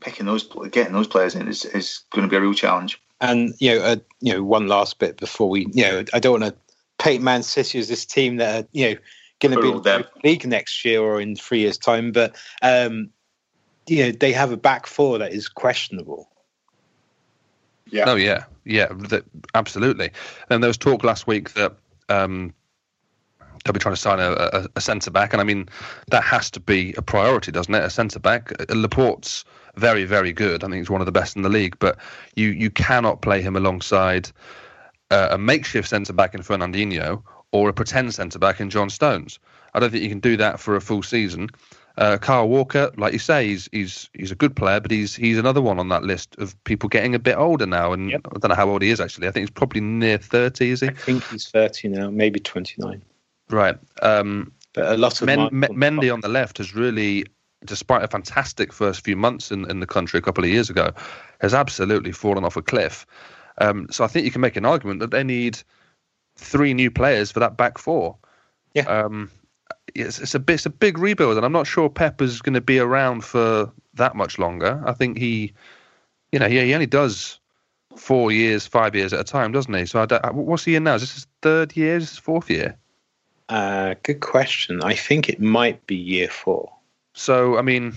picking 0.02 0.26
those 0.26 0.44
getting 0.72 0.94
those 0.94 1.08
players 1.08 1.36
in 1.36 1.48
is, 1.48 1.64
is 1.64 2.04
going 2.10 2.28
to 2.28 2.30
be 2.30 2.36
a 2.36 2.42
real 2.42 2.54
challenge. 2.54 3.02
And 3.22 3.54
you 3.60 3.76
know, 3.76 3.86
uh, 3.86 3.96
you 4.20 4.34
know, 4.34 4.44
one 4.44 4.68
last 4.68 5.00
bit 5.00 5.18
before 5.18 5.48
we, 5.48 5.68
you 5.72 5.84
know, 5.84 6.04
I 6.14 6.20
don't 6.20 6.42
want 6.42 6.54
to 6.54 6.76
paint 6.98 7.24
Man 7.24 7.44
City 7.44 7.80
as 7.80 7.88
this 7.88 8.06
team 8.06 8.38
that 8.38 8.64
are, 8.64 8.68
you 8.72 8.90
know, 8.90 8.96
going 9.42 9.56
to 9.56 9.62
be 9.62 9.68
All 9.68 9.78
in 9.78 9.84
the 9.84 10.08
league 10.24 10.48
next 10.48 10.86
year 10.86 11.02
or 11.02 11.20
in 11.20 11.36
three 11.36 11.60
years' 11.60 11.78
time, 11.78 12.12
but 12.12 12.36
um, 12.62 13.10
you 13.88 14.06
know, 14.06 14.12
they 14.12 14.32
have 14.32 14.52
a 14.52 14.58
back 14.58 14.88
four 14.88 15.18
that 15.18 15.34
is 15.34 15.50
questionable. 15.50 16.30
yeah 17.88 18.06
Oh 18.08 18.16
yeah, 18.16 18.46
yeah, 18.64 18.88
that, 19.10 19.26
absolutely. 19.54 20.12
And 20.50 20.64
there 20.64 20.70
was 20.70 20.78
talk 20.78 21.04
last 21.04 21.28
week 21.28 21.54
that 21.54 21.76
um, 22.08 22.54
they'll 23.64 23.74
be 23.74 23.80
trying 23.80 23.96
to 23.96 24.02
sign 24.02 24.20
a, 24.20 24.32
a, 24.32 24.68
a 24.76 24.82
centre 24.82 25.12
back, 25.12 25.34
and 25.34 25.42
I 25.42 25.44
mean 25.44 25.68
that 26.10 26.24
has 26.24 26.50
to 26.52 26.60
be 26.60 26.94
a 26.98 27.02
priority, 27.02 27.52
doesn't 27.52 27.74
it? 27.74 27.84
A 27.84 27.90
centre 27.90 28.20
back. 28.20 28.52
Uh, 28.60 28.76
Laporte's 28.76 29.44
very, 29.76 30.06
very 30.06 30.34
good. 30.34 30.64
I 30.64 30.68
think 30.68 30.78
he's 30.78 30.90
one 30.90 31.02
of 31.02 31.06
the 31.06 31.12
best 31.12 31.36
in 31.36 31.42
the 31.42 31.50
league, 31.50 31.78
but 31.80 31.98
you 32.36 32.50
you 32.50 32.70
cannot 32.70 33.22
play 33.22 33.42
him 33.42 33.56
alongside 33.56 34.30
uh, 35.10 35.30
a 35.32 35.38
makeshift 35.38 35.90
centre 35.90 36.14
back 36.14 36.36
in 36.36 36.42
Fernandinho 36.42 37.24
or 37.52 37.70
a 37.70 37.74
pretend 37.74 38.14
centre 38.14 38.40
back 38.40 38.60
in 38.60 38.70
John 38.70 38.90
Stones. 38.90 39.40
I 39.74 39.80
don't 39.80 39.90
think 39.92 40.04
you 40.04 40.10
can 40.10 40.20
do 40.20 40.38
that 40.38 40.60
for 40.60 40.76
a 40.76 40.82
full 40.82 41.04
season. 41.04 41.50
Uh, 41.98 42.18
Kyle 42.18 42.48
Walker, 42.48 42.90
like 42.98 43.12
you 43.14 43.20
say, 43.20 43.48
he's 43.48 43.68
he's 43.74 44.10
he's 44.14 44.32
a 44.32 44.36
good 44.36 44.56
player, 44.56 44.80
but 44.80 44.92
he's 44.92 45.14
he's 45.16 45.38
another 45.38 45.62
one 45.62 45.78
on 45.78 45.90
that 45.90 46.04
list 46.04 46.36
of 46.38 46.62
people 46.64 46.88
getting 46.88 47.14
a 47.14 47.20
bit 47.20 47.38
older 47.38 47.66
now. 47.66 47.92
And 47.92 48.10
Yep. 48.10 48.22
I 48.34 48.40
don't 48.40 48.50
know 48.50 48.56
how 48.56 48.70
old 48.70 48.82
he 48.82 48.90
is 48.90 49.02
actually. 49.02 49.28
I 49.28 49.32
think 49.32 49.44
he's 49.44 49.50
probably 49.50 49.82
near 49.82 50.18
thirty. 50.18 50.72
Is 50.72 50.80
he? 50.80 50.88
I 50.88 50.94
think 50.94 51.24
he's 51.26 51.50
30 51.50 51.90
now, 51.90 52.10
maybe 52.10 52.40
29. 52.40 53.02
Right. 53.50 53.78
Um, 54.02 54.54
But 54.74 54.94
a 54.94 54.98
lot 54.98 55.22
of 55.22 55.26
Men, 55.26 55.40
M- 55.42 55.76
Mendy 55.76 56.12
on 56.14 56.22
the 56.22 56.30
left 56.30 56.60
has 56.60 56.74
really, 56.74 57.26
despite 57.66 58.04
a 58.04 58.08
fantastic 58.08 58.72
first 58.72 59.04
few 59.04 59.18
months 59.18 59.52
in, 59.52 59.70
in 59.70 59.82
the 59.82 59.88
country 59.88 60.18
a 60.18 60.22
couple 60.22 60.46
of 60.46 60.50
years 60.50 60.70
ago, 60.70 60.92
has 61.42 61.54
absolutely 61.54 62.14
fallen 62.14 62.46
off 62.46 62.56
a 62.56 62.62
cliff. 62.62 63.06
Um, 63.58 63.88
so 63.92 64.06
I 64.06 64.08
think 64.08 64.24
you 64.24 64.32
can 64.32 64.40
make 64.42 64.56
an 64.56 64.66
argument 64.66 65.02
that 65.02 65.12
they 65.12 65.26
need 65.26 65.60
three 66.42 66.74
new 66.74 66.92
players 66.92 67.32
for 67.32 67.40
that 67.40 67.58
back 67.58 67.78
four. 67.78 68.18
Yeah. 68.74 68.84
Um, 68.84 69.32
it's, 69.96 70.20
it's 70.20 70.36
a 70.36 70.40
bit, 70.40 70.56
it's 70.56 70.66
a 70.66 70.70
big 70.70 70.98
rebuild, 70.98 71.38
and 71.38 71.46
I'm 71.46 71.52
not 71.52 71.68
sure 71.68 71.90
Pep 71.90 72.22
is 72.22 72.42
going 72.42 72.54
to 72.54 72.62
be 72.62 72.80
around 72.80 73.24
for 73.24 73.72
that 73.96 74.16
much 74.16 74.40
longer. 74.40 74.82
I 74.86 74.94
think 74.94 75.18
he, 75.18 75.54
you 76.32 76.40
know, 76.40 76.48
he, 76.48 76.60
he 76.60 76.74
only 76.74 76.86
does 76.86 77.40
four 77.98 78.32
years, 78.32 78.66
five 78.66 78.96
years 78.96 79.14
at 79.14 79.20
a 79.20 79.24
time, 79.24 79.52
doesn't 79.52 79.74
he? 79.74 79.86
So 79.86 80.02
I 80.02 80.06
don't, 80.06 80.34
what's 80.34 80.64
he 80.64 80.76
in 80.76 80.84
now? 80.84 80.96
Is 80.96 81.02
this 81.02 81.14
his 81.14 81.28
third 81.42 81.76
year? 81.76 81.98
Is 81.98 82.04
this 82.04 82.10
his 82.12 82.20
fourth 82.20 82.50
year? 82.50 82.78
Uh, 83.50 83.96
good 84.04 84.22
question. 84.22 84.82
I 84.82 84.96
think 84.96 85.28
it 85.28 85.42
might 85.42 85.86
be 85.88 85.96
year 85.96 86.30
four. 86.30 86.72
So, 87.14 87.58
I 87.58 87.62
mean, 87.62 87.94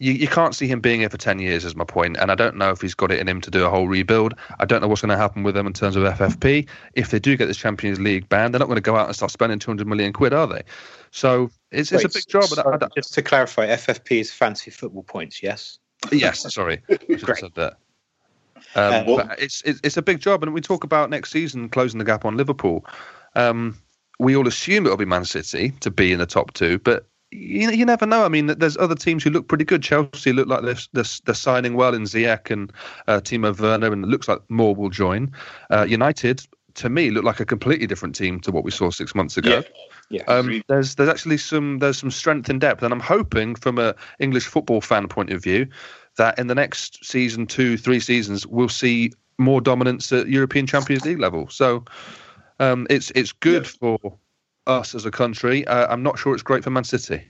you, 0.00 0.12
you 0.14 0.26
can't 0.26 0.54
see 0.54 0.66
him 0.66 0.80
being 0.80 1.00
here 1.00 1.10
for 1.10 1.18
10 1.18 1.38
years, 1.38 1.64
is 1.64 1.76
my 1.76 1.84
point. 1.84 2.16
And 2.16 2.32
I 2.32 2.34
don't 2.34 2.56
know 2.56 2.70
if 2.70 2.80
he's 2.80 2.94
got 2.94 3.12
it 3.12 3.20
in 3.20 3.28
him 3.28 3.40
to 3.42 3.50
do 3.50 3.64
a 3.66 3.70
whole 3.70 3.86
rebuild. 3.86 4.34
I 4.58 4.64
don't 4.64 4.80
know 4.80 4.88
what's 4.88 5.02
going 5.02 5.10
to 5.10 5.16
happen 5.16 5.42
with 5.42 5.54
them 5.54 5.66
in 5.66 5.74
terms 5.74 5.94
of 5.94 6.02
FFP. 6.04 6.66
If 6.94 7.10
they 7.10 7.18
do 7.18 7.36
get 7.36 7.46
this 7.46 7.58
Champions 7.58 8.00
League 8.00 8.26
ban, 8.30 8.50
they're 8.50 8.58
not 8.58 8.66
going 8.66 8.76
to 8.76 8.80
go 8.82 8.96
out 8.96 9.06
and 9.06 9.14
start 9.14 9.30
spending 9.30 9.58
200 9.58 9.86
million 9.86 10.14
quid, 10.14 10.32
are 10.32 10.46
they? 10.46 10.62
So, 11.10 11.50
it's, 11.70 11.92
it's 11.92 12.04
a 12.04 12.08
big 12.08 12.26
job. 12.28 12.44
so 12.44 12.62
and 12.72 12.82
I- 12.82 12.86
I 12.86 12.88
just 12.96 13.12
to 13.14 13.22
clarify, 13.22 13.66
FFP 13.66 14.20
is 14.20 14.32
fancy 14.32 14.70
football 14.70 15.02
points, 15.02 15.42
yes? 15.42 15.78
yes, 16.10 16.50
sorry. 16.52 16.80
I 16.90 16.96
should 17.16 17.28
have 17.28 17.38
said 17.38 17.54
that. 17.56 17.76
Um, 18.74 18.92
Uh, 19.08 19.16
but 19.16 19.38
it's, 19.38 19.62
it's 19.66 19.80
it's 19.82 19.96
a 19.96 20.02
big 20.02 20.20
job, 20.20 20.42
and 20.42 20.54
we 20.54 20.60
talk 20.62 20.82
about 20.84 21.10
next 21.10 21.30
season 21.30 21.68
closing 21.68 21.98
the 21.98 22.04
gap 22.04 22.24
on 22.24 22.36
Liverpool. 22.36 22.86
Um, 23.34 23.76
we 24.18 24.36
all 24.36 24.46
assume 24.46 24.86
it'll 24.86 24.98
be 24.98 25.04
Man 25.04 25.24
City 25.24 25.70
to 25.80 25.90
be 25.90 26.12
in 26.12 26.18
the 26.18 26.26
top 26.26 26.52
two, 26.52 26.78
but 26.78 27.06
you, 27.30 27.70
you 27.70 27.84
never 27.84 28.06
know. 28.06 28.24
I 28.24 28.28
mean, 28.28 28.46
there's 28.46 28.76
other 28.76 28.94
teams 28.94 29.22
who 29.22 29.30
look 29.30 29.48
pretty 29.48 29.64
good. 29.64 29.82
Chelsea 29.82 30.32
look 30.32 30.48
like 30.48 30.62
they're, 30.62 30.76
they're, 30.92 31.04
they're 31.24 31.34
signing 31.34 31.74
well 31.74 31.94
in 31.94 32.02
Ziyech 32.02 32.50
and 32.50 32.72
uh, 33.06 33.20
Timo 33.20 33.58
Werner, 33.58 33.92
and 33.92 34.04
it 34.04 34.08
looks 34.08 34.28
like 34.28 34.40
more 34.48 34.74
will 34.74 34.90
join. 34.90 35.32
Uh, 35.70 35.86
United, 35.88 36.46
to 36.74 36.88
me, 36.88 37.10
look 37.10 37.24
like 37.24 37.40
a 37.40 37.44
completely 37.44 37.86
different 37.86 38.14
team 38.14 38.40
to 38.40 38.50
what 38.50 38.64
we 38.64 38.70
saw 38.70 38.90
six 38.90 39.14
months 39.14 39.36
ago. 39.36 39.62
Yeah. 40.08 40.22
Um, 40.24 40.62
there's 40.68 40.96
there's 40.96 41.08
actually 41.08 41.38
some 41.38 41.78
there's 41.78 41.98
some 41.98 42.10
strength 42.10 42.50
in 42.50 42.58
depth, 42.58 42.82
and 42.82 42.92
I'm 42.92 43.00
hoping 43.00 43.54
from 43.54 43.78
a 43.78 43.94
English 44.18 44.46
football 44.46 44.80
fan 44.80 45.08
point 45.08 45.30
of 45.30 45.42
view 45.42 45.68
that 46.16 46.38
in 46.38 46.48
the 46.48 46.54
next 46.54 47.04
season, 47.04 47.46
two, 47.46 47.76
three 47.76 48.00
seasons, 48.00 48.46
we'll 48.46 48.68
see 48.68 49.12
more 49.38 49.60
dominance 49.60 50.12
at 50.12 50.28
European 50.28 50.66
Champions 50.66 51.04
League 51.04 51.20
level. 51.20 51.48
So 51.48 51.84
um, 52.58 52.86
it's 52.90 53.10
it's 53.14 53.32
good 53.32 53.66
for 53.66 53.98
us 54.66 54.94
as 54.94 55.04
a 55.04 55.10
country. 55.10 55.66
Uh, 55.66 55.86
I'm 55.92 56.02
not 56.02 56.18
sure 56.18 56.34
it's 56.34 56.42
great 56.42 56.64
for 56.64 56.70
Man 56.70 56.84
City. 56.84 57.22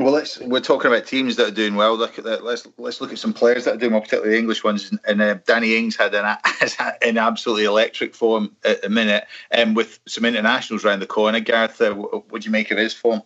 Well, 0.00 0.14
let's 0.14 0.40
we're 0.40 0.60
talking 0.60 0.90
about 0.90 1.04
teams 1.04 1.36
that 1.36 1.48
are 1.48 1.54
doing 1.54 1.74
well. 1.74 1.94
Look 1.94 2.18
at 2.18 2.24
that. 2.24 2.42
Let's 2.42 2.66
let's 2.78 3.02
look 3.02 3.12
at 3.12 3.18
some 3.18 3.34
players 3.34 3.66
that 3.66 3.74
are 3.74 3.76
doing 3.76 3.92
well, 3.92 4.00
particularly 4.00 4.32
the 4.32 4.38
English 4.38 4.64
ones. 4.64 4.94
And 5.06 5.20
uh, 5.20 5.34
Danny 5.46 5.76
Ings 5.76 5.94
had 5.94 6.14
an 6.14 6.38
an 7.02 7.18
absolutely 7.18 7.64
electric 7.64 8.14
form 8.14 8.56
at 8.64 8.80
the 8.80 8.88
minute, 8.88 9.26
and 9.50 9.70
um, 9.70 9.74
with 9.74 10.00
some 10.06 10.24
internationals 10.24 10.86
around 10.86 11.00
the 11.00 11.06
corner. 11.06 11.38
Gareth, 11.40 11.82
uh, 11.82 11.92
what 11.92 12.40
do 12.40 12.46
you 12.46 12.50
make 12.50 12.70
of 12.70 12.78
his 12.78 12.94
form? 12.94 13.22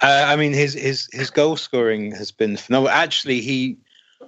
Uh, 0.00 0.26
I 0.28 0.36
mean, 0.36 0.52
his 0.52 0.74
his 0.74 1.08
his 1.12 1.30
goal 1.30 1.56
scoring 1.56 2.12
has 2.12 2.30
been 2.30 2.56
phenomenal. 2.56 2.90
Actually, 2.90 3.40
he 3.40 3.78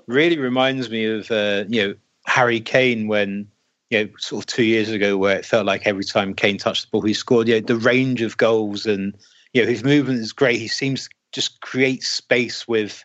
really 0.09 0.39
reminds 0.39 0.91
me 0.91 1.05
of 1.05 1.31
uh, 1.31 1.67
you 1.69 1.87
know 1.87 1.95
Harry 2.27 2.59
Kane 2.59 3.07
when 3.07 3.47
you 3.91 4.05
know 4.05 4.11
sort 4.19 4.43
of 4.43 4.47
two 4.47 4.65
years 4.65 4.91
ago, 4.91 5.17
where 5.17 5.37
it 5.37 5.47
felt 5.47 5.67
like 5.67 5.87
every 5.87 6.05
time 6.05 6.35
Kane 6.35 6.59
touched 6.59 6.85
the 6.85 6.91
ball, 6.91 7.03
he 7.03 7.15
scored. 7.15 7.49
You 7.49 7.55
know, 7.55 7.67
the 7.67 7.77
range 7.77 8.23
of 8.23 8.37
goals 8.37 8.87
and 8.87 9.15
you 9.53 9.63
know 9.63 9.69
his 9.69 9.85
movement 9.85 10.21
is 10.21 10.33
great. 10.33 10.59
He 10.59 10.69
seems 10.69 11.09
to 11.09 11.15
just 11.33 11.61
create 11.61 12.03
space 12.03 12.67
with 12.67 13.05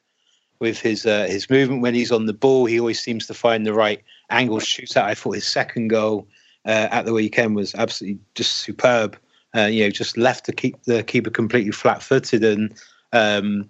with 0.59 0.79
his 0.79 1.05
uh, 1.05 1.27
his 1.29 1.49
movement 1.49 1.81
when 1.81 1.93
he's 1.93 2.11
on 2.11 2.25
the 2.25 2.33
ball. 2.33 2.65
He 2.65 2.79
always 2.79 3.01
seems 3.01 3.27
to 3.27 3.33
find 3.33 3.65
the 3.65 3.73
right 3.73 4.01
angle 4.29 4.59
to 4.59 4.65
shoot 4.65 4.95
at. 4.95 5.05
I 5.05 5.15
thought 5.15 5.35
his 5.35 5.47
second 5.47 5.89
goal 5.89 6.27
uh, 6.65 6.87
at 6.91 7.05
the 7.05 7.13
weekend 7.13 7.55
was 7.55 7.75
absolutely 7.75 8.19
just 8.35 8.57
superb. 8.57 9.17
Uh, 9.55 9.65
you 9.65 9.83
know, 9.83 9.89
just 9.89 10.17
left 10.17 10.45
to 10.45 10.53
keep 10.53 10.81
the 10.83 11.03
keeper 11.03 11.29
completely 11.29 11.71
flat-footed, 11.71 12.41
and 12.41 12.73
um, 13.11 13.69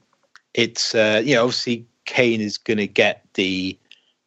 it's 0.53 0.93
uh, 0.93 1.21
you 1.25 1.33
know 1.33 1.43
obviously 1.43 1.85
Kane 2.05 2.41
is 2.41 2.57
going 2.57 2.77
to 2.77 2.87
get 2.87 3.25
the 3.33 3.77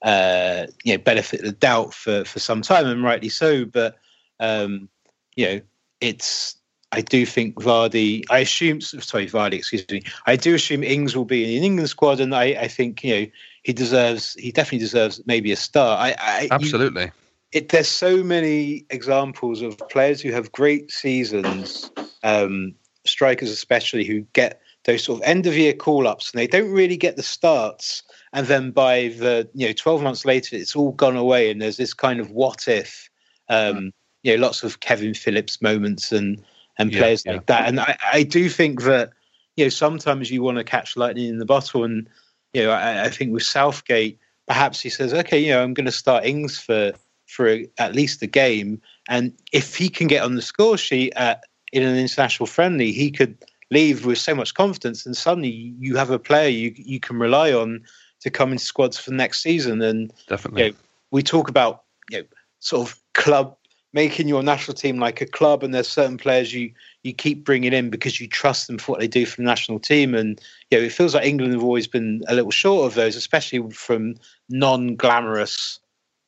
uh, 0.05 0.66
you 0.84 0.92
know 0.92 1.02
benefit 1.02 1.40
of 1.40 1.46
the 1.46 1.52
doubt 1.52 1.92
for 1.92 2.24
for 2.24 2.38
some 2.38 2.62
time, 2.62 2.86
and 2.86 3.02
rightly 3.02 3.30
so. 3.30 3.64
But 3.64 3.96
um, 4.38 4.88
you 5.34 5.46
know, 5.46 5.61
it's 6.00 6.57
I 6.92 7.00
do 7.00 7.26
think 7.26 7.57
Vardy. 7.57 8.24
I 8.30 8.40
assume 8.40 8.80
sorry, 8.80 9.26
Vardy. 9.26 9.55
Excuse 9.55 9.84
me. 9.90 10.02
I 10.26 10.36
do 10.36 10.55
assume 10.55 10.84
Ings 10.84 11.16
will 11.16 11.24
be 11.24 11.42
in 11.42 11.61
the 11.61 11.66
England 11.66 11.90
squad, 11.90 12.20
and 12.20 12.34
I, 12.34 12.44
I 12.44 12.68
think 12.68 13.02
you 13.02 13.20
know 13.20 13.26
he 13.62 13.72
deserves. 13.72 14.34
He 14.34 14.52
definitely 14.52 14.78
deserves 14.78 15.20
maybe 15.26 15.50
a 15.50 15.57
start. 15.57 15.98
I, 15.98 16.14
I 16.18 16.48
absolutely. 16.52 17.05
You, 17.05 17.11
it, 17.52 17.68
there's 17.70 17.88
so 17.88 18.22
many 18.22 18.84
examples 18.90 19.62
of 19.62 19.78
players 19.88 20.20
who 20.20 20.32
have 20.32 20.52
great 20.52 20.90
seasons, 20.90 21.90
um, 22.22 22.74
strikers 23.05 23.50
especially, 23.50 24.05
who 24.05 24.20
get 24.34 24.61
those 24.84 25.05
sort 25.05 25.20
of 25.20 25.26
end 25.26 25.46
of 25.46 25.57
year 25.57 25.72
call 25.72 26.07
ups, 26.07 26.30
and 26.30 26.38
they 26.38 26.46
don't 26.46 26.70
really 26.70 26.96
get 26.96 27.16
the 27.16 27.22
starts. 27.22 28.02
And 28.35 28.49
then 28.49 28.72
by 28.72 29.09
the 29.09 29.49
you 29.55 29.68
know 29.68 29.72
12 29.72 30.03
months 30.03 30.24
later, 30.24 30.57
it's 30.57 30.76
all 30.76 30.93
gone 30.93 31.16
away, 31.16 31.51
and 31.51 31.62
there's 31.62 31.78
this 31.78 31.95
kind 31.95 32.20
of 32.20 32.30
what 32.32 32.68
if. 32.68 33.09
Um, 33.49 33.93
you 34.24 34.35
know, 34.37 34.43
lots 34.43 34.64
of 34.64 34.80
Kevin 34.80 35.14
Phillips 35.14 35.62
moments 35.62 36.11
and 36.11 36.43
and 36.78 36.93
yeah, 36.93 36.99
players 36.99 37.24
like 37.24 37.47
that. 37.47 37.68
And 37.68 37.78
I, 37.78 37.97
I 38.12 38.22
do 38.24 38.49
think 38.49 38.82
that 38.82 39.11
you 39.57 39.64
know 39.64 39.68
sometimes 39.70 40.32
you 40.32 40.43
want 40.43 40.59
to 40.59 40.64
catch 40.64 40.97
lightning 40.97 41.28
in 41.28 41.39
the 41.39 41.47
bottle, 41.47 41.85
and 41.85 42.09
you 42.53 42.64
know 42.64 42.70
I, 42.70 43.05
I 43.05 43.09
think 43.09 43.32
with 43.32 43.45
Southgate, 43.45 44.18
perhaps 44.49 44.80
he 44.80 44.91
says, 44.91 45.14
okay, 45.14 45.39
you 45.39 45.51
know 45.51 45.62
I'm 45.62 45.72
going 45.72 45.87
to 45.87 45.93
start 45.93 46.24
Ings 46.24 46.59
for 46.59 46.93
for 47.26 47.49
a, 47.49 47.68
at 47.78 47.95
least 47.95 48.20
a 48.22 48.26
game, 48.26 48.82
and 49.09 49.32
if 49.53 49.76
he 49.76 49.89
can 49.89 50.09
get 50.09 50.24
on 50.24 50.35
the 50.35 50.43
score 50.43 50.76
sheet 50.76 51.12
at 51.14 51.45
in 51.72 51.85
an 51.85 51.97
international 51.97 52.49
friendly, 52.49 52.91
he 52.91 53.12
could 53.12 53.39
leave 53.70 54.05
with 54.05 54.18
so 54.18 54.35
much 54.35 54.55
confidence, 54.55 55.07
and 55.07 55.16
suddenly 55.16 55.74
you 55.78 55.95
have 55.95 56.11
a 56.11 56.18
player 56.18 56.49
you 56.49 56.74
you 56.76 56.99
can 56.99 57.20
rely 57.20 57.53
on 57.53 57.85
to 58.25 58.31
come 58.31 58.53
in 58.53 58.59
squads 58.59 58.99
for 58.99 59.12
next 59.12 59.43
season. 59.43 59.81
And 59.81 60.12
definitely, 60.27 60.64
you 60.64 60.70
know, 60.70 60.77
we 61.12 61.22
talk 61.22 61.49
about 61.49 61.85
you 62.11 62.18
know 62.18 62.25
sort 62.59 62.89
of 62.89 63.01
club 63.12 63.57
making 63.93 64.27
your 64.27 64.43
national 64.43 64.75
team 64.75 64.99
like 64.99 65.20
a 65.20 65.27
club 65.27 65.62
and 65.62 65.72
there's 65.72 65.89
certain 65.89 66.16
players 66.16 66.53
you 66.53 66.72
you 67.05 67.12
keep 67.12 67.45
bringing 67.45 67.72
in 67.72 67.91
because 67.91 68.20
you 68.20 68.27
trust 68.27 68.66
them 68.66 68.77
for 68.77 68.93
what 68.93 69.01
they 69.01 69.07
do 69.07 69.25
for 69.25 69.37
the 69.37 69.47
national 69.47 69.79
team 69.79 70.14
and 70.14 70.41
you 70.70 70.79
know 70.79 70.85
it 70.85 70.91
feels 70.91 71.14
like 71.14 71.25
England 71.25 71.53
have 71.53 71.62
always 71.62 71.87
been 71.87 72.22
a 72.27 72.35
little 72.35 72.51
short 72.51 72.87
of 72.87 72.95
those 72.95 73.14
especially 73.14 73.70
from 73.70 74.16
non-glamorous 74.49 75.79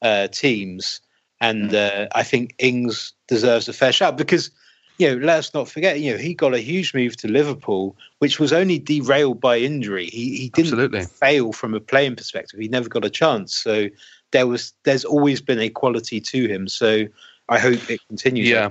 uh, 0.03 0.29
teams 0.29 1.01
and 1.41 1.71
mm. 1.71 2.05
uh, 2.05 2.09
I 2.15 2.23
think 2.23 2.55
Ings 2.59 3.13
deserves 3.27 3.69
a 3.69 3.73
fair 3.73 3.93
shout 3.93 4.17
because 4.17 4.51
you 4.99 5.11
know 5.11 5.25
let 5.25 5.39
us 5.39 5.55
not 5.55 5.69
forget 5.69 6.01
you 6.01 6.13
know 6.13 6.19
he 6.19 6.35
got 6.35 6.55
a 6.55 6.61
huge 6.61 6.95
move 6.95 7.17
to 7.17 7.29
Liverpool 7.29 7.97
which 8.19 8.39
was 8.39 8.53
only 8.53 8.79
derailed 8.79 9.41
by 9.41 9.59
injury 9.59 10.07
he 10.07 10.37
he 10.37 10.49
didn't 10.51 10.73
Absolutely. 10.73 11.03
fail 11.05 11.53
from 11.53 11.75
a 11.75 11.81
playing 11.81 12.17
perspective 12.17 12.61
he 12.61 12.69
never 12.69 12.89
got 12.89 13.05
a 13.05 13.11
chance 13.11 13.55
so 13.55 13.89
there 14.33 14.47
was 14.47 14.73
there's 14.85 15.05
always 15.05 15.41
been 15.41 15.59
a 15.59 15.69
quality 15.69 16.21
to 16.21 16.47
him 16.49 16.69
so 16.69 17.07
I 17.49 17.61
hope 17.61 17.89
it 17.89 18.01
continues. 18.09 18.49
Yeah, 18.49 18.71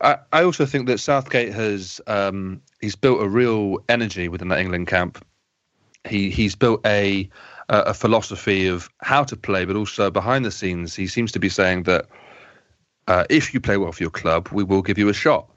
I, 0.00 0.16
I 0.32 0.42
also 0.42 0.64
think 0.64 0.86
that 0.86 1.00
Southgate 1.00 1.52
has 1.52 2.00
um, 2.06 2.62
he's 2.80 2.96
built 2.96 3.20
a 3.20 3.28
real 3.28 3.78
energy 3.90 4.28
within 4.28 4.48
that 4.48 4.58
England 4.58 4.86
camp. 4.86 5.22
He 6.08 6.30
he's 6.30 6.54
built 6.54 6.80
a 6.86 7.28
a 7.68 7.92
philosophy 7.92 8.68
of 8.68 8.88
how 9.02 9.24
to 9.24 9.36
play, 9.36 9.64
but 9.64 9.76
also 9.76 10.10
behind 10.10 10.44
the 10.44 10.50
scenes, 10.50 10.94
he 10.94 11.06
seems 11.06 11.32
to 11.32 11.38
be 11.38 11.48
saying 11.48 11.82
that 11.82 12.06
uh, 13.08 13.24
if 13.28 13.52
you 13.52 13.60
play 13.60 13.76
well 13.76 13.92
for 13.92 14.02
your 14.02 14.10
club, 14.10 14.48
we 14.52 14.64
will 14.64 14.82
give 14.82 14.98
you 14.98 15.08
a 15.08 15.14
shot. 15.14 15.48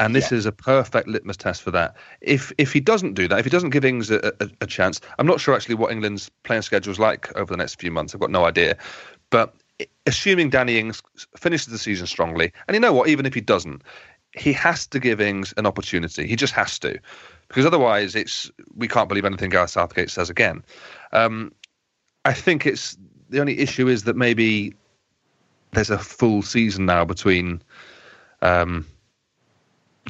And 0.00 0.16
this 0.16 0.32
yeah. 0.32 0.38
is 0.38 0.46
a 0.46 0.52
perfect 0.52 1.06
litmus 1.06 1.36
test 1.36 1.62
for 1.62 1.70
that. 1.72 1.94
If 2.22 2.52
if 2.56 2.72
he 2.72 2.80
doesn't 2.80 3.14
do 3.14 3.28
that, 3.28 3.38
if 3.38 3.44
he 3.44 3.50
doesn't 3.50 3.70
give 3.70 3.84
Ings 3.84 4.10
a, 4.10 4.32
a, 4.40 4.48
a 4.62 4.66
chance, 4.66 5.00
I'm 5.18 5.26
not 5.26 5.40
sure 5.40 5.54
actually 5.54 5.74
what 5.74 5.92
England's 5.92 6.30
playing 6.42 6.62
schedule 6.62 6.90
is 6.90 6.98
like 6.98 7.36
over 7.36 7.52
the 7.52 7.58
next 7.58 7.78
few 7.78 7.90
months. 7.90 8.14
I've 8.14 8.20
got 8.20 8.30
no 8.30 8.46
idea. 8.46 8.78
But 9.28 9.54
assuming 10.06 10.48
Danny 10.50 10.78
Ings 10.78 11.02
finishes 11.36 11.66
the 11.66 11.78
season 11.78 12.06
strongly, 12.06 12.50
and 12.66 12.74
you 12.74 12.80
know 12.80 12.94
what, 12.94 13.08
even 13.08 13.26
if 13.26 13.34
he 13.34 13.42
doesn't, 13.42 13.82
he 14.32 14.54
has 14.54 14.86
to 14.86 14.98
give 14.98 15.20
Ings 15.20 15.52
an 15.58 15.66
opportunity. 15.66 16.26
He 16.26 16.34
just 16.34 16.54
has 16.54 16.78
to, 16.78 16.98
because 17.48 17.66
otherwise, 17.66 18.14
it's 18.14 18.50
we 18.74 18.88
can't 18.88 19.08
believe 19.08 19.26
anything 19.26 19.50
Gareth 19.50 19.70
Southgate 19.70 20.10
says 20.10 20.30
again. 20.30 20.64
Um, 21.12 21.52
I 22.24 22.32
think 22.32 22.64
it's 22.64 22.96
the 23.28 23.40
only 23.40 23.58
issue 23.58 23.86
is 23.86 24.04
that 24.04 24.16
maybe 24.16 24.74
there's 25.72 25.90
a 25.90 25.98
full 25.98 26.40
season 26.40 26.86
now 26.86 27.04
between 27.04 27.62
um, 28.40 28.86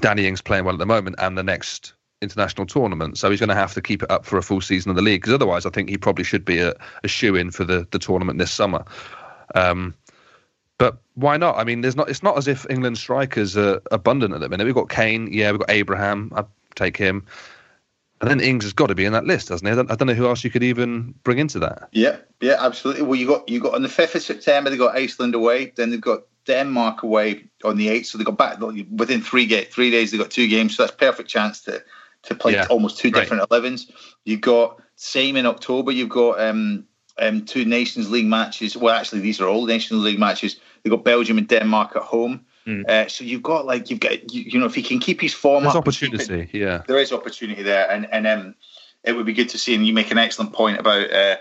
Danny 0.00 0.26
Ings 0.26 0.42
playing 0.42 0.64
well 0.64 0.74
at 0.74 0.78
the 0.78 0.86
moment 0.86 1.16
and 1.18 1.36
the 1.36 1.42
next 1.42 1.94
international 2.22 2.66
tournament. 2.66 3.18
So 3.18 3.30
he's 3.30 3.40
going 3.40 3.48
to 3.48 3.54
have 3.54 3.74
to 3.74 3.82
keep 3.82 4.02
it 4.02 4.10
up 4.10 4.24
for 4.24 4.36
a 4.36 4.42
full 4.42 4.60
season 4.60 4.90
of 4.90 4.96
the 4.96 5.02
league 5.02 5.22
because 5.22 5.34
otherwise, 5.34 5.66
I 5.66 5.70
think 5.70 5.88
he 5.88 5.96
probably 5.96 6.24
should 6.24 6.44
be 6.44 6.58
a, 6.58 6.74
a 7.02 7.08
shoe 7.08 7.34
in 7.34 7.50
for 7.50 7.64
the, 7.64 7.86
the 7.90 7.98
tournament 7.98 8.38
this 8.38 8.50
summer. 8.50 8.84
Um, 9.54 9.94
but 10.78 10.98
why 11.14 11.36
not? 11.36 11.56
I 11.58 11.64
mean, 11.64 11.82
there's 11.82 11.96
not. 11.96 12.08
It's 12.08 12.22
not 12.22 12.38
as 12.38 12.48
if 12.48 12.66
England 12.70 12.96
strikers 12.96 13.56
are 13.56 13.82
abundant 13.90 14.32
at 14.34 14.40
the 14.40 14.48
minute. 14.48 14.64
We've 14.64 14.74
got 14.74 14.88
Kane, 14.88 15.30
yeah, 15.32 15.50
we've 15.50 15.60
got 15.60 15.70
Abraham. 15.70 16.32
I'd 16.34 16.46
take 16.74 16.96
him. 16.96 17.26
And 18.20 18.30
then 18.30 18.40
Ings 18.40 18.64
has 18.64 18.74
got 18.74 18.88
to 18.88 18.94
be 18.94 19.06
in 19.06 19.12
that 19.12 19.24
list, 19.24 19.48
hasn't 19.48 19.66
he? 19.66 19.72
I 19.72 19.76
don't, 19.76 19.90
I 19.90 19.94
don't, 19.94 20.08
know 20.08 20.14
who 20.14 20.26
else 20.26 20.44
you 20.44 20.50
could 20.50 20.62
even 20.62 21.14
bring 21.24 21.38
into 21.38 21.58
that. 21.60 21.88
Yeah, 21.92 22.16
yeah, 22.40 22.56
absolutely. 22.58 23.02
Well, 23.02 23.18
you 23.18 23.26
got 23.26 23.48
you 23.48 23.60
got 23.60 23.74
on 23.74 23.82
the 23.82 23.88
fifth 23.88 24.14
of 24.14 24.22
September, 24.22 24.68
they 24.68 24.76
got 24.76 24.94
Iceland 24.94 25.34
away. 25.34 25.72
Then 25.74 25.90
they've 25.90 26.00
got 26.00 26.22
Denmark 26.50 27.02
away 27.02 27.44
on 27.64 27.76
the 27.76 27.88
eighth. 27.88 28.06
So 28.06 28.18
they 28.18 28.24
got 28.24 28.38
back 28.38 28.60
within 28.60 29.22
three 29.22 29.46
get 29.46 29.72
three 29.72 29.90
days. 29.90 30.10
They 30.10 30.18
got 30.18 30.30
two 30.30 30.48
games, 30.48 30.76
so 30.76 30.82
that's 30.82 30.96
perfect 30.96 31.28
chance 31.28 31.60
to 31.62 31.82
to 32.22 32.34
play 32.34 32.52
yeah, 32.52 32.66
almost 32.68 32.98
two 32.98 33.10
different 33.10 33.46
right. 33.50 33.62
11s. 33.62 33.90
You've 34.24 34.42
got 34.42 34.82
same 34.96 35.36
in 35.36 35.46
October. 35.46 35.90
You've 35.90 36.10
got 36.10 36.40
um, 36.40 36.84
um, 37.18 37.46
two 37.46 37.64
Nations 37.64 38.10
League 38.10 38.26
matches. 38.26 38.76
Well, 38.76 38.94
actually, 38.94 39.20
these 39.20 39.40
are 39.40 39.48
all 39.48 39.64
Nations 39.64 40.02
League 40.02 40.18
matches. 40.18 40.60
They've 40.82 40.90
got 40.90 41.04
Belgium 41.04 41.38
and 41.38 41.48
Denmark 41.48 41.96
at 41.96 42.02
home. 42.02 42.44
Mm. 42.66 42.88
Uh, 42.88 43.08
so 43.08 43.24
you've 43.24 43.42
got 43.42 43.64
like 43.64 43.88
you've 43.88 44.00
got 44.00 44.32
you, 44.32 44.42
you, 44.42 44.58
know 44.58 44.66
if 44.66 44.74
he 44.74 44.82
can 44.82 44.98
keep 44.98 45.20
his 45.20 45.32
form 45.32 45.62
There's 45.62 45.74
up, 45.74 45.80
opportunity. 45.80 46.40
It, 46.40 46.54
yeah, 46.54 46.82
there 46.86 46.98
is 46.98 47.12
opportunity 47.12 47.62
there, 47.62 47.90
and 47.90 48.06
and 48.12 48.26
um, 48.26 48.54
it 49.02 49.12
would 49.12 49.26
be 49.26 49.32
good 49.32 49.48
to 49.50 49.58
see. 49.58 49.74
And 49.74 49.86
you 49.86 49.94
make 49.94 50.10
an 50.10 50.18
excellent 50.18 50.52
point 50.52 50.78
about. 50.78 51.10
Uh, 51.10 51.36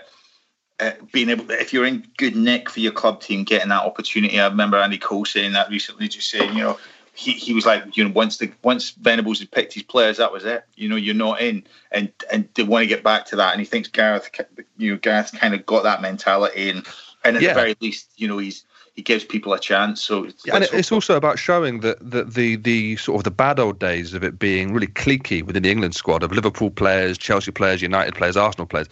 uh, 0.80 0.92
being 1.12 1.28
able, 1.28 1.44
to, 1.44 1.60
if 1.60 1.72
you're 1.72 1.86
in 1.86 2.06
good 2.16 2.34
nick 2.34 2.70
for 2.70 2.80
your 2.80 2.92
club 2.92 3.20
team, 3.20 3.44
getting 3.44 3.68
that 3.68 3.84
opportunity. 3.84 4.40
I 4.40 4.48
remember 4.48 4.78
Andy 4.78 4.98
Cole 4.98 5.24
saying 5.24 5.52
that 5.52 5.70
recently, 5.70 6.08
just 6.08 6.30
saying, 6.30 6.56
you 6.56 6.62
know, 6.62 6.78
he, 7.12 7.32
he 7.32 7.52
was 7.52 7.66
like, 7.66 7.96
you 7.96 8.04
know, 8.04 8.10
once 8.10 8.38
the 8.38 8.50
once 8.62 8.90
Venables 8.92 9.40
had 9.40 9.50
picked 9.50 9.74
his 9.74 9.82
players, 9.82 10.16
that 10.16 10.32
was 10.32 10.44
it. 10.44 10.64
You 10.76 10.88
know, 10.88 10.96
you're 10.96 11.14
not 11.14 11.40
in, 11.40 11.64
and 11.90 12.10
and 12.32 12.48
they 12.54 12.62
want 12.62 12.82
to 12.82 12.86
get 12.86 13.02
back 13.02 13.26
to 13.26 13.36
that. 13.36 13.52
And 13.52 13.60
he 13.60 13.66
thinks 13.66 13.88
Gareth, 13.88 14.30
you 14.78 14.92
know, 14.92 14.96
Gareth 14.98 15.32
kind 15.32 15.54
of 15.54 15.66
got 15.66 15.82
that 15.82 16.00
mentality, 16.00 16.70
and 16.70 16.86
and 17.24 17.36
at 17.36 17.42
yeah. 17.42 17.48
the 17.48 17.60
very 17.60 17.76
least, 17.80 18.08
you 18.16 18.26
know, 18.26 18.38
he's 18.38 18.64
he 18.94 19.02
gives 19.02 19.24
people 19.24 19.52
a 19.52 19.58
chance. 19.58 20.00
So 20.00 20.28
yeah, 20.44 20.56
and 20.56 20.64
it's 20.72 20.92
also 20.92 21.16
about 21.16 21.38
showing 21.38 21.80
that, 21.80 21.98
that 22.10 22.34
the 22.34 22.56
the 22.56 22.96
sort 22.96 23.18
of 23.18 23.24
the 23.24 23.30
bad 23.30 23.60
old 23.60 23.78
days 23.78 24.14
of 24.14 24.24
it 24.24 24.38
being 24.38 24.72
really 24.72 24.86
cliquey 24.86 25.42
within 25.44 25.64
the 25.64 25.70
England 25.70 25.94
squad 25.94 26.22
of 26.22 26.32
Liverpool 26.32 26.70
players, 26.70 27.18
Chelsea 27.18 27.50
players, 27.50 27.82
United 27.82 28.14
players, 28.14 28.36
Arsenal 28.36 28.66
players. 28.66 28.88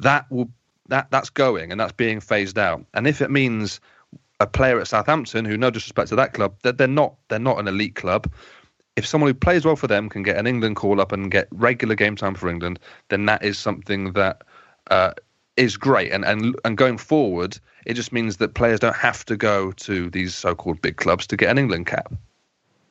That 0.00 0.26
will 0.30 0.50
that 0.88 1.10
that's 1.10 1.30
going 1.30 1.70
and 1.70 1.80
that's 1.80 1.92
being 1.92 2.20
phased 2.20 2.58
out. 2.58 2.84
And 2.94 3.06
if 3.06 3.20
it 3.20 3.30
means 3.30 3.80
a 4.40 4.46
player 4.46 4.80
at 4.80 4.88
Southampton 4.88 5.44
who, 5.44 5.56
no 5.56 5.70
disrespect 5.70 6.08
to 6.08 6.16
that 6.16 6.32
club, 6.32 6.54
they're, 6.62 6.72
they're 6.72 6.88
not 6.88 7.14
they're 7.28 7.38
not 7.38 7.58
an 7.58 7.68
elite 7.68 7.94
club. 7.94 8.30
If 8.96 9.06
someone 9.06 9.28
who 9.28 9.34
plays 9.34 9.64
well 9.64 9.76
for 9.76 9.86
them 9.86 10.08
can 10.08 10.22
get 10.22 10.36
an 10.36 10.46
England 10.46 10.76
call 10.76 11.00
up 11.00 11.12
and 11.12 11.30
get 11.30 11.48
regular 11.50 11.94
game 11.94 12.16
time 12.16 12.34
for 12.34 12.48
England, 12.48 12.78
then 13.08 13.26
that 13.26 13.42
is 13.44 13.58
something 13.58 14.12
that 14.12 14.42
uh, 14.90 15.12
is 15.56 15.76
great. 15.76 16.12
And 16.12 16.24
and 16.24 16.54
and 16.64 16.76
going 16.76 16.98
forward, 16.98 17.58
it 17.86 17.94
just 17.94 18.12
means 18.12 18.36
that 18.36 18.54
players 18.54 18.80
don't 18.80 18.96
have 18.96 19.24
to 19.26 19.36
go 19.36 19.72
to 19.72 20.10
these 20.10 20.34
so-called 20.34 20.80
big 20.80 20.96
clubs 20.96 21.26
to 21.28 21.36
get 21.36 21.50
an 21.50 21.58
England 21.58 21.86
cap. 21.86 22.12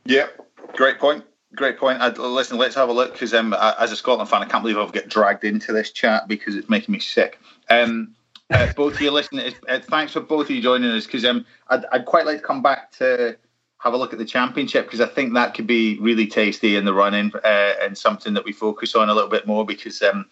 Yeah, 0.06 0.28
great 0.74 1.00
point. 1.00 1.24
great 1.56 1.78
point. 1.78 2.02
I, 2.02 2.10
listen, 2.10 2.58
let's 2.58 2.76
have 2.76 2.90
a 2.90 2.94
look 2.94 3.14
because 3.14 3.34
um, 3.34 3.56
as 3.80 3.92
a 3.92 3.96
Scotland 3.96 4.30
fan, 4.30 4.42
I 4.42 4.46
can't 4.46 4.64
believe 4.64 4.78
I've 4.78 4.92
got 4.92 5.08
dragged 5.08 5.44
into 5.44 5.72
this 5.72 5.92
chat 5.92 6.28
because 6.28 6.56
it's 6.56 6.70
making 6.70 6.94
me 6.94 7.00
sick. 7.00 7.40
Um, 7.70 8.16
uh, 8.50 8.68
both 8.76 8.96
of 8.96 9.02
you 9.02 9.12
listening, 9.12 9.54
uh, 9.68 9.80
thanks 9.80 10.14
for 10.14 10.20
both 10.20 10.46
of 10.46 10.52
you 10.52 10.62
joining 10.62 10.92
us 10.92 11.06
because 11.06 11.26
um, 11.26 11.46
I'd, 11.70 11.86
I'd 11.92 12.06
quite 12.06 12.26
like 12.26 12.38
to 12.38 12.44
come 12.44 12.62
back 12.62 12.92
to 12.94 13.38
have 13.80 13.94
a 13.94 13.98
look 13.98 14.14
at 14.14 14.20
the 14.20 14.26
championship 14.26 14.86
because 14.86 15.02
I 15.02 15.08
think 15.08 15.34
that 15.34 15.54
could 15.54 15.68
be 15.68 16.00
really 16.00 16.28
tasty 16.28 16.76
in 16.76 16.86
the 16.86 16.94
running 16.94 17.32
uh, 17.44 17.74
and 17.82 17.98
something 17.98 18.34
that 18.34 18.46
we 18.46 18.54
focus 18.54 18.96
on 18.96 19.10
a 19.10 19.14
little 19.14 19.30
bit 19.30 19.46
more 19.46 19.66
because 19.66 20.02
um, 20.02 20.26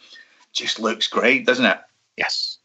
just 0.54 0.80
looks 0.80 1.08
great, 1.08 1.46
doesn't 1.46 1.66
it? 1.66 1.80
Yes. 2.18 2.60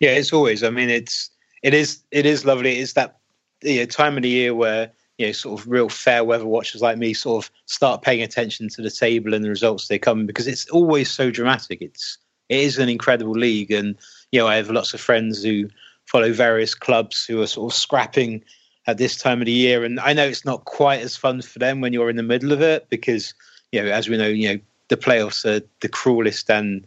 Yeah, 0.00 0.10
it's 0.10 0.32
always. 0.32 0.62
I 0.62 0.70
mean, 0.70 0.90
it's 0.90 1.30
it 1.62 1.74
is 1.74 2.02
it 2.10 2.26
is 2.26 2.44
lovely. 2.44 2.78
It's 2.78 2.94
that 2.94 3.18
you 3.62 3.80
know, 3.80 3.86
time 3.86 4.16
of 4.16 4.22
the 4.22 4.28
year 4.28 4.54
where 4.54 4.90
you 5.18 5.26
know 5.26 5.32
sort 5.32 5.60
of 5.60 5.68
real 5.68 5.88
fair 5.88 6.24
weather 6.24 6.46
watchers 6.46 6.82
like 6.82 6.98
me 6.98 7.14
sort 7.14 7.44
of 7.44 7.50
start 7.66 8.02
paying 8.02 8.22
attention 8.22 8.68
to 8.70 8.82
the 8.82 8.90
table 8.90 9.32
and 9.32 9.44
the 9.44 9.48
results 9.48 9.88
they 9.88 9.98
come 9.98 10.26
because 10.26 10.46
it's 10.46 10.68
always 10.70 11.10
so 11.10 11.30
dramatic. 11.30 11.80
It's 11.80 12.18
it 12.48 12.58
is 12.58 12.78
an 12.78 12.88
incredible 12.88 13.32
league, 13.32 13.70
and 13.70 13.96
you 14.32 14.40
know 14.40 14.46
I 14.46 14.56
have 14.56 14.70
lots 14.70 14.94
of 14.94 15.00
friends 15.00 15.42
who 15.42 15.68
follow 16.06 16.32
various 16.32 16.74
clubs 16.74 17.24
who 17.24 17.42
are 17.42 17.46
sort 17.46 17.72
of 17.72 17.76
scrapping 17.76 18.44
at 18.86 18.98
this 18.98 19.16
time 19.16 19.40
of 19.40 19.46
the 19.46 19.52
year, 19.52 19.84
and 19.84 19.98
I 20.00 20.12
know 20.12 20.26
it's 20.26 20.44
not 20.44 20.64
quite 20.64 21.00
as 21.00 21.16
fun 21.16 21.42
for 21.42 21.58
them 21.58 21.80
when 21.80 21.92
you're 21.92 22.10
in 22.10 22.16
the 22.16 22.22
middle 22.22 22.52
of 22.52 22.62
it 22.62 22.88
because 22.88 23.34
you 23.72 23.82
know 23.82 23.90
as 23.90 24.08
we 24.08 24.16
know 24.16 24.28
you 24.28 24.54
know 24.54 24.60
the 24.88 24.96
playoffs 24.96 25.44
are 25.44 25.64
the 25.80 25.88
cruelest 25.88 26.50
and 26.50 26.86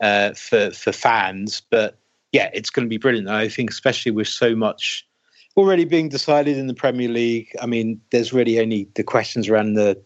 uh, 0.00 0.32
for 0.34 0.70
for 0.70 0.92
fans, 0.92 1.62
but 1.70 1.96
yeah, 2.32 2.50
it's 2.54 2.70
going 2.70 2.86
to 2.86 2.90
be 2.90 2.98
brilliant. 2.98 3.28
I 3.28 3.48
think 3.48 3.70
especially 3.70 4.12
with 4.12 4.28
so 4.28 4.54
much 4.54 5.06
already 5.56 5.84
being 5.84 6.08
decided 6.08 6.56
in 6.56 6.68
the 6.68 6.74
Premier 6.74 7.08
League. 7.08 7.54
I 7.60 7.66
mean, 7.66 8.00
there's 8.10 8.32
really 8.32 8.60
only 8.60 8.88
the 8.94 9.02
questions 9.02 9.48
around 9.48 9.74
the 9.74 10.00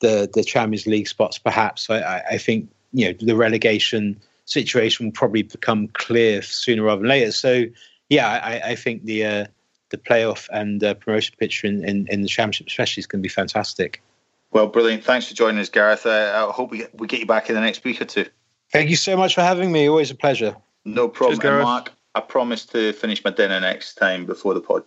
the, 0.00 0.28
the 0.32 0.44
Champions 0.44 0.86
League 0.86 1.08
spots. 1.08 1.38
Perhaps 1.38 1.88
I, 1.90 2.22
I 2.30 2.38
think 2.38 2.68
you 2.92 3.06
know 3.06 3.14
the 3.20 3.36
relegation 3.36 4.20
situation 4.44 5.06
will 5.06 5.12
probably 5.12 5.42
become 5.42 5.88
clear 5.88 6.42
sooner 6.42 6.82
rather 6.82 7.00
than 7.00 7.08
later. 7.08 7.32
So 7.32 7.64
yeah, 8.08 8.28
I, 8.28 8.70
I 8.70 8.74
think 8.74 9.04
the 9.04 9.24
uh, 9.24 9.46
the 9.90 9.98
playoff 9.98 10.48
and 10.52 10.82
uh, 10.82 10.94
promotion 10.94 11.34
picture 11.38 11.66
in, 11.66 11.84
in, 11.84 12.06
in, 12.10 12.22
the 12.22 12.28
championship 12.28 12.66
especially 12.66 13.00
is 13.00 13.06
going 13.06 13.20
to 13.20 13.22
be 13.22 13.28
fantastic. 13.28 14.02
Well, 14.50 14.66
brilliant. 14.66 15.04
Thanks 15.04 15.28
for 15.28 15.34
joining 15.34 15.60
us, 15.60 15.68
Gareth. 15.68 16.06
Uh, 16.06 16.46
I 16.48 16.52
hope 16.52 16.70
we 16.70 16.78
get, 16.78 16.98
we 16.98 17.06
get 17.06 17.20
you 17.20 17.26
back 17.26 17.48
in 17.48 17.54
the 17.54 17.60
next 17.60 17.84
week 17.84 18.00
or 18.00 18.04
two. 18.04 18.26
Thank 18.72 18.90
you 18.90 18.96
so 18.96 19.16
much 19.16 19.34
for 19.34 19.42
having 19.42 19.70
me. 19.70 19.88
Always 19.88 20.10
a 20.10 20.14
pleasure. 20.14 20.56
No 20.84 21.08
problem, 21.08 21.40
Cheers, 21.40 21.62
Mark. 21.62 21.92
I 22.14 22.20
promise 22.20 22.66
to 22.66 22.92
finish 22.92 23.24
my 23.24 23.30
dinner 23.30 23.60
next 23.60 23.94
time 23.94 24.26
before 24.26 24.54
the 24.54 24.60
pod. 24.60 24.84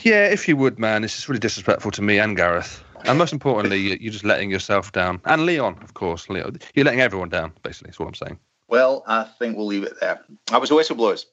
Yeah, 0.00 0.26
if 0.26 0.48
you 0.48 0.56
would, 0.56 0.78
man. 0.78 1.02
This 1.02 1.18
is 1.18 1.28
really 1.28 1.40
disrespectful 1.40 1.90
to 1.92 2.02
me 2.02 2.18
and 2.18 2.36
Gareth. 2.36 2.82
And 3.06 3.18
most 3.18 3.32
importantly, 3.32 3.78
you're 3.78 4.12
just 4.12 4.24
letting 4.24 4.50
yourself 4.50 4.92
down. 4.92 5.20
And 5.24 5.46
Leon, 5.46 5.78
of 5.82 5.94
course. 5.94 6.28
Leon. 6.28 6.58
You're 6.74 6.84
letting 6.84 7.00
everyone 7.00 7.28
down, 7.28 7.52
basically, 7.62 7.90
is 7.90 7.98
what 7.98 8.08
I'm 8.08 8.14
saying. 8.14 8.38
Well, 8.68 9.04
I 9.06 9.24
think 9.38 9.56
we'll 9.56 9.66
leave 9.66 9.84
it 9.84 9.94
there. 10.00 10.24
I 10.50 10.58
was 10.58 10.70
a 10.70 10.74
whistleblowers. 10.74 11.24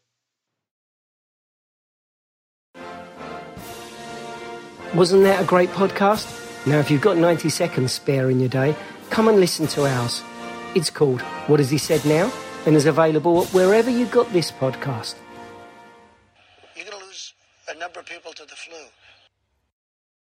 Wasn't 4.93 5.23
that 5.23 5.41
a 5.41 5.45
great 5.45 5.69
podcast? 5.69 6.39
Now, 6.67 6.77
if 6.77 6.91
you've 6.91 7.01
got 7.01 7.17
90 7.17 7.49
seconds 7.49 7.91
spare 7.91 8.29
in 8.29 8.39
your 8.39 8.49
day, 8.49 8.75
come 9.09 9.27
and 9.27 9.39
listen 9.39 9.65
to 9.67 9.87
ours. 9.87 10.21
It's 10.75 10.91
called 10.91 11.21
What 11.47 11.59
Has 11.59 11.71
He 11.71 11.79
Said 11.79 12.05
Now? 12.05 12.31
and 12.65 12.75
is 12.75 12.85
available 12.85 13.45
wherever 13.47 13.89
you 13.89 14.05
got 14.05 14.31
this 14.31 14.51
podcast. 14.51 15.15
You're 16.75 16.85
going 16.85 16.99
to 16.99 17.05
lose 17.05 17.33
a 17.69 17.77
number 17.77 17.99
of 17.99 18.05
people 18.05 18.31
to 18.33 18.43
the 18.45 18.55
flu. 18.55 18.77